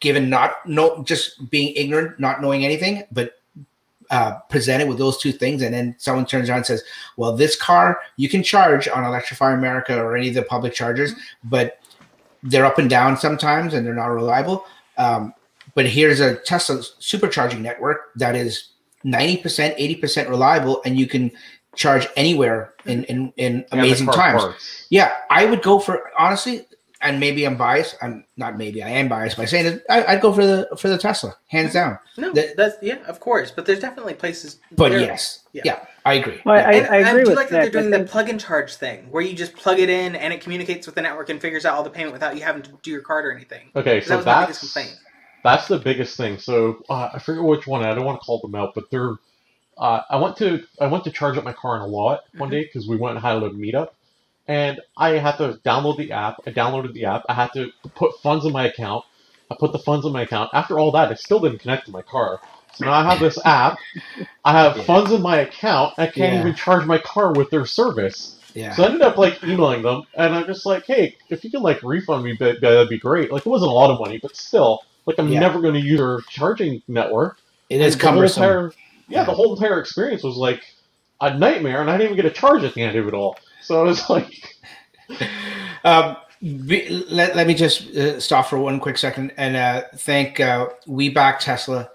[0.00, 3.34] given not no just being ignorant, not knowing anything, but
[4.10, 6.82] uh, presented with those two things, and then someone turns around and says,
[7.16, 11.14] "Well, this car you can charge on Electrify America or any of the public chargers,
[11.44, 11.78] but
[12.46, 14.64] they're up and down sometimes, and they're not reliable."
[14.96, 15.34] Um,
[15.74, 18.70] but here's a Tesla supercharging network that is
[19.04, 21.30] ninety percent, eighty percent reliable, and you can
[21.74, 24.42] charge anywhere in in, in amazing times.
[24.42, 24.86] works.
[24.90, 26.66] Yeah, I would go for honestly,
[27.08, 27.96] and maybe I'm biased.
[28.02, 29.80] I'm not maybe I am biased by saying this.
[29.88, 31.98] I, I'd go for the for the Tesla, hands down.
[32.18, 33.50] No, That- that's yeah, of course.
[33.50, 34.58] But there's definitely places.
[34.72, 35.62] But there- yes, yeah.
[35.64, 35.86] yeah.
[36.04, 36.40] I agree.
[36.44, 37.72] Well, I, And I agree do with like that Nick.
[37.72, 40.32] they're doing I the plug and charge thing, where you just plug it in and
[40.32, 42.70] it communicates with the network and figures out all the payment without you having to
[42.82, 43.70] do your card or anything.
[43.74, 44.98] Okay, so that was my biggest that's complaint.
[45.42, 46.38] that's the biggest thing.
[46.38, 47.84] So uh, I forget which one.
[47.84, 49.14] I don't want to call them out, but they're.
[49.78, 52.48] Uh, I went to I went to charge up my car in a lot one
[52.48, 52.52] Mhm.
[52.52, 53.88] day because we went and had a little meetup,
[54.48, 56.36] and I had to download the app.
[56.46, 57.24] I downloaded the app.
[57.28, 59.04] I had to put funds in my account.
[59.50, 60.50] I put the funds in my account.
[60.52, 62.40] After all that, it still didn't connect to my car.
[62.74, 63.78] So now I have this app.
[64.44, 64.82] I have Yeah.
[64.84, 65.94] funds in my account.
[65.98, 66.40] I can't Yeah.
[66.40, 68.38] even charge my car with their service.
[68.54, 68.74] Yeah.
[68.74, 71.62] So I ended up like emailing them, and I'm just like, hey, if you can
[71.62, 73.30] like refund me, that- that'd be great.
[73.32, 75.40] Like it wasn't a lot of money, but still, like I'm Yeah.
[75.40, 77.38] never going to use their charging network.
[77.68, 78.42] it is And the cumbersome.
[78.44, 78.72] entire-
[79.08, 79.24] yeah, Yeah.
[79.24, 80.62] the whole entire experience was like
[81.20, 83.38] a nightmare, and I didn't even get a charge at the end of it all.
[83.62, 84.56] So it was like,
[85.84, 90.68] Um, let, let me just uh, stop for one quick second and uh, thank uh,
[90.86, 91.90] We Back Tesla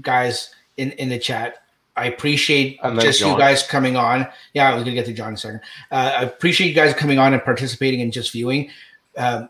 [0.00, 1.62] guys in, in the chat.
[1.96, 4.26] I appreciate just you guys coming on.
[4.52, 5.60] Yeah, I was going to get to John in a second.
[5.90, 8.70] Uh, I appreciate you guys coming on and participating and just viewing.
[9.16, 9.48] Um,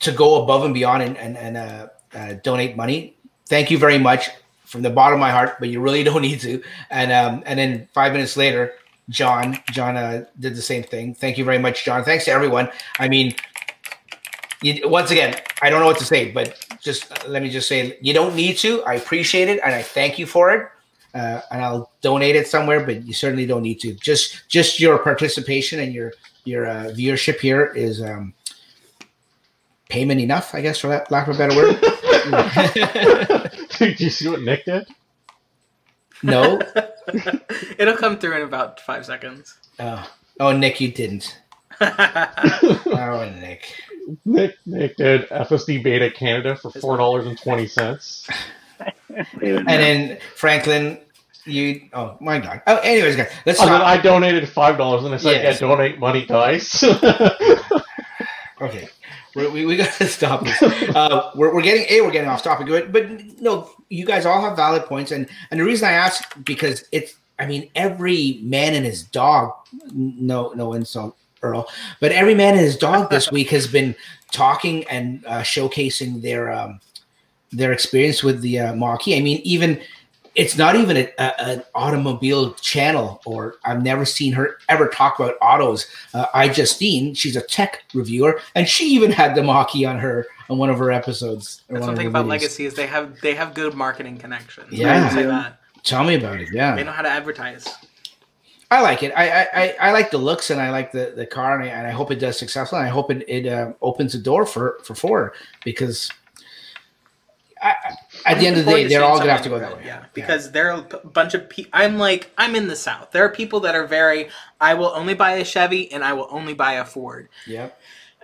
[0.00, 3.16] to go above and beyond and, and, and uh, uh, donate money.
[3.46, 4.30] Thank you very much
[4.74, 6.60] from the bottom of my heart, but you really don't need to.
[6.90, 8.72] And um, and then five minutes later,
[9.08, 11.14] John John uh, did the same thing.
[11.14, 12.02] Thank you very much, John.
[12.02, 12.68] Thanks to everyone.
[12.98, 13.36] I mean,
[14.62, 17.68] you, once again, I don't know what to say, but just uh, let me just
[17.68, 18.82] say you don't need to.
[18.82, 20.68] I appreciate it and I thank you for it.
[21.14, 23.94] Uh, and I'll donate it somewhere, but you certainly don't need to.
[23.94, 26.12] Just just your participation and your
[26.44, 28.34] your uh, viewership here is um,
[29.88, 31.78] payment enough, I guess, for that lack of a better word.
[33.78, 34.86] did you see what Nick did?
[36.22, 36.60] no.
[37.78, 39.54] It'll come through in about five seconds.
[39.78, 40.08] Oh,
[40.40, 41.38] oh, Nick, you didn't.
[41.80, 43.74] Oh, Nick.
[44.24, 48.28] Nick Nick did FSD Beta Canada for four dollars and twenty cents.
[49.40, 50.98] And then Franklin,
[51.46, 51.88] you.
[51.92, 52.62] Oh my God.
[52.66, 53.86] Oh, anyways, guys, let's And then stop.
[53.86, 55.60] I donated five dollars, and I said, Yes.
[55.60, 56.84] "Yeah, donate money to ICE."
[58.60, 58.88] Okay,
[59.34, 60.62] we we, we got to stop this.
[60.62, 64.40] Uh, we're, we're getting a we're getting off topic, but but no, you guys all
[64.40, 68.74] have valid points, and and the reason I ask because it's I mean every man
[68.74, 69.52] and his dog,
[69.92, 71.68] no no insult Earl.
[72.00, 73.94] But every man and his dog this week has been
[74.32, 76.80] talking and uh, showcasing their um,
[77.52, 79.16] their experience with the uh, Mach-E.
[79.16, 79.80] I mean, even
[80.34, 85.18] it's not even a, a, an automobile channel, or I've never seen her ever talk
[85.18, 85.86] about autos.
[86.12, 90.58] Uh, iJustine, she's a tech reviewer, and she even had the Mach-E on her on
[90.58, 91.62] one of her episodes.
[91.68, 92.30] That's one thing about videos.
[92.30, 94.72] Legacy is they have they have good marketing connections.
[94.72, 95.08] Yeah.
[95.10, 95.60] say that.
[95.82, 96.48] Tell me about it.
[96.52, 96.74] Yeah.
[96.74, 97.68] They know how to advertise.
[98.70, 99.12] I like it.
[99.14, 101.86] I, I, I- like the looks and I like the, the car and I, and
[101.86, 102.78] I hope it does successful.
[102.78, 105.32] And I hope it, it uh, opens the door for, for Ford
[105.62, 106.10] because
[107.62, 107.74] I,
[108.26, 109.76] I- at the end of the day, they're all going to have to go that
[109.76, 109.82] way.
[109.86, 111.70] Yeah, because there are a bunch of people.
[111.74, 113.10] I'm like, I'm in the South.
[113.12, 114.28] There are people that are very.
[114.60, 117.28] I will only buy a Chevy and I will only buy a Ford.
[117.46, 117.68] Yeah.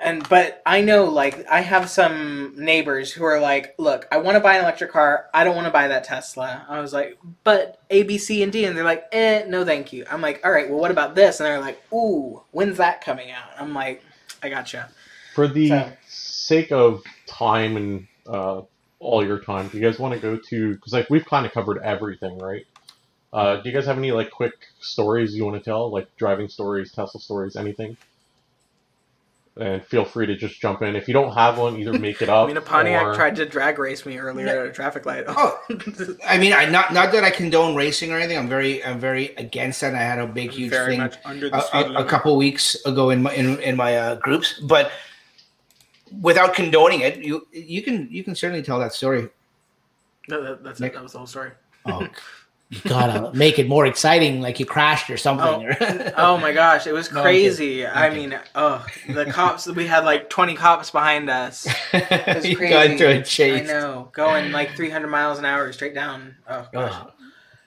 [0.03, 4.37] And but I know, like, I have some neighbors who are like, "Look, I want
[4.37, 5.27] to buy an electric car.
[5.35, 8.51] I don't want to buy that Tesla." I was like, "But A, B, C, and
[8.51, 11.15] D," and they're like, "Eh, no, thank you." I'm like, "All right, well, what about
[11.15, 14.03] this?" And they're like, "Ooh, when's that coming out?" I'm like,
[14.43, 14.89] "I gotcha."
[15.35, 18.63] For the So- sake of time and uh,
[19.01, 20.75] all your time, do you guys want to go to?
[20.75, 22.67] Because like we've kind of covered everything, right?
[23.33, 26.49] Uh, do you guys have any like quick stories you want to tell, like driving
[26.49, 27.97] stories, Tesla stories, anything?
[29.57, 30.97] And feel free to just jump in.
[30.97, 32.45] If you don't have one, either make it up.
[32.45, 35.25] I mean, a Pontiac or- tried to drag race me earlier at a traffic light.
[35.27, 35.59] Oh,
[36.27, 38.39] I mean, I not not that I condone racing or anything.
[38.39, 39.95] I'm very I'm very against that.
[39.95, 43.11] I had a big huge very thing under the a, a, a couple weeks ago
[43.11, 44.91] in my in, in my uh, groups, but
[46.21, 49.29] without condoning it, you you can you can certainly tell that story.
[50.29, 50.93] No, that, that's Nick?
[50.93, 50.95] it.
[50.95, 51.51] That was the whole story.
[51.87, 52.07] Oh,
[52.71, 55.75] you gotta make it more exciting, like you crashed or something.
[55.81, 57.87] Oh, oh my gosh, it was crazy.
[57.87, 58.29] I'm I kidding.
[58.31, 59.67] mean, oh, the cops.
[59.67, 61.67] We had like twenty cops behind us.
[61.93, 62.93] It you was got crazy.
[62.93, 63.69] into a I chase.
[63.69, 66.37] I know, going like three hundred miles an hour straight down.
[66.49, 67.11] Oh gosh, Oh,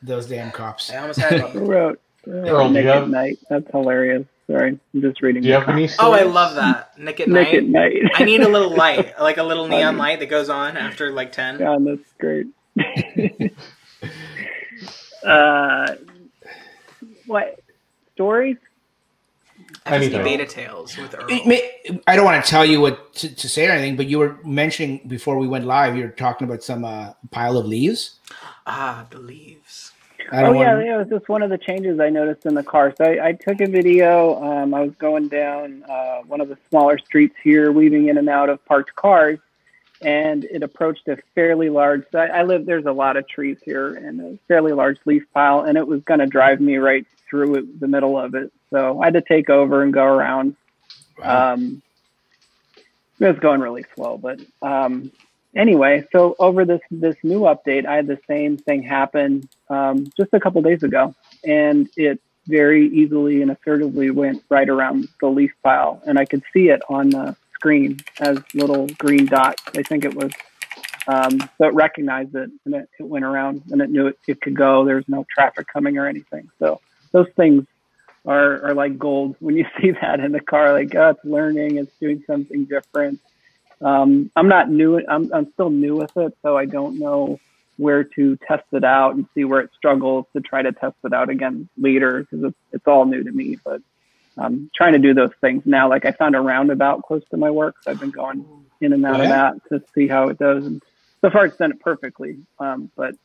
[0.01, 0.89] those damn cops.
[0.91, 1.67] I almost had Who me.
[1.67, 3.39] wrote Earl, do you have- Night?
[3.49, 4.25] That's hilarious.
[4.47, 5.41] Sorry, I'm just reading.
[5.41, 5.87] Do you have any?
[5.87, 5.95] comments.
[5.99, 6.97] Oh, I love that.
[6.99, 7.93] Nick at Nick at night.
[8.03, 8.11] Night.
[8.15, 11.31] I need a little light, like a little neon light that goes on after like
[11.31, 11.59] ten.
[11.59, 12.47] Yeah, that's great.
[15.25, 15.95] uh,
[17.25, 17.59] what
[18.13, 18.57] stories?
[19.85, 20.23] FSD Anything.
[20.23, 21.27] Beta Tales with Earl.
[21.45, 24.19] May- I don't want to tell you what to, to say or anything, but you
[24.19, 28.19] were mentioning before we went live, you were talking about some uh, pile of leaves.
[28.65, 29.92] Ah, the leaves.
[30.31, 32.63] Oh don't yeah, yeah, it was just one of the changes I noticed in the
[32.63, 32.93] car.
[32.97, 34.41] So I, I took a video.
[34.43, 38.29] Um, I was going down uh, one of the smaller streets here, weaving in and
[38.29, 39.39] out of parked cars,
[40.01, 42.05] and it approached a fairly large.
[42.13, 42.65] I, I live.
[42.65, 46.01] There's a lot of trees here, and a fairly large leaf pile, and it was
[46.03, 48.51] going to drive me right through it, the middle of it.
[48.69, 50.55] So I had to take over and go around.
[51.19, 51.53] Wow.
[51.53, 51.81] Um,
[53.19, 55.11] it was going really slow, but um,
[55.55, 60.34] anyway, so over this this new update, I had the same thing happen um, just
[60.34, 61.13] a couple days ago,
[61.43, 66.43] and it very easily and assertively went right around the leaf pile, and I could
[66.53, 69.63] see it on the screen as little green dots.
[69.75, 70.31] I think it was.
[71.05, 74.39] Um, so it recognized it and it, it went around and it knew it, it
[74.39, 74.85] could go.
[74.85, 76.49] There's no traffic coming or anything.
[76.59, 76.80] So
[77.11, 77.65] those things
[78.25, 80.71] are, are like gold when you see that in the car.
[80.73, 83.19] Like, oh, it's learning, it's doing something different.
[83.84, 84.99] Um, I'm not new.
[85.07, 87.39] I'm, I'm still new with it, so I don't know
[87.77, 91.14] where to test it out and see where it struggles to try to test it
[91.14, 93.57] out again later because it's, it's all new to me.
[93.64, 93.81] But
[94.38, 95.89] I'm trying to do those things now.
[95.89, 98.45] Like I found a roundabout close to my work, so I've been going
[98.81, 100.65] in and out Oh, of that to see how it does.
[100.65, 100.81] And
[101.22, 102.38] so far, it's done it perfectly.
[102.60, 103.15] Um, but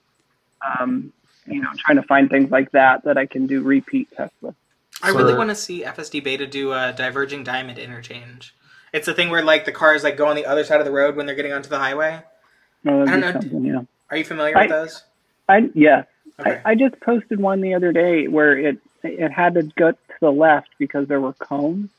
[0.80, 1.12] um,
[1.46, 4.54] you know, trying to find things like that that I can do repeat tests with.
[5.00, 8.54] I really want to see FSD Beta do a diverging diamond interchange.
[8.92, 10.92] It's the thing where like the cars like go on the other side of the
[10.92, 12.22] road when they're getting onto the highway.
[12.84, 13.32] That'd I don't know.
[13.32, 13.80] something, yeah.
[14.10, 15.02] Are you familiar I- with those?
[15.48, 16.04] I yeah.
[16.40, 16.60] Okay.
[16.64, 19.98] I, I just posted one the other day where it it had to go to
[20.20, 21.90] the left because there were cones,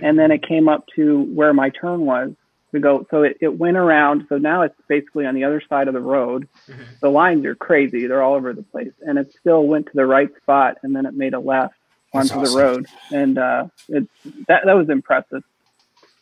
[0.00, 2.32] and then it came up to where my turn was
[2.72, 3.06] to go.
[3.10, 4.26] So it, it went around.
[4.28, 6.48] So now it's basically on the other side of the road.
[6.68, 7.00] Mhm.
[7.00, 10.06] The lines are crazy; they're all over the place, and it still went to the
[10.06, 11.74] right spot, and then it made a left
[12.14, 12.54] That's onto awesome.
[12.58, 14.08] the road, and uh, it
[14.48, 15.42] that that was impressive.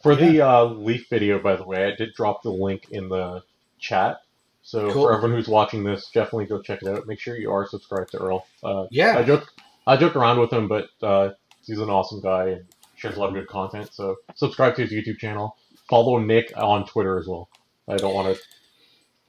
[0.05, 3.43] For the uh, Leaf video, by the way, I did drop the link in the
[3.79, 4.19] chat.
[4.63, 5.05] So Cool.
[5.07, 7.07] for everyone who's watching this, definitely go check it out.
[7.07, 8.47] Make sure you are subscribed to Earl.
[8.63, 9.17] Uh, Yeah.
[9.19, 9.51] I joke,
[9.87, 11.31] I joke around with him, but uh,
[11.67, 12.65] he's an awesome guy and
[12.97, 13.95] shares a lot of good content.
[13.95, 15.57] So subscribe to his YouTube channel.
[15.89, 17.49] Follow Nick on Twitter as well.
[17.89, 18.43] I don't want to.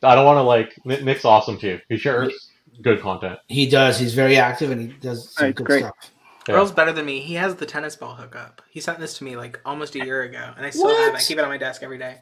[0.07, 1.79] I don't want to like Nick's awesome too.
[1.87, 3.39] He shares good content.
[3.47, 3.97] He does.
[3.97, 5.79] He's very active and he does some Right, good great.
[5.83, 6.11] stuff.
[6.47, 6.55] Yeah.
[6.55, 7.19] Earl's better than me.
[7.21, 8.61] He has the tennis ball hookup.
[8.69, 11.17] He sent this to me like almost a year ago, and I still have it.
[11.17, 12.17] I keep it on my desk every day.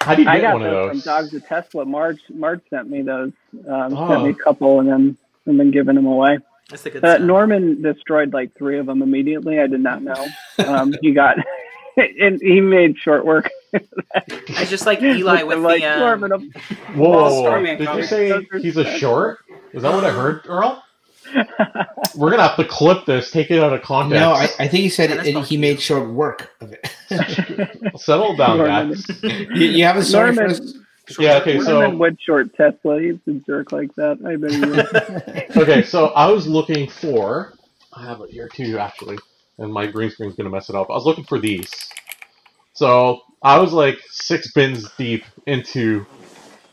[0.00, 1.00] How do you I get got one of those from?
[1.00, 1.84] Dogs to Tesla.
[1.84, 3.32] Marge Marge sent me those.
[3.68, 4.08] Um, Oh.
[4.08, 5.16] Sent me a couple, and then
[5.46, 6.38] and then giving them away.
[6.70, 7.22] That's the good Uh, stuff.
[7.26, 9.60] Norman destroyed like three of them immediately.
[9.60, 10.26] I did not know.
[10.66, 11.36] Um, he got,
[11.96, 13.48] and he made short work.
[13.72, 15.86] I just like Eli with I'm like, the.
[15.94, 16.52] Um, Norman,
[16.94, 17.62] Whoa, whoa, whoa.
[17.64, 19.38] Did you say he's a short?
[19.72, 20.82] Is that what I heard, Earl?
[22.14, 24.20] We're gonna have to clip this, take it out of context.
[24.20, 26.88] No, I, I think he said Yeah, that's it, he made short work of it.
[28.00, 28.90] Settle down, Norman.
[28.90, 29.22] Dax.
[29.22, 30.60] you, you have a story for us?
[31.18, 33.00] Yeah, okay, so Norman would short Tesla.
[33.00, 34.18] He's a jerk like that.
[34.26, 37.52] I bet he okay, so I was looking for.
[37.92, 39.18] I have it here too, actually,
[39.58, 40.90] and my green screen's gonna mess it up.
[40.90, 41.70] I was looking for these.
[42.72, 46.04] So I was like six bins deep into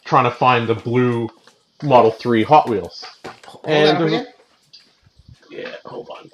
[0.03, 1.29] trying to find the blue
[1.83, 3.05] Model Three Hot Wheels.
[3.45, 4.33] Hold And that up there's a- again.
[5.53, 6.29] Yeah, hold on.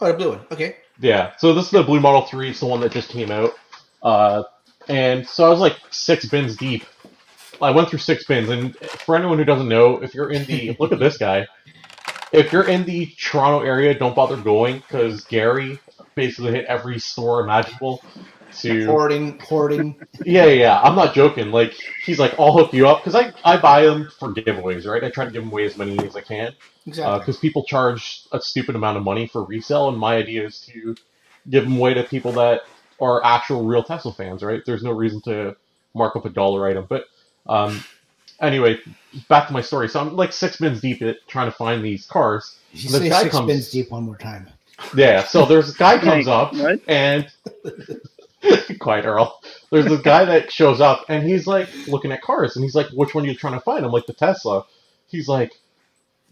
[0.00, 0.40] Oh, the blue one.
[0.50, 0.76] Okay.
[1.00, 2.50] Yeah, so this is the blue Model 3.
[2.50, 3.52] It's the one that just came out.
[4.02, 4.42] Uh,
[4.88, 6.84] and so I was like six bins deep.
[7.62, 10.76] I went through six bins, and for anyone who doesn't know, if you're in the
[10.80, 11.46] look at this guy,
[12.32, 15.78] if you're in the Toronto area, don't bother going because Gary
[16.16, 18.02] basically hit every store imaginable.
[18.62, 19.96] To Hoarding, hoarding.
[20.24, 21.50] yeah, yeah, yeah, I'm not joking.
[21.50, 21.74] Like
[22.04, 25.02] he's like, I'll hook you up because I I buy them for giveaways, right?
[25.04, 26.54] I try to give them away as many as I can
[26.86, 27.18] Exactly.
[27.20, 30.94] because people charge a stupid amount of money for resale, and my idea is to
[31.50, 32.62] give them away to people that
[33.00, 34.62] are actual real Tesla fans, right?
[34.64, 35.56] There's no reason to
[35.94, 37.06] mark up a dollar item, but
[37.46, 37.82] um,
[38.40, 38.78] anyway,
[39.28, 39.88] back to my story.
[39.88, 42.58] So I'm like six bins deep at trying to find these cars.
[42.72, 44.48] you this say guy six comes- bins deep one more time.
[44.96, 46.80] Yeah, so there's this guy comes up what?
[46.88, 47.30] and
[48.80, 49.40] quiet Earl.
[49.70, 52.88] There's this guy that shows up and he's like looking at cars and he's like,
[52.88, 54.64] "Which one are you trying to find?" I'm like, "The Tesla."
[55.06, 55.52] He's like,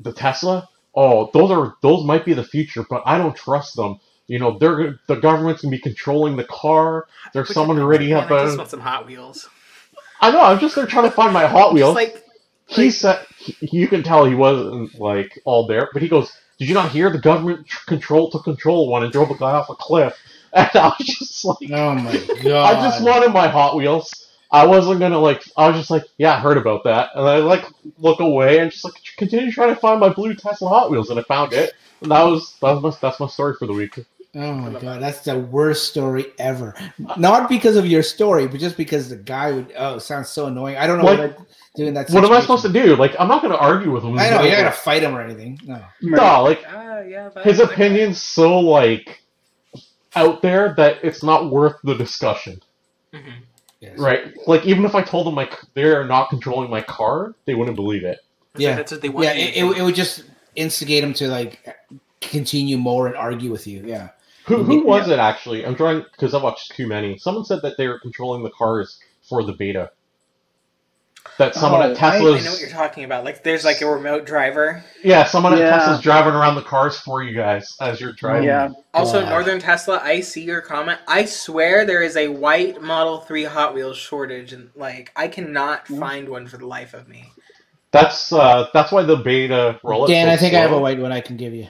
[0.00, 0.68] "The Tesla?
[0.94, 3.98] Oh, those are those might be the future, but I don't trust them.
[4.26, 7.06] You know, they're the government's gonna be controlling the car.
[7.32, 9.48] There's someone already have I just want some Hot Wheels.
[10.20, 10.40] I know.
[10.40, 11.94] I'm just there trying to find my Hot Wheels.
[11.94, 12.22] like
[12.66, 16.68] he said he- you can tell he wasn't like all there, but he goes, "Did
[16.68, 19.68] you not hear the government tr- control to control one and drove a guy off
[19.70, 20.16] a cliff?"
[20.56, 22.12] And I was just like, Oh my
[22.42, 22.76] god!
[22.76, 24.28] I just wanted my Hot Wheels.
[24.50, 25.42] I wasn't gonna like.
[25.56, 27.64] I was just like, yeah, I heard about that, and I like
[27.98, 31.18] look away and just like continue trying to find my blue Tesla Hot Wheels, and
[31.18, 31.72] I found it.
[32.02, 33.98] And that was that was my, that's my story for the week.
[34.34, 36.74] Oh my god, that's the worst story ever.
[37.16, 39.72] Not because of your story, but just because the guy would.
[39.76, 40.76] Oh, sounds so annoying.
[40.76, 41.46] I don't know Like, what I'd
[41.76, 42.10] do in that.
[42.10, 42.94] What am I supposed to do?
[42.96, 44.18] Like, I'm not gonna argue with him.
[44.18, 45.60] I know you're not gonna fight him or anything.
[45.64, 45.82] No.
[46.02, 47.30] No, like ah, yeah.
[47.42, 49.21] His opinion's so like
[50.14, 52.60] out there that it's not worth the discussion.
[53.12, 53.32] Mhm.
[53.80, 53.98] Yes.
[53.98, 54.36] Right?
[54.46, 58.04] Like even if I told them like they're not controlling my car, they wouldn't believe
[58.04, 58.20] it.
[58.56, 58.76] Yeah.
[58.76, 59.24] that's what they want.
[59.26, 60.24] Yeah, it, it, it would just
[60.54, 61.76] instigate them to like
[62.20, 63.82] continue more and argue with you.
[63.84, 64.10] Yeah.
[64.46, 65.64] Who who was it actually?
[65.64, 67.16] I'm trying because I watched too many.
[67.18, 68.98] Someone said that they were controlling the cars
[69.28, 69.90] for the beta.
[71.42, 73.24] That someone Oh, at I- I I know what you're talking about.
[73.24, 74.84] Like, there's like a remote driver.
[75.02, 75.70] yeah, someone at Yeah.
[75.78, 78.44] Tesla's driving around the cars for you guys as you're driving.
[78.44, 78.70] Yeah.
[78.94, 79.30] Also, God.
[79.30, 81.00] Northern Tesla, I see your comment.
[81.08, 85.86] I swear there is a white Model 3 Hot Wheels shortage, and like, I cannot
[85.88, 85.98] Hmm.
[85.98, 87.32] find one for the life of me.
[87.90, 90.06] That's uh that's why the beta rollout.
[90.06, 91.66] Dan, I think I have a white one I can give you.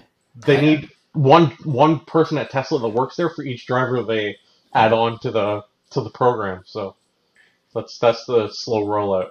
[0.46, 4.36] They need one one person at Tesla that works there for each driver they
[4.74, 6.62] add on to the to the program.
[6.64, 6.94] So
[7.74, 9.30] that's that's the slow rollout.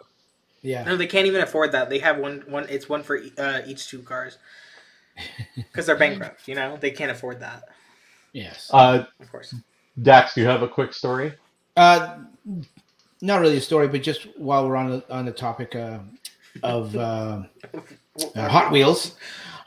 [0.61, 0.83] Yeah.
[0.83, 1.89] No, they can't even afford that.
[1.89, 2.67] They have one, one.
[2.69, 4.38] It's one for uh, each two cars
[5.55, 6.47] because they're bankrupt.
[6.47, 7.63] You know, they can't afford that.
[8.33, 8.69] Yes.
[8.73, 9.55] Uh, Of course.
[10.01, 11.33] Dax, do you have a quick story?
[11.75, 12.19] Uh,
[13.21, 15.99] not really a story, but just while we're on the on the topic uh,
[16.63, 17.43] of uh,
[18.35, 19.15] uh, Hot Wheels,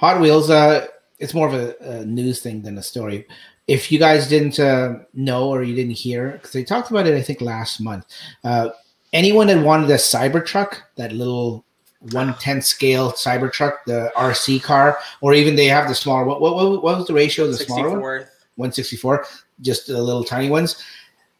[0.01, 0.51] Hot Wheels.
[0.51, 0.87] Uh,
[1.19, 3.27] it's more of a, a news thing than a story.
[3.66, 7.15] If you guys didn't uh, know or you didn't hear, because they talked about it,
[7.15, 8.07] I think last month.
[8.43, 8.71] Uh,
[9.15, 11.65] anyone that wanted a Cybertruck, that little
[12.12, 16.27] one tenth scale Cybertruck, the RC car, or even they have the smaller.
[16.27, 18.27] What what, what was the ratio of the smaller one?
[18.57, 19.27] 164,
[19.62, 20.77] just the little tiny ones.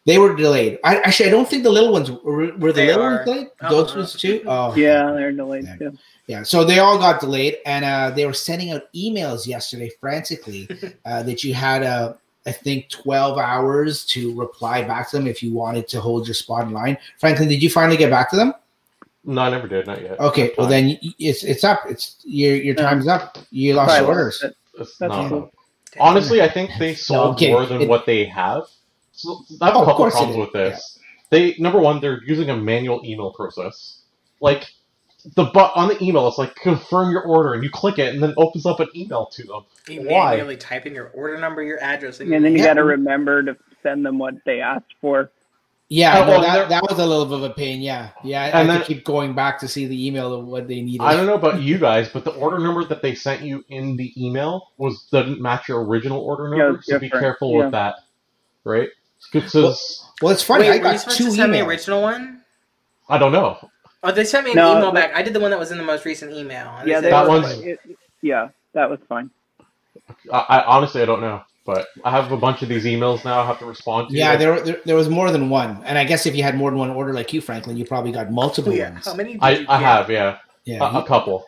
[0.05, 0.77] They were delayed.
[0.83, 3.15] I actually I don't think the little ones were, were the They little are.
[3.15, 3.47] ones delayed.
[3.61, 3.69] Uh-uh.
[3.69, 4.43] Those ones too.
[4.47, 5.75] Oh Yeah, they're delayed Yeah.
[5.77, 5.97] too.
[6.27, 6.43] yeah.
[6.43, 10.67] So they all got delayed, and uh, they were sending out emails yesterday frantically
[11.05, 12.13] uh, that you had uh,
[12.45, 16.35] I think 12 hours to reply back to them if you wanted to hold your
[16.35, 16.97] spot in line.
[17.19, 18.53] Franklin, did you finally get back to them?
[19.23, 19.87] No, I never did.
[19.87, 20.19] Not yet.
[20.19, 20.87] Okay, well Fine.
[20.87, 21.81] then it's it's up.
[21.89, 23.39] It's your your time's up.
[23.49, 24.43] You lost Probably your orders.
[24.43, 24.55] it.
[24.77, 25.51] That's not- cool.
[25.99, 27.53] Honestly, I think they sold kidding.
[27.55, 28.63] more than It- what they have.
[29.13, 30.99] So I have Oh, a couple course they problems with this.
[31.31, 34.01] They number one, they're using a manual email process.
[34.41, 34.67] Like
[35.35, 38.21] the but on the email, it's like confirm your order, and you click it, and
[38.23, 39.61] then it opens up an email to them.
[39.87, 40.31] You Why?
[40.31, 42.65] manually type in your order number, your address, and, And then you Yeah.
[42.67, 45.31] got to remember to send them what they asked for.
[45.87, 47.79] Yeah, Oh, well, that, that was a little bit of a pain.
[47.79, 48.41] Yeah, yeah.
[48.41, 51.01] I And had then- keep going back to see the email of what they needed.
[51.01, 53.95] I don't know about you guys, but the order number that they sent you in
[53.95, 56.79] the email was doesn't match your original order number.
[56.79, 57.57] it's so be careful Yeah.
[57.65, 57.95] with that,
[58.63, 58.89] right?
[59.33, 60.63] It says Well, it's funny.
[60.63, 61.67] Wait, I were you got supposed two to send me emails.
[61.67, 62.41] original one?
[63.07, 63.57] I don't know.
[64.05, 65.11] Oh, they sent me an No, email but- back.
[65.15, 66.67] I did the one that was in the most recent email.
[66.79, 67.79] and Yeah, said That were- one's- it-
[68.21, 69.29] yeah, that was fine.
[70.31, 73.39] I, I honestly I don't know, but I have a bunch of these emails now.
[73.41, 74.15] I have to respond to.
[74.15, 76.69] Yeah, there, there there was more than one, and I guess if you had more
[76.69, 78.91] than one order like you, Franklin, you probably got multiple Oh, yeah.
[78.91, 79.05] ones.
[79.05, 79.33] How many?
[79.33, 79.85] Did I, you I get?
[79.85, 81.45] have yeah, Yeah, a, a couple.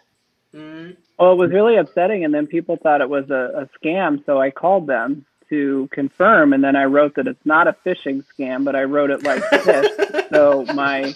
[0.55, 4.25] Mm, Well, it was really upsetting, and then people thought it was a, a scam,
[4.25, 8.23] so I called them to confirm, and then I wrote that it's not a phishing
[8.23, 10.29] scam, but I wrote it like this.
[10.29, 11.13] so my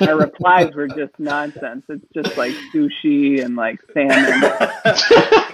[0.00, 1.84] my replies were just nonsense.
[1.88, 4.42] It's just like sushi and like salmon.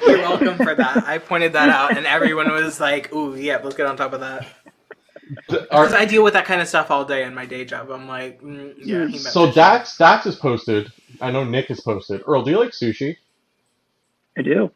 [0.07, 1.05] You're welcome for that.
[1.07, 4.21] I pointed that out, and everyone was like, "Ooh, yeah, let's get on top of
[4.21, 4.47] that."
[5.49, 7.91] Because I deal with that kind of stuff all day in my day job.
[7.91, 9.09] I'm like, mm, yeah.
[9.19, 9.55] So fish.
[9.57, 10.93] Dax Dax is posted.
[11.21, 12.23] I know Nick is posted.
[12.27, 13.17] Earl, do you like sushi?
[14.37, 14.71] I do.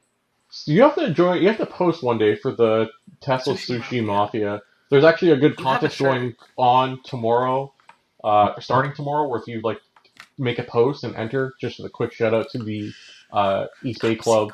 [0.50, 1.42] So you have to join.
[1.42, 2.88] You have to post one day for the
[3.20, 4.04] Tesla Sushi Sushi, Mafia.
[4.04, 4.62] Mafia.
[4.90, 7.72] There's actually a good You have a contest going on tomorrow,
[8.24, 9.80] uh, starting tomorrow, where if you like
[10.38, 12.92] make a post and enter, just a quick shout out to the
[13.32, 14.52] uh, East Bay Club.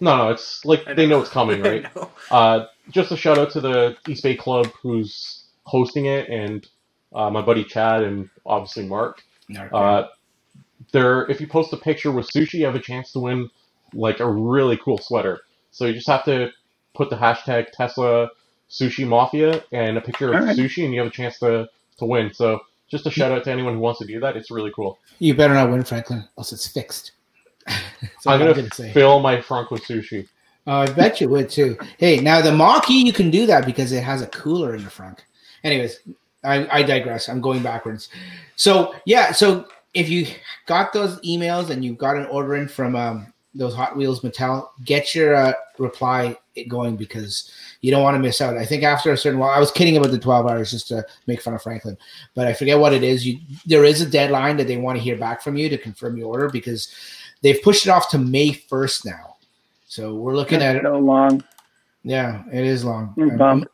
[0.00, 1.06] No, no, it's like I they know.
[1.06, 1.86] know it's coming, right?
[2.30, 6.66] Uh, just a shout out to the East Bay Club who's hosting it, and
[7.14, 9.22] uh, my buddy Chad, and obviously Mark.
[9.72, 10.04] Uh,
[10.92, 13.50] there, if you post a picture with sushi, you have a chance to win
[13.96, 15.40] like a really cool sweater.
[15.70, 16.50] So you just have to
[16.94, 18.30] put the hashtag Tesla
[18.70, 20.56] Sushi Mafia and a picture of Alright.
[20.56, 21.68] sushi, and you have a chance to
[21.98, 22.32] to win.
[22.32, 24.36] So just a shout out to anyone who wants to do that.
[24.36, 24.98] It's really cool.
[25.18, 27.12] you better not win, Franklin, else it's fixed.
[27.68, 28.92] I'm gonna gonna say.
[28.92, 30.28] fill my front with sushi.
[30.66, 31.76] Oh, I bet you would too.
[31.98, 34.90] Hey, now the Mach-E, you can do that because it has a cooler in the
[34.90, 35.24] front.
[35.62, 36.00] Anyways,
[36.42, 37.28] I, I digress.
[37.28, 38.08] I'm going backwards.
[38.56, 40.26] So yeah, so if you
[40.66, 44.68] got those emails and you got an order in from um, those Hot Wheels Mattel,
[44.84, 46.36] get your uh, reply
[46.68, 47.50] going because
[47.80, 48.56] you don't want to miss out.
[48.56, 51.04] I think after a certain while, I was kidding about the 12 hours just to
[51.26, 51.96] make fun of Franklin,
[52.34, 53.26] but I forget what it is.
[53.26, 56.16] You there is a deadline that they want to hear back from you to confirm
[56.16, 56.94] your order because
[57.42, 59.36] they've pushed it off to May 1st now.
[59.86, 60.82] So we're looking at it.
[60.82, 61.44] so long.
[62.04, 63.14] Yeah, it is long.
[63.18, 63.64] I'm I'm.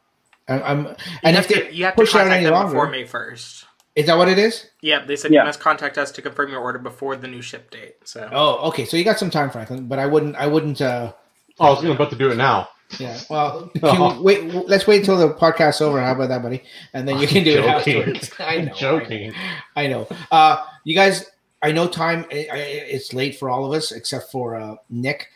[0.49, 2.55] I'm, I'm- and have if they you have to push it out contact any them
[2.55, 3.65] longer, before May first.
[3.94, 4.66] Is that what it is?
[4.81, 5.40] Yep, they said Yeah.
[5.43, 7.97] you must contact us to confirm your order before the new ship date.
[8.05, 8.85] So Oh, okay.
[8.85, 9.86] So you got some time, Franklin.
[9.86, 10.36] But I wouldn't.
[10.36, 10.81] I wouldn't.
[10.81, 11.12] uh
[11.60, 12.69] Oh, I was about to do it now.
[12.98, 13.19] Yeah.
[13.31, 14.55] Well, can we wait.
[14.69, 16.01] Let's wait until the podcast's over.
[16.01, 16.62] How about that, buddy?
[16.94, 17.97] And then you can do it Joking.
[17.98, 18.31] afterwards.
[18.39, 18.74] I know.
[18.74, 19.32] Joking.
[19.77, 20.09] I know.
[20.31, 21.27] Uh, you guys.
[21.62, 22.24] I know time.
[22.32, 25.28] I, I, it's late for all of us except for uh, Nick.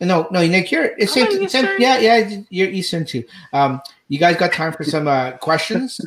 [0.00, 0.70] No, no, Nick.
[0.72, 2.40] You're it's I'm same, same, Yeah, yeah.
[2.50, 3.24] You're Eastern too.
[3.52, 6.00] Um, you guys got time for some uh, questions?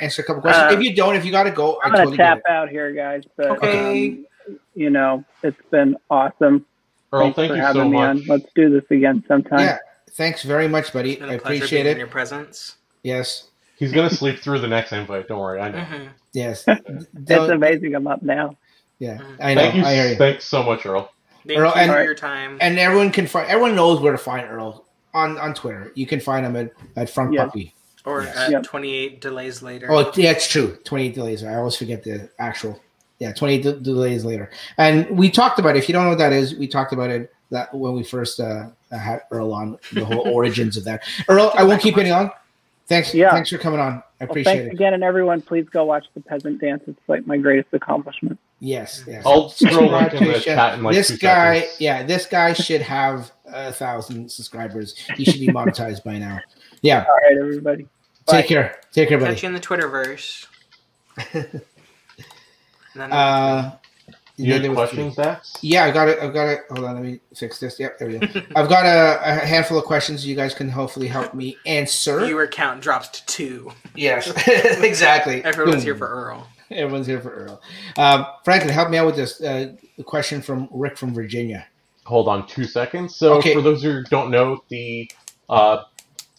[0.00, 0.72] Answer a couple questions.
[0.72, 2.38] Uh, if you don't, if you got to go, I I'm gonna totally get tap
[2.38, 2.50] it.
[2.50, 3.24] out here, guys.
[3.36, 4.08] But Okay.
[4.10, 4.26] um,
[4.74, 6.66] you know, it's been awesome.
[7.12, 8.08] Earl, Thanks thank for you having so me much.
[8.08, 8.24] on.
[8.26, 9.60] Let's do this again sometime.
[9.60, 9.78] Yeah.
[10.12, 11.12] Thanks very much, buddy.
[11.12, 11.98] it's been I a appreciate being in it.
[11.98, 12.76] your presence.
[13.02, 13.48] Yes.
[13.76, 15.28] He's gonna sleep through the next invite.
[15.28, 15.80] Don't worry, I know.
[15.84, 16.64] hmm Yes.
[17.12, 17.94] that's amazing.
[17.94, 18.56] I'm up now.
[18.98, 19.18] yeah.
[19.18, 19.36] Mhm.
[19.40, 19.60] I know.
[19.62, 19.84] Thank you.
[19.84, 20.16] I hear you.
[20.16, 21.10] Thanks so much, Earl.
[21.46, 22.58] Thank Earl, you and- for your time.
[22.60, 25.92] and everyone can find everyone knows where to find Earl on on Twitter.
[25.94, 27.46] You can find him at, at Front Yes.
[27.46, 27.73] Puppy.
[28.04, 28.36] Or yes.
[28.36, 28.62] at Yep.
[28.64, 29.86] 28 delays later.
[29.90, 30.76] Oh, yeah, it's true.
[30.84, 31.42] Twenty eight delays.
[31.44, 32.80] I always forget the actual.
[33.20, 34.50] Yeah, twenty eight de- delays later.
[34.76, 35.78] And we talked about it.
[35.78, 38.40] If you don't know what that is, we talked about it that when we first
[38.40, 41.04] uh, had Earl on the whole origins of that.
[41.28, 42.30] Earl, I won't keep any on.
[42.86, 43.14] Thanks.
[43.14, 43.30] Yeah.
[43.30, 44.02] Thanks for coming on.
[44.20, 44.74] I Well, appreciate thanks it.
[44.74, 46.82] again, and everyone, please go watch the peasant dance.
[46.86, 48.38] It's like my greatest accomplishment.
[48.60, 49.04] Yes.
[49.06, 49.22] Yes.
[49.24, 51.80] I'll throw a Subscribe link in the the chat in like this guy, seconds.
[51.80, 54.96] yeah, this guy should have a thousand subscribers.
[55.16, 56.40] He should be monetized by now.
[56.82, 57.04] Yeah.
[57.08, 57.86] All right, everybody.
[58.26, 58.80] Take care.
[58.92, 59.32] Take care, buddy.
[59.34, 60.46] Catch you in the Twitterverse.
[62.94, 63.72] And then Uh,
[64.36, 65.52] You then have was questions, Dax?
[65.62, 66.18] Yeah, I got it.
[66.20, 66.60] I've got it.
[66.70, 67.78] Hold on, let me fix this.
[67.80, 68.26] Yep, there we go.
[68.56, 70.24] I've got a, a handful of questions.
[70.26, 72.24] You guys can hopefully help me answer.
[72.24, 73.72] viewer count drops to two.
[73.96, 74.32] yes,
[74.82, 75.44] exactly.
[75.44, 76.46] Everyone's here for Earl.
[76.70, 77.60] Everyone's here for Earl.
[77.96, 79.72] Um, Franklin, help me out with this uh,
[80.04, 81.66] question from Rick from Virginia.
[82.04, 83.16] Hold on two seconds.
[83.16, 83.54] So, Okay.
[83.54, 85.10] for those who don't know, the
[85.48, 85.82] uh,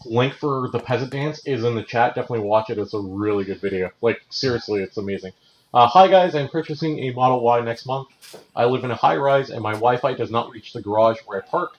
[0.06, 2.15] link for the peasant dance is in the chat.
[2.15, 2.77] Definitely watch it.
[2.77, 3.91] It's a really good video.
[4.02, 5.34] Like, seriously, it's amazing.
[5.73, 6.36] Uh, hi, guys.
[6.36, 8.07] I'm purchasing a Model Y next month.
[8.56, 11.19] I live in a high rise, and my Wi Fi does not reach the garage
[11.26, 11.77] where I park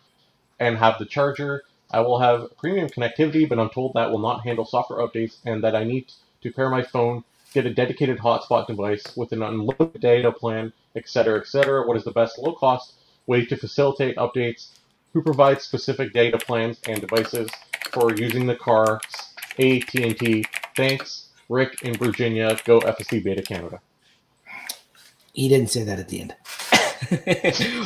[0.61, 1.65] and have the charger.
[1.91, 5.63] I will have premium connectivity, but I'm told that will not handle software updates and
[5.65, 6.13] that I need
[6.43, 7.25] to pair my phone,
[7.55, 11.87] get a dedicated hotspot device with an unlimited data plan, etc., etc.
[11.87, 12.95] What is the best low cost
[13.27, 14.69] way to facilitate updates?
[15.17, 17.49] Who provides specific data plans and devices
[17.91, 19.01] for using the car?
[19.59, 20.45] AT&T.
[20.77, 21.29] Thanks.
[21.49, 23.81] Rick in Virginia, go FSD Beta Canada.
[25.33, 26.35] He didn't say that at the end.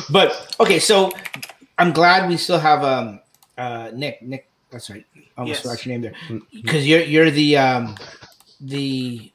[0.11, 1.13] but okay, so
[1.77, 3.21] I'm glad we still have um
[3.57, 4.21] uh Nick.
[4.21, 5.05] Nick, that's right.
[5.15, 5.71] I almost Yes.
[5.71, 6.41] forgot your name there.
[6.51, 7.95] Because you're you're the um
[8.59, 9.31] the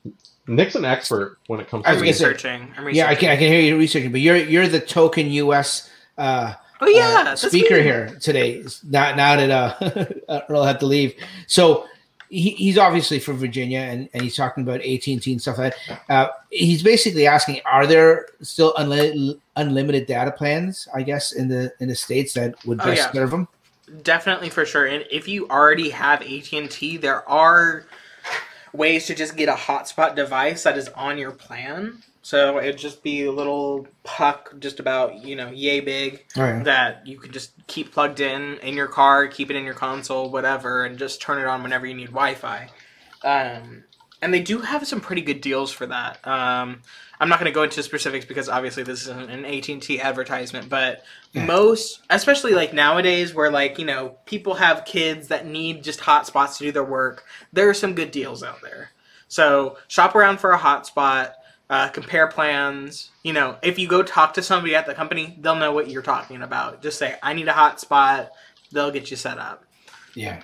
[0.46, 2.74] Nick's an expert when it comes I I'm to gonna researching.
[2.76, 2.94] I'm researching.
[2.96, 6.52] yeah, I can I can hear you researching, but you're you're the token US uh
[6.80, 8.62] Oh yeah, uh, speaker here today.
[8.84, 11.14] Now, now that uh, Earl had to leave,
[11.46, 11.86] so
[12.28, 15.58] he, he's obviously from Virginia, and, and he's talking about AT and T and stuff
[15.58, 16.02] like that.
[16.10, 20.88] Uh, he's basically asking, are there still unli- unlimited data plans?
[20.94, 23.12] I guess in the in the states that would Oh, best yeah.
[23.12, 23.48] serve them.
[24.02, 24.86] Definitely for sure.
[24.86, 27.86] And if you already have AT and T, there are
[28.72, 32.02] ways to just get a hotspot device that is on your plan.
[32.26, 36.64] So it'd just be a little puck, just about you know yay big, right.
[36.64, 40.28] that you could just keep plugged in in your car, keep it in your console,
[40.28, 42.68] whatever, and just turn it on whenever you need Wi-Fi.
[43.22, 43.84] Um,
[44.20, 46.18] and they do have some pretty good deals for that.
[46.26, 46.82] Um,
[47.20, 51.04] I'm not going to go into specifics because obviously this isn't an AT&T advertisement, but
[51.32, 51.44] Yeah.
[51.44, 56.58] most, especially like nowadays, where like you know people have kids that need just hotspots
[56.58, 58.90] to do their work, there are some good deals out there.
[59.28, 61.34] So shop around for a hotspot.
[61.68, 63.10] Uh, compare plans.
[63.24, 66.02] You know, if you go talk to somebody at the company, they'll know what you're
[66.02, 66.80] talking about.
[66.80, 68.28] Just say, "I need a hotspot."
[68.70, 69.64] They'll get you set up.
[70.14, 70.42] Yeah,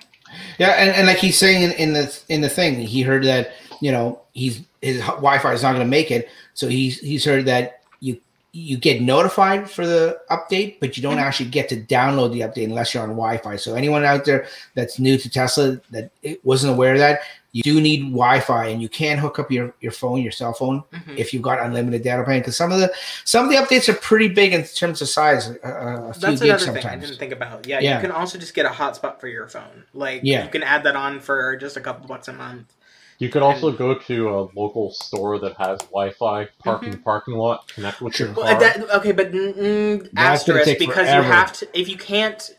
[0.58, 3.52] yeah, and, and like he's saying in, in the in the thing, he heard that
[3.80, 7.46] you know he's his Wi-Fi is not going to make it, so he's he's heard
[7.46, 7.81] that
[8.54, 12.64] you get notified for the update, but you don't actually get to download the update
[12.64, 13.56] unless you're on Wi-Fi.
[13.56, 16.10] So anyone out there that's new to Tesla that
[16.44, 17.20] wasn't aware of that,
[17.52, 20.82] you do need Wi-Fi, and you can hook up your your phone, your cell phone,
[20.92, 21.16] Mhm.
[21.18, 22.40] if you've got unlimited data plan.
[22.40, 22.92] Because some of the
[23.24, 26.40] some of the updates are pretty big in terms of size, uh, a few That's
[26.40, 26.82] gigs another sometimes.
[26.84, 27.66] thing I didn't think about.
[27.66, 27.94] Yeah, Yeah.
[27.96, 29.84] you can also just get a hotspot for your phone.
[29.94, 30.44] Like, Yeah.
[30.44, 32.72] you can add that on for just a couple bucks a month.
[33.22, 37.34] You could also go to a local store that has Wi-Fi, park in the parking
[37.34, 38.42] lot, connect with your car.
[38.44, 41.24] Well, that, okay, but mm, That's gonna asterisk because forever.
[41.28, 41.68] you have to.
[41.72, 42.50] If you can't,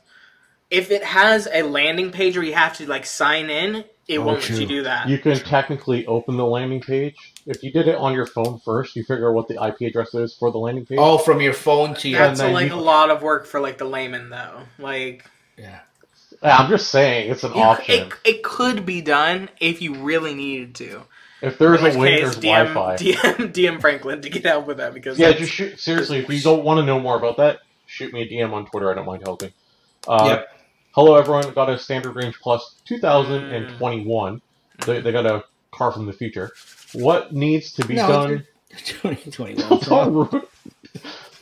[0.72, 4.24] if it has a landing page where you have to like sign in, it Oh,
[4.24, 4.56] won't true.
[4.56, 5.10] let you do that.
[5.10, 7.18] You can technically open the landing page.
[7.46, 10.14] If you did it on your phone first, you figure out what the IP address
[10.14, 10.98] is for the landing page.
[10.98, 13.80] Oh, from your phone to your That's like you- a lot of work for like
[13.80, 14.62] the layman though.
[14.80, 15.80] Like yeah.
[16.44, 18.08] Yeah, I'm just saying, it's an you- option.
[18.08, 21.04] it, it could be done if you really needed to.
[21.42, 22.96] if there's a way, case, there's DM, Wi-Fi.
[22.98, 25.80] DM DM Franklin to get help with that because Yeah, just shoot.
[25.80, 28.66] Seriously, if you don't want to know more about that, shoot me a DM on
[28.66, 28.92] Twitter.
[28.92, 29.52] I don't mind helping.
[30.08, 30.48] Uh, Yep.
[30.92, 31.52] Hello, everyone.
[31.54, 34.42] Got a standard range plus 2021.
[34.86, 36.52] They, they got a car from the future.
[36.94, 38.48] What needs to be No, done?
[38.78, 39.80] 2021.
[39.82, 40.44] don't ruin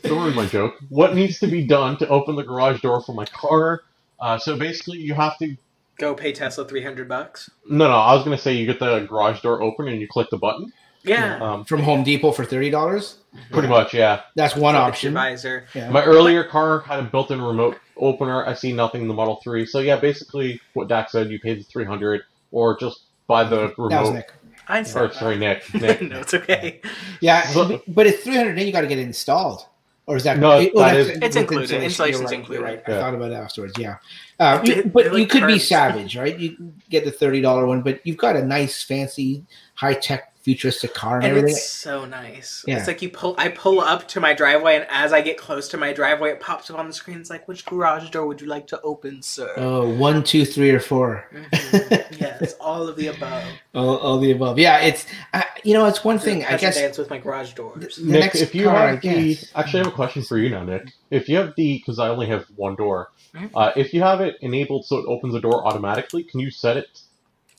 [0.04, 0.76] don't ruin my joke.
[0.90, 3.82] What needs to be done to open the garage door for my car?
[4.22, 5.56] Uh, so basically, you have to.
[6.00, 7.50] go pay Tesla three hundred bucks.
[7.68, 7.96] No, no.
[7.96, 10.72] I was gonna say you get the garage door open and you click the button.
[11.04, 13.18] Yeah, Um, From Home Depot for thirty dollars.
[13.52, 14.22] pretty much, yeah.
[14.36, 15.14] That's one Look option.
[15.16, 15.66] your.
[15.74, 15.90] Yeah.
[15.90, 18.46] My earlier car had a built-in remote opener.
[18.46, 19.66] I see nothing in the Model 3.
[19.66, 22.22] So yeah, basically what Dak said, you pay the 300
[22.52, 24.14] or just buy the That was remote.
[24.14, 24.34] Nick.
[24.68, 25.38] I Or sorry.
[25.38, 25.74] Nick.
[25.74, 26.02] Nick.
[26.04, 26.82] no, it's okay.
[27.20, 28.58] Yeah, So- but- but it's three hundred.
[28.58, 29.66] Then you got to get it installed,
[30.08, 31.64] or is that No, it- that that's It's included.
[31.84, 31.84] installation.
[31.84, 32.60] Installation's You're right, included.
[32.60, 32.84] you're right.
[32.88, 33.74] I thought about it afterwards.
[33.78, 33.96] Yeah,
[34.40, 36.38] uh, you- but they're you like could be savage, right?
[36.38, 39.44] You get the thirty dollar one, but you've got a nice, fancy,
[39.76, 41.56] high tech, futuristic car and, And everything.
[41.56, 42.64] it's so nice.
[42.68, 42.78] Yeah.
[42.78, 43.36] It's like you pull.
[43.38, 46.40] I pull up to my driveway, and as I get close to my driveway, it
[46.40, 47.20] pops up on the screen.
[47.20, 49.54] It's like, which garage door would you like to open, sir?
[49.58, 51.28] Oh, one, two, three, or four.
[51.34, 52.20] Mhm.
[52.20, 53.44] yes, all of the above.
[53.76, 54.58] All, all the above.
[54.60, 56.44] Yeah, it's uh, you know, it's one thing.
[56.44, 57.96] I Has guess dance with my garage doors.
[57.98, 59.52] the Nick, next if you car, have the, guess.
[59.56, 60.92] actually, I have a question for you now, Nick.
[61.10, 63.50] If you have the, because I only have one door, Mhm.
[63.56, 66.78] uh, if you have it enabled so it opens the door automatically, can you set
[66.78, 67.02] it?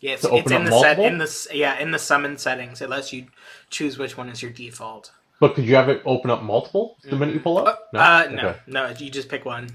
[0.02, 0.82] Yes, To it's in up the multiple?
[0.82, 2.82] set in the yeah in the summon settings.
[2.82, 3.26] It lets you
[3.70, 5.12] choose which one is your default.
[5.40, 7.88] But could you have it open up multiple the minute you pull Uh, up?
[7.94, 8.58] uh, no, Okay.
[8.66, 9.68] no, you just pick one.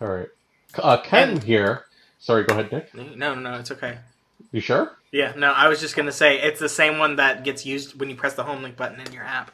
[0.00, 0.28] All right.
[0.74, 1.84] Uh, Ken And- here.
[2.18, 2.92] Sorry, go ahead, Nick.
[2.94, 3.98] No, no, no, it's okay.
[4.52, 4.96] You sure?
[5.12, 8.08] Yeah, no, I was just gonna say it's the same one that gets used when
[8.10, 9.50] you press the home link button in your app.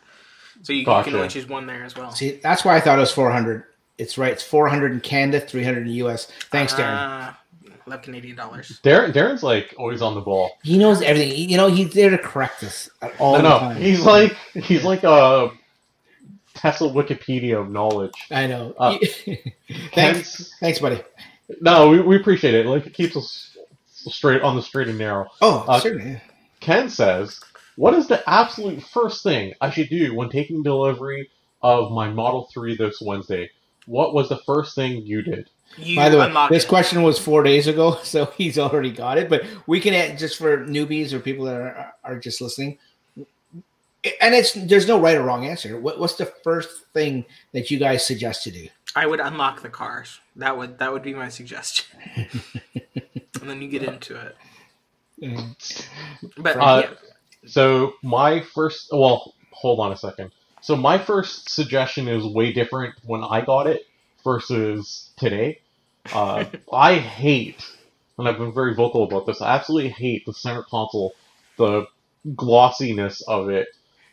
[0.63, 2.13] So you, you can only choose one there as well.
[2.13, 3.65] See, that's why I thought it was four hundred.
[3.99, 4.33] It's right.
[4.33, 6.27] It's four hundred in Canada, three hundred in the U.S.
[6.51, 7.35] Thanks, Darren.
[7.87, 8.81] Uh, love Canadian dollars.
[8.83, 10.51] Darren, Darren's like always on the ball.
[10.63, 11.49] He knows everything.
[11.49, 13.59] You know, he's there to correct us at all I the know.
[13.59, 13.77] time.
[13.77, 15.51] He's like he's like a
[16.55, 18.13] Tesla Wikipedia of knowledge.
[18.31, 18.75] I know.
[18.79, 21.03] Uh, thanks, Ken's, thanks, buddy.
[21.61, 22.67] no, we, we appreciate it.
[22.67, 23.57] Like it keeps us
[23.89, 25.29] straight on the straight and narrow.
[25.41, 26.21] Oh, Uh, certainly.
[26.61, 27.41] Ken says,
[27.77, 31.29] "What is the absolute first thing I should do when taking delivery
[31.63, 33.51] of my Model 3 this Wednesday?
[33.87, 35.51] what was the first thing you did?
[35.77, 36.69] You By the way, this it.
[36.69, 39.29] question was four days ago, so he's already got it.
[39.29, 42.79] But we can add just for newbies or people that are, are just listening.
[44.21, 45.79] And it's there's no right or wrong answer.
[45.81, 48.69] What, what's the first thing that you guys suggest to do?
[48.95, 50.21] I would unlock the cars.
[50.37, 51.87] That would that would be my suggestion.
[52.75, 54.37] and then you get into it.
[56.37, 56.95] But Uh, yeah.
[57.47, 60.31] So my first, well, hold on a second.
[60.61, 63.83] So my first suggestion is way different when I got it
[64.23, 65.61] versus today.
[66.13, 67.65] Uh, I hate,
[68.19, 69.41] and I've been very vocal about this.
[69.41, 71.15] I absolutely hate the center console,
[71.57, 71.87] the
[72.35, 73.69] glossiness of it.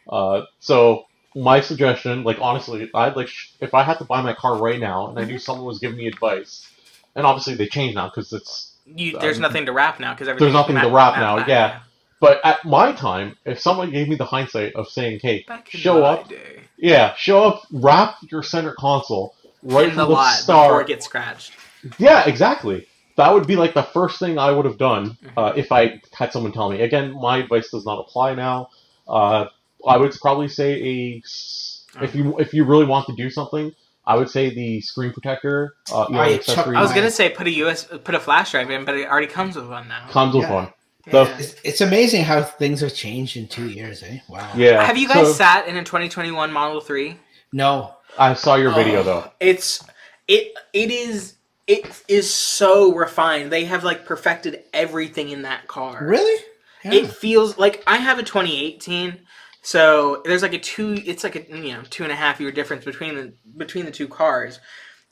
[0.10, 1.06] Uh, so
[1.36, 4.80] my suggestion, like honestly, I'd like sh- if I had to buy my car right
[4.80, 6.70] now, and I knew someone was giving me advice,
[7.16, 10.28] and obviously they changed now because it's You, there's um, nothing to wrap now because
[10.38, 11.82] there's nothing to wrap now, yeah.
[12.20, 16.04] But at my time, if someone gave me the hindsight of saying, "Hey, Back show
[16.04, 16.62] up, day.
[16.78, 21.06] yeah, show up, wrap your center console right in the the, lot before it gets
[21.06, 21.54] scratched.
[21.98, 22.88] Yeah, exactly.
[23.18, 26.32] That would be like the first thing I would have done uh, if I had
[26.32, 26.82] someone tell me.
[26.82, 28.70] Again, my advice does not apply now.
[29.08, 29.46] Uh,
[29.88, 33.74] I would probably say a s- if you if you really want to do something,
[34.06, 35.76] I would say the screen protector.
[35.94, 38.52] Uh, you know, I- accessory I was gonna say put a US put a flash
[38.52, 40.08] drive in, but it already comes with one now.
[40.10, 40.54] comes with Yeah.
[40.54, 40.74] one.
[41.08, 41.38] The- Yeah.
[41.40, 44.20] It's, it's amazing how things have changed in two years, eh?
[44.30, 44.52] Wow.
[44.56, 44.84] Yeah.
[44.86, 47.18] Have you guys so- sat in a 2021 Model 3?
[47.52, 47.96] No.
[48.18, 49.32] I saw your video Oh, though.
[49.40, 49.84] It's
[50.28, 51.34] it it is
[51.72, 53.50] it is so refined.
[53.50, 56.04] They have like perfected everything in that car.
[56.04, 56.44] Really?
[56.84, 56.94] Yeah.
[56.96, 59.20] It feels like I have a 2018,
[59.62, 61.02] so there's like a two.
[61.06, 63.92] It's like a you know two and a half year difference between the between the
[63.92, 64.60] two cars,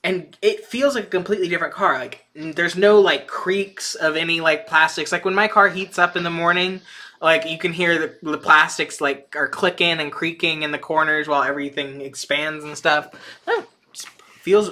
[0.03, 1.98] and it feels like a completely different car.
[1.98, 5.14] Like there's no like creaks of any like plastics.
[5.14, 6.81] Like when my car heats up in the morning,
[7.22, 11.30] like you can hear the, the plastics like are clicking and creaking in the corners
[11.30, 13.11] while everything expands and stuff.
[13.94, 14.10] Just
[14.41, 14.72] feels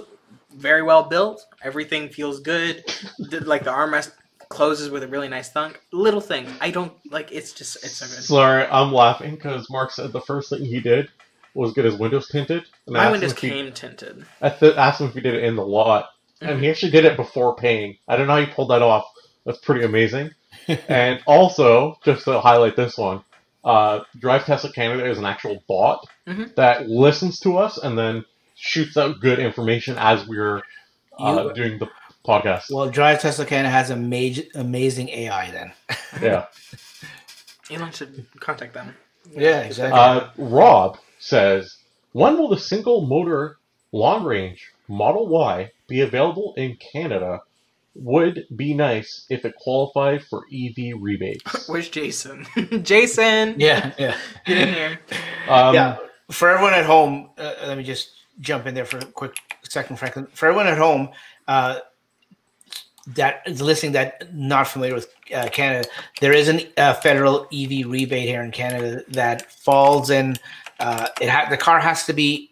[0.58, 1.46] very well built.
[1.64, 2.84] Everything feels good.
[3.20, 4.12] The- like the armrest
[4.50, 5.82] closes with a really nice thunk.
[5.92, 6.48] Little thing.
[6.62, 7.32] I don't like.
[7.32, 8.24] It's just it's so good.
[8.24, 11.10] Sorry, I'm laughing because Mark said the first thing he did
[11.54, 12.64] was get his windows tinted.
[12.86, 14.26] And I My asked windows him if he- came tinted.
[14.42, 16.10] I th- asked him if he did it in the lot,
[16.42, 17.98] and he actually did it before paying.
[18.08, 19.06] I don't know how he pulled that off.
[19.46, 20.32] That's pretty amazing.
[20.88, 23.24] and also, just to highlight this one,
[23.64, 26.54] uh, Drive Tesla Canada is an actual bot Mhm.
[26.56, 28.24] that listens to us and then
[28.58, 30.62] shoots out good information as we're
[31.20, 31.88] uh, You- doing the
[32.28, 32.66] podcast.
[32.72, 35.72] Well, Drive Tesla Canada has a major, amazing AI then.
[36.22, 36.46] yeah.
[37.72, 38.96] Elon should contact them.
[39.36, 40.00] Yeah, exactly.
[40.00, 41.78] Uh, Rob says,
[42.14, 43.58] when will the single motor
[43.92, 47.42] long range Model Y be available in Canada?
[47.96, 51.68] Would be nice if it qualified for EV rebates.
[51.68, 52.46] Where's Jason?
[52.84, 54.16] Jason, yeah, yeah.
[54.46, 55.00] get in here.
[55.50, 55.98] Um, yeah.
[56.30, 59.98] For everyone at home, uh, let me just jump in there for a quick second,
[59.98, 60.28] Franklin.
[60.34, 61.10] For everyone at home
[61.48, 61.80] uh,
[63.08, 65.88] that is listening, that not familiar with uh, Canada,
[66.22, 70.36] there is a uh, federal EV rebate here in Canada that falls in.
[70.80, 72.52] Uh, it ha- the car has to be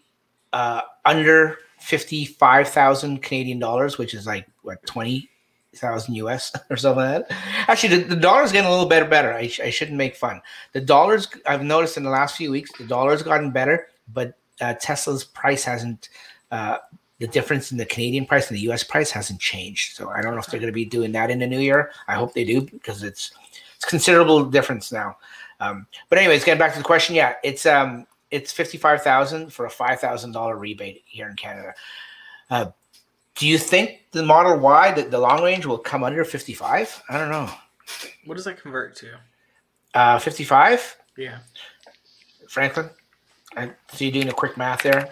[0.54, 5.30] uh, under fifty five thousand Canadian dollars, which is like what twenty
[5.76, 7.38] thousand US or something like that.
[7.68, 9.06] Actually, the, the dollar's getting a little better.
[9.06, 9.34] Better.
[9.34, 10.42] I, sh- I shouldn't make fun.
[10.74, 14.74] The dollars I've noticed in the last few weeks, the dollar's gotten better, but uh,
[14.80, 16.10] Tesla's price hasn't.
[16.52, 16.78] Uh,
[17.20, 19.96] the difference in the Canadian price and the US price hasn't changed.
[19.96, 21.92] So I don't know if they're going to be doing that in the new year.
[22.08, 23.32] I hope they do because it's
[23.76, 25.18] it's considerable difference now.
[25.60, 29.54] Um, but anyways, getting back to the question, yeah, it's um it's fifty five thousand
[29.54, 31.74] for a five thousand dollar rebate here in Canada.
[32.50, 32.68] Uh,
[33.36, 37.02] do you think the Model Y, the, the long range, will come under fifty five?
[37.10, 37.50] I don't know.
[38.26, 39.18] What does that convert to?
[39.94, 41.40] Uh, fifty five, Yeah.
[42.50, 42.90] Franklin.
[43.56, 45.10] I see you doing a quick math there.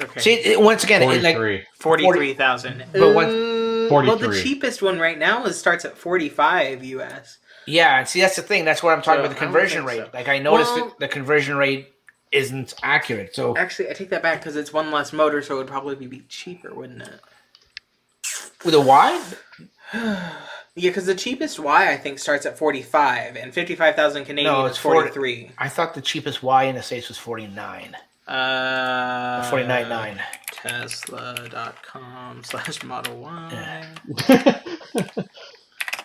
[0.00, 0.20] Okay.
[0.20, 1.64] See, it, once again, it, like 43.
[1.78, 2.84] Forty-three thousand.
[2.92, 4.42] But what- mm, Well, the 43.
[4.42, 7.38] cheapest one right now is starts at forty-five US.
[7.66, 8.64] Yeah, and see that's the thing.
[8.64, 10.06] That's what I'm talking So, about the I don't conversion think rate.
[10.12, 10.18] so.
[10.18, 11.92] Like I noticed Well- that the conversion rate
[12.32, 13.34] isn't accurate.
[13.36, 15.94] So Actually, I take that back because it's one less motor, so it would probably
[16.06, 17.20] be cheaper, wouldn't it?
[18.64, 19.22] with a Y,
[20.76, 24.66] Yeah, because the cheapest Y I think starts at forty-five, and fifty-five thousand Canadian No,
[24.66, 25.52] it's forty-three.
[25.56, 27.96] I thought the cheapest Y in the states was 49.
[28.26, 30.20] Uh, Forty nine nine.
[30.50, 33.84] Tesla.com slash Model Y.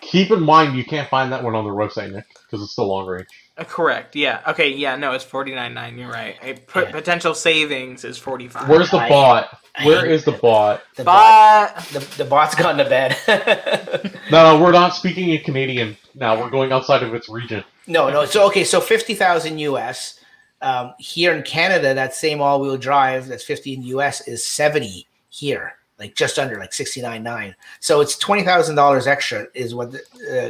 [0.02, 2.88] Keep in mind, you can't find that one on their website, Nick, because it's still
[2.88, 3.26] long range.
[3.60, 4.16] Uh, correct.
[4.16, 4.40] Yeah.
[4.48, 4.70] Okay.
[4.70, 4.96] Yeah.
[4.96, 5.98] No, it's forty nine nine.
[5.98, 6.36] You're right.
[6.42, 6.90] A p- Yeah.
[6.90, 8.68] potential savings is forty five.
[8.68, 9.58] Where's the I- bot?
[9.76, 10.82] I Where hate is the bot?
[10.96, 13.16] The bot, But the, the bot's gone to bed.
[14.30, 16.38] No, no, we're not speaking in Canadian now.
[16.40, 17.64] We're going outside of its region.
[17.88, 18.24] no, no.
[18.26, 20.20] So okay, so 50,000 US
[20.62, 25.74] um, here in Canada, that same all-wheel drive that's 50 in US is 70 here,
[25.98, 27.54] like just under like 69.9.
[27.80, 30.00] So it's twenty thousand dollars extra is what the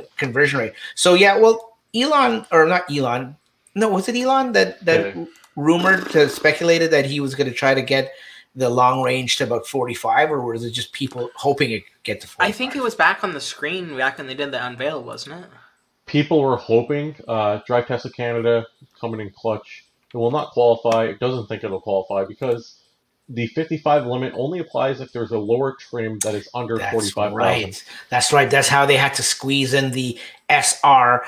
[0.03, 0.73] uh, conversion rate.
[0.95, 3.37] So yeah, well, Elon or not Elon?
[3.75, 5.25] No, was it Elon that that Yeah.
[5.57, 8.13] rumored to speculated that he was going to try to get
[8.57, 12.21] the long range to about 45 or was it just people hoping it could get
[12.23, 12.49] to 45?
[12.49, 15.45] I think it was back on the screen back when they did the unveil, wasn't
[15.45, 15.51] it?
[16.07, 18.67] People were hoping uh, Drive Tesla Canada
[19.01, 19.85] coming in clutch.
[20.13, 21.05] It will not qualify.
[21.05, 22.75] It doesn't think it'll qualify because
[23.29, 27.37] the 55 limit only applies if there's a lower trim that is under That's 45,000.
[27.37, 27.85] right.
[28.09, 28.51] That's right.
[28.51, 30.19] That's how they had to squeeze in the
[30.49, 31.25] SR,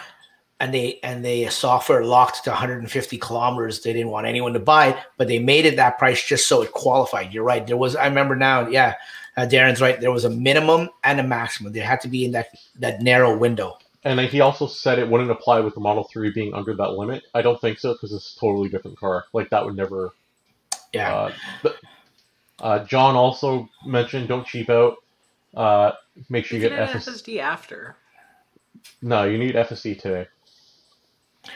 [0.63, 3.83] and they and they software locked to 150 kilometers.
[3.83, 6.63] They didn't want anyone to buy it, but they made it that price just so
[6.63, 7.35] it qualified.
[7.35, 7.67] You're right.
[7.67, 7.97] There was.
[7.97, 8.69] I remember now.
[8.69, 8.95] Yeah,
[9.37, 10.01] uh, Darren's right.
[10.01, 11.73] There was a minimum and a maximum.
[11.73, 13.77] They had to be in that that narrow window.
[14.05, 17.25] And he also said it wouldn't apply with the Model 3 being under that limit.
[17.35, 19.25] I don't think so because it's a totally different car.
[19.33, 20.11] Like that would never.
[20.93, 21.15] Yeah.
[21.15, 21.33] Uh,
[21.63, 21.77] but,
[22.61, 24.97] uh, John also mentioned don't cheap out.
[25.57, 25.93] Uh,
[26.29, 27.09] make sure You you get get FSD.
[27.09, 27.97] FSD after.
[29.03, 30.27] No, you need FSD today.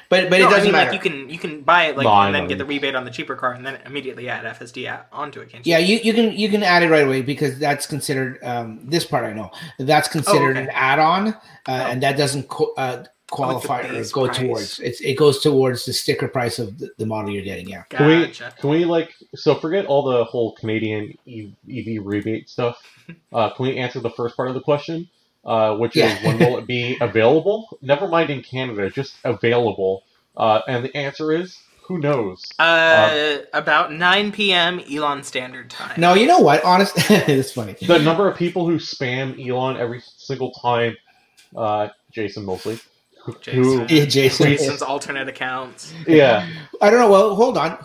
[0.09, 0.91] But but no, it doesn't I mean, matter.
[0.93, 3.05] like you can you can buy it like No, and then get the rebate on
[3.05, 5.51] the cheaper car and then immediately add FSD a- onto it.
[5.51, 5.71] Can't you?
[5.73, 9.05] Yeah, you, you can you can add it right away because that's considered um, this
[9.05, 10.61] part I know that's considered Oh, okay.
[10.63, 11.35] an add-on, uh,
[11.69, 11.73] Oh.
[11.73, 14.39] and that doesn't co- uh, qualify or base go price.
[14.39, 17.69] towards it's it goes towards the sticker price of the, the model you're getting.
[17.69, 18.29] Yeah, Can we
[18.61, 22.77] can we like so forget all the whole Canadian E- EV rebate stuff?
[23.33, 25.09] Uh, can we answer the first part of the question,
[25.47, 26.15] uh, which Yeah.
[26.19, 27.79] is when will it be available?
[27.81, 30.03] Never mind in Canada, just available.
[30.37, 32.45] Uh, and the answer is who knows.
[32.59, 34.81] Uh, about 9 p.m.
[34.93, 35.99] Elon Standard Time.
[35.99, 36.63] no, you know what?
[36.65, 37.75] Honest, it's funny.
[37.81, 40.97] The number of people who spam Elon every single time,
[41.57, 42.79] uh, Jason mostly.
[43.25, 43.87] who- Jason.
[43.89, 44.47] Yeah, Jason.
[44.49, 45.95] Jason's alternate accounts.
[46.09, 46.49] yeah,
[46.83, 47.11] I don't know.
[47.11, 47.79] Well, hold on.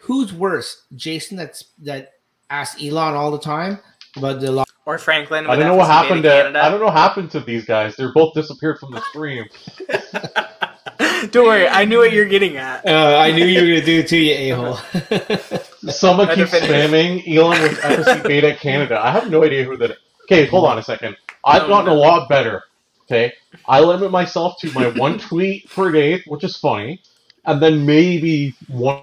[0.00, 1.36] Who's worse, Jason?
[1.36, 2.12] That's that
[2.50, 3.78] asks Elon all the time
[4.16, 5.46] about the lo- Or Franklin.
[5.46, 6.62] I don't know what happened to Canada.
[6.62, 7.96] I don't know what happened to these guys.
[7.96, 9.46] They're both disappeared from the stream.
[11.30, 12.86] Don't worry, I knew what you're getting at.
[12.86, 14.76] Uh, I knew you were gonna do it to you, a hole.
[15.90, 19.00] Someone Had to keeps spamming Elon with FSD Beta Canada.
[19.02, 19.96] I have no idea who that is.
[20.24, 21.16] Okay, hold on a second.
[21.44, 21.94] I've Oh, gotten no.
[21.94, 22.62] a lot better.
[23.04, 23.32] Okay,
[23.66, 27.00] I limit myself to my one tweet per day, which is funny,
[27.46, 29.02] and then maybe one.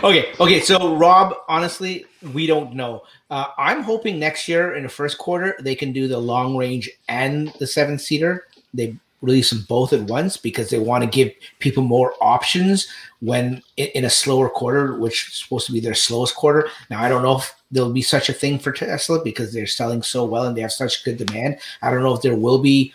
[0.03, 0.33] Okay.
[0.39, 0.59] Okay.
[0.59, 3.03] So, Rob, honestly, we don't know.
[3.29, 6.89] Uh, I'm hoping next year in the first quarter they can do the long range
[7.07, 8.47] and the seven seater.
[8.73, 12.87] They release them both at once because they want to give people more options
[13.21, 16.69] when in, in a slower quarter, which is supposed to be their slowest quarter.
[16.89, 20.03] Now, I don't know if there'll be such a thing for Tesla because they're selling
[20.03, 21.59] so well and they have such good demand.
[21.81, 22.93] I don't know if there will be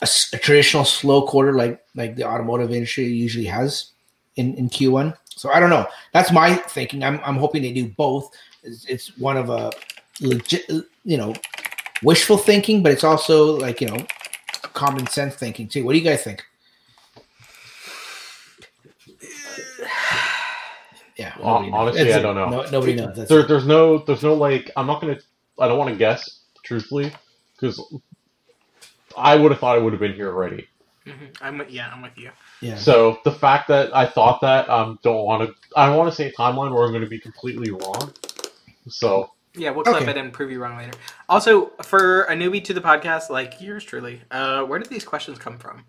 [0.00, 3.92] a traditional slow quarter like like the automotive industry usually has
[4.36, 5.16] in, in Q1.
[5.36, 5.86] So I don't know.
[6.12, 7.02] That's my thinking.
[7.04, 8.30] I'm, I'm hoping they do both.
[8.62, 9.70] It's, it's one of a
[10.20, 10.68] legit,
[11.04, 11.34] you know,
[12.02, 14.06] wishful thinking, but it's also like, you know,
[14.74, 15.84] common sense thinking too.
[15.84, 16.42] What do you guys think?
[21.18, 21.30] Yeah.
[21.32, 21.72] Hon- knows.
[21.74, 22.48] honestly, That's I don't know.
[22.48, 23.14] No, nobody knows.
[23.14, 23.48] That's There, it.
[23.48, 24.70] there's no, there's no like.
[24.76, 25.18] I'm not gonna.
[25.58, 27.12] I don't want to guess truthfully
[27.54, 27.78] because
[29.16, 30.66] I would have thought it would have been here already.
[31.06, 31.36] Mhm.
[31.42, 32.30] I'm yeah, I'm with you.
[32.62, 32.76] Yeah.
[32.76, 35.54] So the fact that I thought that, um, don't want to.
[35.76, 38.12] I don't want to say a timeline where I'm going to be completely wrong.
[38.88, 40.10] So Yeah, we'll clip Okay.
[40.10, 40.92] it and prove you wrong later.
[41.28, 45.38] Also, for a newbie to the podcast like yours truly, uh, where did these questions
[45.38, 45.84] come from?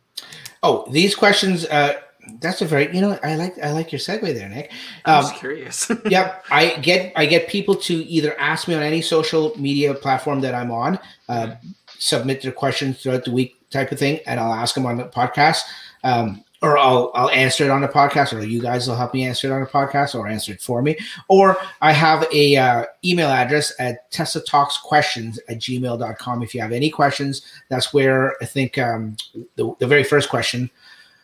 [0.64, 1.66] Oh, these questions.
[1.66, 1.94] Uh,
[2.40, 4.72] that's a very, you know, I like I like your segue there, Nick.
[5.06, 5.92] I'm Um, just curious.
[6.06, 10.40] yep i get i get people to either ask me on any social media platform
[10.40, 10.98] that i'm on
[11.28, 11.56] uh,
[12.00, 15.04] submit their questions throughout the week type of thing and i'll ask them on the
[15.06, 15.64] podcast
[16.06, 19.26] um, or I'll, I'll answer it on the podcast or you guys will help me
[19.26, 22.86] answer it on the podcast or answer it for me or i have a uh,
[23.06, 28.36] email address at tesla talks questions at gmail.com if you have any questions that's where
[28.42, 29.16] i think um,
[29.56, 30.72] the, the very first question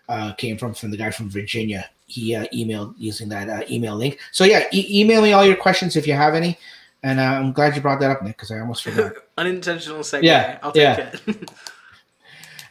[0.09, 1.89] uh, came from from the guy from Virginia.
[2.07, 4.19] He uh, emailed using that uh, email link.
[4.31, 6.57] So yeah, e- email me all your questions if you have any.
[7.03, 9.13] And uh, I'm glad you brought that up, Nick, because I almost forgot.
[9.37, 10.23] Unintentional segue.
[10.23, 11.15] Yeah, I'll take yeah.
[11.27, 11.51] it.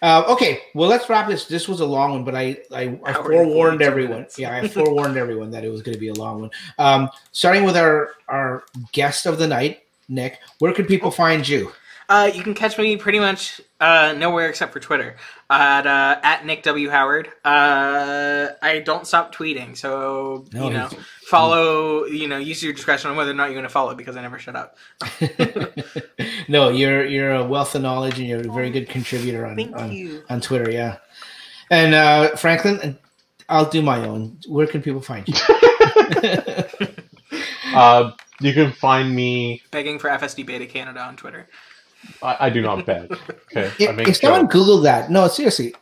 [0.02, 1.46] uh, okay, well let's wrap this.
[1.46, 4.26] This was a long one, but I I, I forewarned everyone.
[4.36, 6.50] Yeah, I forewarned everyone that it was going to be a long one.
[6.78, 10.38] Um, starting with our our guest of the night, Nick.
[10.58, 11.72] Where can people find you?
[12.08, 15.16] Uh, you can catch me pretty much uh, nowhere except for Twitter
[15.50, 17.28] at uh, at Nick W Howard.
[17.44, 22.06] Uh, I don't stop tweeting, so No, you know, he's- follow.
[22.06, 24.22] You know, use your discretion on whether or not you're going to follow because I
[24.22, 24.76] never shut up.
[26.48, 30.22] no, you're you're a wealth of knowledge and you're a very good contributor on on,
[30.30, 30.70] on Twitter.
[30.70, 30.96] Yeah,
[31.70, 32.98] and uh, Franklin,
[33.50, 34.38] I'll do my own.
[34.48, 35.34] Where can people find you?
[37.74, 39.62] Uh, you can find me.
[39.70, 41.46] Begging for FSD Beta Canada on Twitter.
[42.22, 43.10] I, I do not bet.
[43.10, 44.48] Okay, I if, if someone.
[44.48, 45.74] Googled that, no, seriously,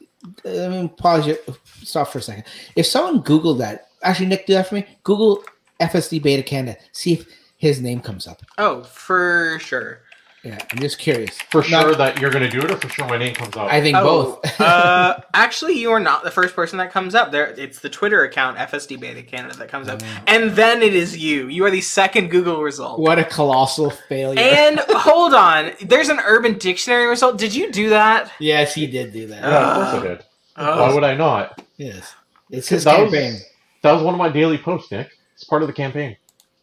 [0.44, 1.36] let me pause you.
[1.82, 2.44] Stop for a second.
[2.74, 4.86] If someone Googled that, actually, Nick, do that for me.
[5.04, 5.42] Google
[5.80, 6.78] FSD Beta Canada.
[6.92, 7.26] See if
[7.58, 8.42] his name comes up.
[8.58, 10.02] Oh, for sure.
[10.46, 11.36] Yeah, I'm just curious.
[11.50, 13.68] for Not- sure that you're gonna do it, or for sure my name comes out.
[13.70, 14.60] I think Oh, both.
[14.60, 17.32] uh, actually, you are not the first person that comes up.
[17.32, 20.06] There, it's the Twitter account FSD Beta Canada that comes up, Mm.
[20.28, 21.48] and then it is you.
[21.48, 23.00] You are the second Google result.
[23.00, 24.38] what a colossal failure.
[24.38, 27.38] And hold on, there's an Urban Dictionary result.
[27.38, 28.30] Did you do that?
[28.38, 29.42] yes, he did do that.
[29.42, 30.24] yeah, of course I did.
[30.56, 31.60] Why would I not?
[31.76, 32.14] yes,
[32.50, 33.40] it's his That was- campaign.
[33.82, 35.10] That was one of my daily posts, Nick.
[35.34, 36.16] It's part of the campaign.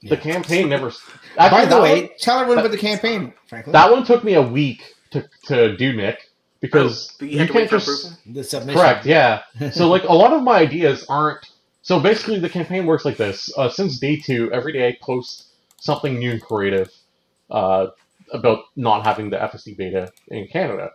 [0.04, 0.92] The campaign never.
[1.38, 4.42] By the way, one- tell everyone about the campaign, Frankly, that one took me a
[4.42, 8.12] week to, to do, Nick, because Oh, you had to wait for approval.
[8.26, 8.80] the submission.
[8.82, 9.06] Correct.
[9.06, 9.42] Yeah.
[9.72, 11.46] So like a lot of my ideas aren't.
[11.82, 13.52] So basically, the campaign works like this.
[13.58, 15.48] Uh, since day two, every day I post
[15.82, 16.90] something new and creative
[17.52, 17.88] uh,
[18.32, 20.92] about not having the FSD beta in Canada.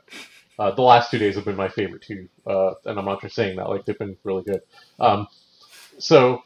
[0.58, 3.34] Uh, the last two days have been my favorite too, uh, and I'm not just
[3.36, 3.68] saying that.
[3.68, 4.60] Like they've been really good.
[4.98, 5.28] Um,
[5.98, 6.42] so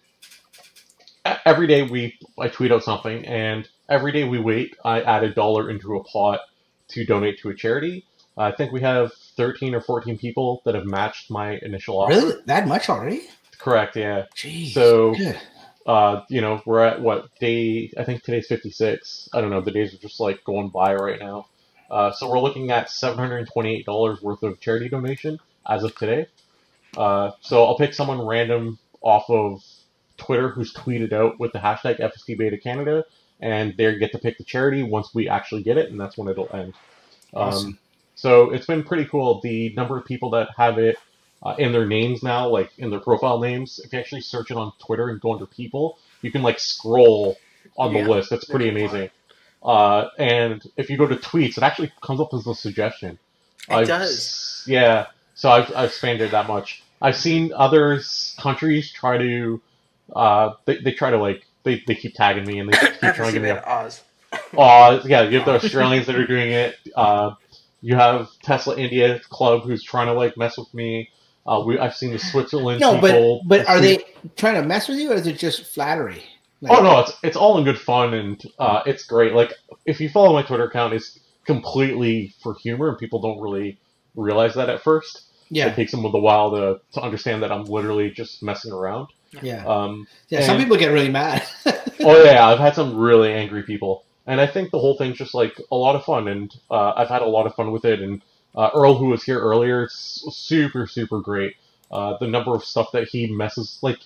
[1.24, 5.32] every day we I tweet out something, and every day we wait, I add a
[5.32, 6.40] dollar into a pot
[6.88, 8.04] to donate to a charity.
[8.36, 12.14] I think we have 13 or 14 people that have matched my initial offer.
[12.14, 13.28] Really, that much already?
[13.58, 14.24] Correct, yeah.
[14.34, 14.72] Jeez.
[14.72, 15.38] So- good.
[15.84, 17.92] Uh, you know, we're at what day?
[17.98, 19.28] I think today's 56.
[19.32, 19.60] I don't know.
[19.60, 21.46] The days are just like going by right now.
[21.90, 26.26] Uh, so we're looking at $728 worth of charity donation as of today.
[26.96, 29.62] Uh, so I'll pick someone random off of
[30.24, 33.04] Twitter who's tweeted out with the hashtag FSD Beta Canada,
[33.40, 36.28] and they get to pick the charity once we actually get it, and that's when
[36.28, 36.74] it'll end.
[37.34, 37.68] Awesome.
[37.70, 37.78] Um,
[38.14, 39.40] so it's been pretty cool.
[39.42, 40.96] The number of people that have it
[41.42, 44.56] uh, in their names now, like in their profile names, if you actually search it
[44.56, 47.36] on Twitter and go under people, you can like scroll
[47.76, 48.06] on the Yeah.
[48.08, 48.30] list.
[48.30, 49.10] That's pretty amazing.
[49.62, 53.18] Uh, and if you go to tweets, it actually comes up as a suggestion.
[53.68, 54.64] It I've- does.
[54.68, 55.06] Yeah.
[55.34, 56.82] So I've, I've expanded that much.
[57.00, 58.00] I've seen other
[58.38, 59.60] countries try to,
[60.14, 63.14] uh, they, they try to like, they, they keep tagging me and they keep trying
[63.14, 64.02] to get me Beta Oz.
[64.56, 66.76] Oh, yeah, you have the Australians that are doing it.
[66.96, 67.34] Uh,
[67.82, 71.10] you have Tesla India Club who's trying to like mess with me.
[71.46, 73.42] Uh, we I've seen the Switzerland No, but people.
[73.46, 73.98] but I've are they
[74.36, 76.22] trying to mess with you, or is it just flattery?
[76.62, 79.34] Like- Oh no, it's it's all in good fun and uh, it's great.
[79.34, 79.52] Like
[79.84, 83.78] if you follow my Twitter account, it's completely for humor and people don't really
[84.14, 85.22] realize that at first.
[85.50, 89.08] Yeah, It takes them a while to to understand that I'm literally just messing around.
[89.40, 90.44] Yeah, Um, yeah.
[90.46, 91.42] Some people get really mad.
[92.00, 95.34] oh yeah, I've had some really angry people, and I think the whole thing's just
[95.34, 98.00] like a lot of fun, and uh, I've had a lot of fun with it.
[98.00, 98.22] And
[98.54, 99.92] uh, Earl, who was here earlier, is
[100.32, 101.56] super super great.
[101.90, 103.98] Uh, the number of stuff that he messes like,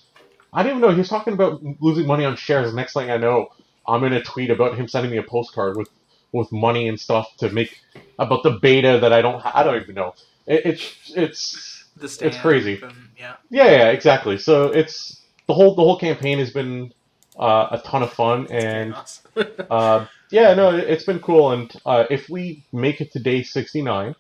[0.53, 2.73] I didn't even know he was talking about losing money on shares.
[2.74, 3.53] Next thing I know,
[3.86, 5.89] I'm in a tweet about him sending me a postcard with
[6.32, 7.81] with money and stuff to make
[8.19, 10.15] about the beta that I don't I don't even know.
[10.47, 12.81] It, it's it's The stand, crazy.
[12.82, 13.36] and- yeah.
[13.51, 14.38] yeah, yeah, exactly.
[14.38, 16.93] So it's the whole the whole campaign has been
[17.38, 18.94] uh, a ton of fun, and
[19.70, 21.52] uh, yeah, no, it- it's been cool.
[21.52, 24.14] And uh, if we make it to day sixty nine,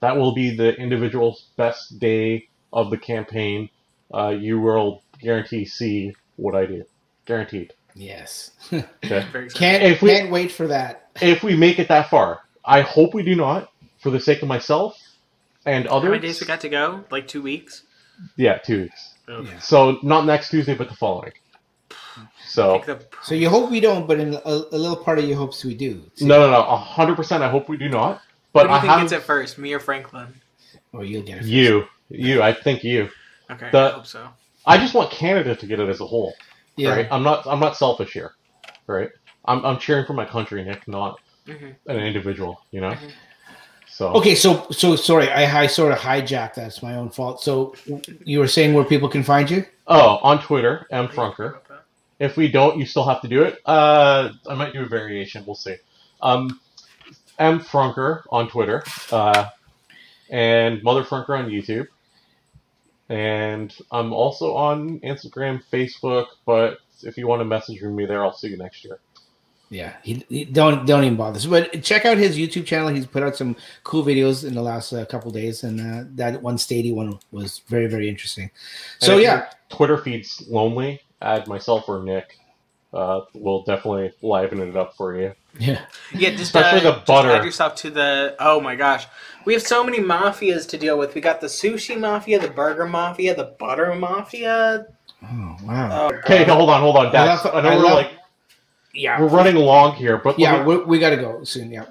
[0.00, 3.70] that will be the individual's best day of the campaign.
[4.12, 6.84] Uh, you will guarantee see what I do,
[7.26, 7.72] guaranteed.
[7.94, 9.26] yes, Okay.
[9.54, 11.08] Can't If we- can't wait for that.
[11.20, 13.70] if we make it that far, I hope we do not,
[14.00, 14.96] for the sake of myself
[15.66, 16.04] and others.
[16.06, 17.04] How many days we got to go?
[17.10, 17.82] Like two weeks.
[18.36, 19.14] Yeah, two weeks.
[19.28, 19.58] Yeah.
[19.58, 21.32] So not next Tuesday, but the following.
[22.46, 22.82] So
[23.22, 25.74] So you hope we don't, but in a, a little part of you hopes we
[25.74, 26.02] do.
[26.20, 27.42] No, no, no, a hundred percent.
[27.42, 28.16] I hope we do not.
[28.18, 28.22] Who
[28.54, 30.28] But do you I think have gets it first, me or Franklin?
[30.92, 31.44] or you'll get it.
[31.44, 32.42] you, you.
[32.42, 33.08] I think you.
[33.50, 34.28] Okay, The- I hope so.
[34.66, 36.34] I just want Canada to get it as a whole.
[36.76, 37.08] Yeah, Right.
[37.10, 37.46] I'm not.
[37.46, 38.32] I'm not selfish here.
[38.86, 39.10] Right.
[39.44, 39.64] I'm.
[39.64, 42.60] I'm cheering for my country, Nick, not hmm an individual.
[42.70, 42.90] You know.
[42.90, 43.10] Mhm.
[43.90, 44.12] So.
[44.12, 46.54] Okay, so so sorry, I, I sort of hijacked.
[46.54, 47.42] That's my own fault.
[47.42, 47.74] So
[48.24, 49.64] you were saying where people can find you?
[49.88, 51.58] Oh, on Twitter, M Frunker.
[52.20, 53.58] If we don't, you still have to do it.
[53.64, 55.44] Uh, I might do a variation.
[55.46, 55.76] We'll see.
[56.20, 56.60] Um,
[57.38, 59.48] M Frunker on Twitter, uh,
[60.30, 61.86] and Mother Frunker on YouTube,
[63.08, 66.26] and I'm also on Instagram, Facebook.
[66.44, 68.98] But if you want to message me there, I'll see you next year.
[69.70, 71.40] Yeah, he, he- don't don't even bother.
[71.48, 72.88] But check out his YouTube channel.
[72.88, 73.54] He's put out some
[73.84, 77.60] cool videos in the last uh, couple days, and uh, that one Stady one was
[77.68, 78.50] very very interesting.
[78.98, 81.00] So yeah, Twitter feed's lonely.
[81.20, 82.38] Add myself or Nick.
[82.94, 85.34] uh, will definitely liven it up for you.
[85.58, 85.80] Yeah.
[86.14, 87.30] Yeah, just Especially uh, the just butter.
[87.30, 88.36] add yourself to the.
[88.40, 89.06] Oh my gosh,
[89.44, 91.14] we have so many mafias to deal with.
[91.14, 94.86] We got the sushi mafia, the burger mafia, the butter mafia.
[95.22, 96.08] Oh wow.
[96.10, 96.56] Oh, Okay, God.
[96.56, 97.44] hold on, hold on, I Dax.
[97.44, 98.12] love- I I love- like
[98.94, 99.20] yeah.
[99.20, 101.70] we're running long here, but Yeah, me- we, we got to go soon.
[101.70, 101.86] Yeah.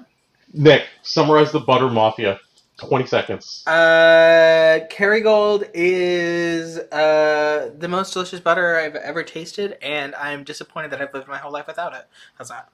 [0.52, 2.40] Nick, summarize the butter mafia.
[2.78, 3.64] Twenty seconds.
[3.66, 11.02] Uh, Kerrygold is uh the most delicious butter I've ever tasted, and I'm disappointed that
[11.02, 12.04] I've lived my whole life without it.
[12.36, 12.68] How's that?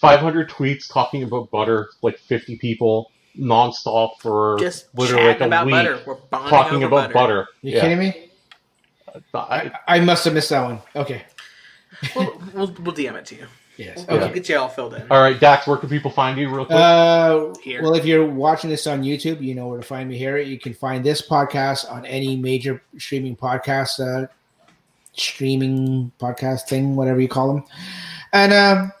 [0.00, 5.44] Five hundred tweets talking about butter, like fifty people nonstop for Just literally like a
[5.46, 6.02] about week, butter.
[6.04, 7.46] We're bonding talking over about butter.
[7.62, 8.30] You yeah, kidding me?
[9.34, 10.80] I- I must have missed that one.
[10.96, 11.22] Okay.
[12.16, 13.46] We'll, we'll, we'll DM it to you.
[13.76, 14.04] Yes.
[14.08, 14.34] We'll Okay.
[14.34, 15.02] get you all filled in.
[15.10, 15.66] all right, Dax.
[15.66, 16.76] Where can people find you, real quick?
[16.78, 17.82] Uh, Here.
[17.82, 20.36] well, if you're watching this on YouTube, you know where to find me here.
[20.38, 24.26] You can find this podcast on any major streaming podcast, uh,
[25.14, 27.64] streaming podcast thing, whatever you call them,
[28.32, 28.92] and um,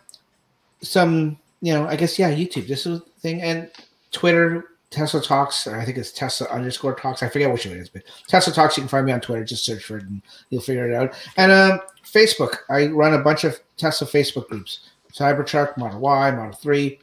[0.80, 2.66] some, you know, I guess yeah, YouTube.
[2.66, 3.70] This is the thing, and
[4.12, 4.64] Twitter.
[4.90, 7.22] Tesla Talks, I think it's Tesla underscore Talks.
[7.22, 8.76] I forget which one it is, but Tesla Talks.
[8.76, 9.44] You can find me on Twitter.
[9.44, 11.14] Just search for it, and you'll figure it out.
[11.36, 12.58] And um, Facebook.
[12.68, 14.80] I run a bunch of Tesla Facebook groups.
[15.12, 16.98] Cybertruck, Model Y, Model 3.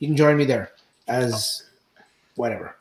[0.00, 0.72] You can join me there
[1.08, 1.64] as
[2.36, 2.76] whatever.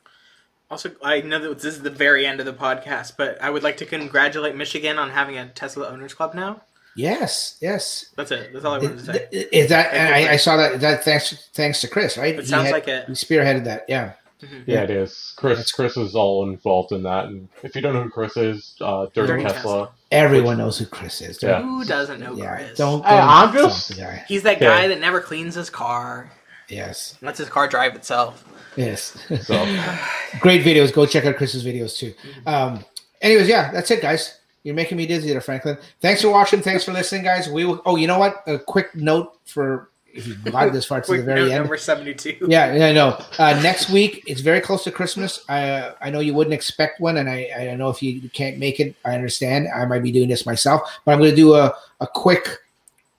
[0.72, 3.62] Also, I know that this is the very end of the podcast, but I would
[3.62, 6.62] like to congratulate Michigan on having a Tesla Owners Club now.
[6.96, 8.12] Yes, yes.
[8.16, 8.54] That's it.
[8.54, 9.28] That's all I wanted to say.
[9.32, 9.94] Is, that?
[9.94, 10.80] And I, I saw that.
[10.82, 12.38] That thanks, thanks to Chris, right?
[12.38, 13.06] It sounds had- like it.
[13.08, 13.86] He spearheaded that.
[13.88, 14.14] Yeah.
[14.44, 14.64] Mhm.
[14.66, 15.34] yeah, it is.
[15.38, 15.72] Chris.
[15.72, 17.26] Chris is all involved in that.
[17.26, 19.90] And if you don't know who Chris is, uh, Dirty, Dirty Tesla.
[20.12, 21.42] Everyone knows who Chris is.
[21.42, 21.62] Yeah.
[21.62, 22.56] Who doesn't know Yeah.
[22.58, 22.78] Chris?
[22.78, 23.04] Don't.
[23.06, 24.20] Hey, don't I'm just- the.
[24.28, 24.66] He's that Okay.
[24.66, 26.32] guy that never cleans his car.
[26.70, 27.16] Yes.
[27.22, 28.44] Lets his car drive itself.
[28.76, 29.16] Yes.
[29.42, 29.54] So
[30.40, 30.92] Great videos.
[30.94, 32.14] Go check out Chris's videos too.
[32.46, 32.84] Um.
[33.22, 34.40] Anyways, yeah, that's it, guys.
[34.64, 35.78] You're making me dizzy there, Franklin.
[36.02, 36.62] Thanks for watching.
[36.62, 37.50] Thanks for listening, guys.
[37.50, 37.82] We will.
[37.86, 38.44] Oh, you know what?
[38.48, 41.60] A quick note for if you got this far to the Quick very note end.
[41.64, 42.38] number seventy-two.
[42.48, 43.18] Yeah, yeah, I know.
[43.40, 45.44] Uh, next week, it's very close to Christmas.
[45.50, 48.58] I uh, I know you wouldn't expect one, and I, I know if you can't
[48.58, 49.68] make it, I understand.
[49.74, 52.60] I might be doing this myself, but I'm going to do a, a quick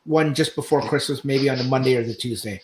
[0.06, 2.60] one just before Christmas, maybe on the Monday or the Tuesday,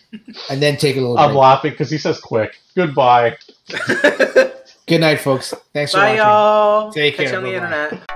[0.49, 1.37] and then take a little I'm break.
[1.39, 2.59] laughing because he says quick.
[2.75, 3.35] Goodbye.
[4.87, 5.53] Good night, folks.
[5.73, 6.17] Thanks for Bye, watching.
[6.17, 6.91] y'all.
[6.91, 7.33] Take Catch care.
[7.33, 7.83] you on the Bye-bye.
[7.85, 8.10] internet.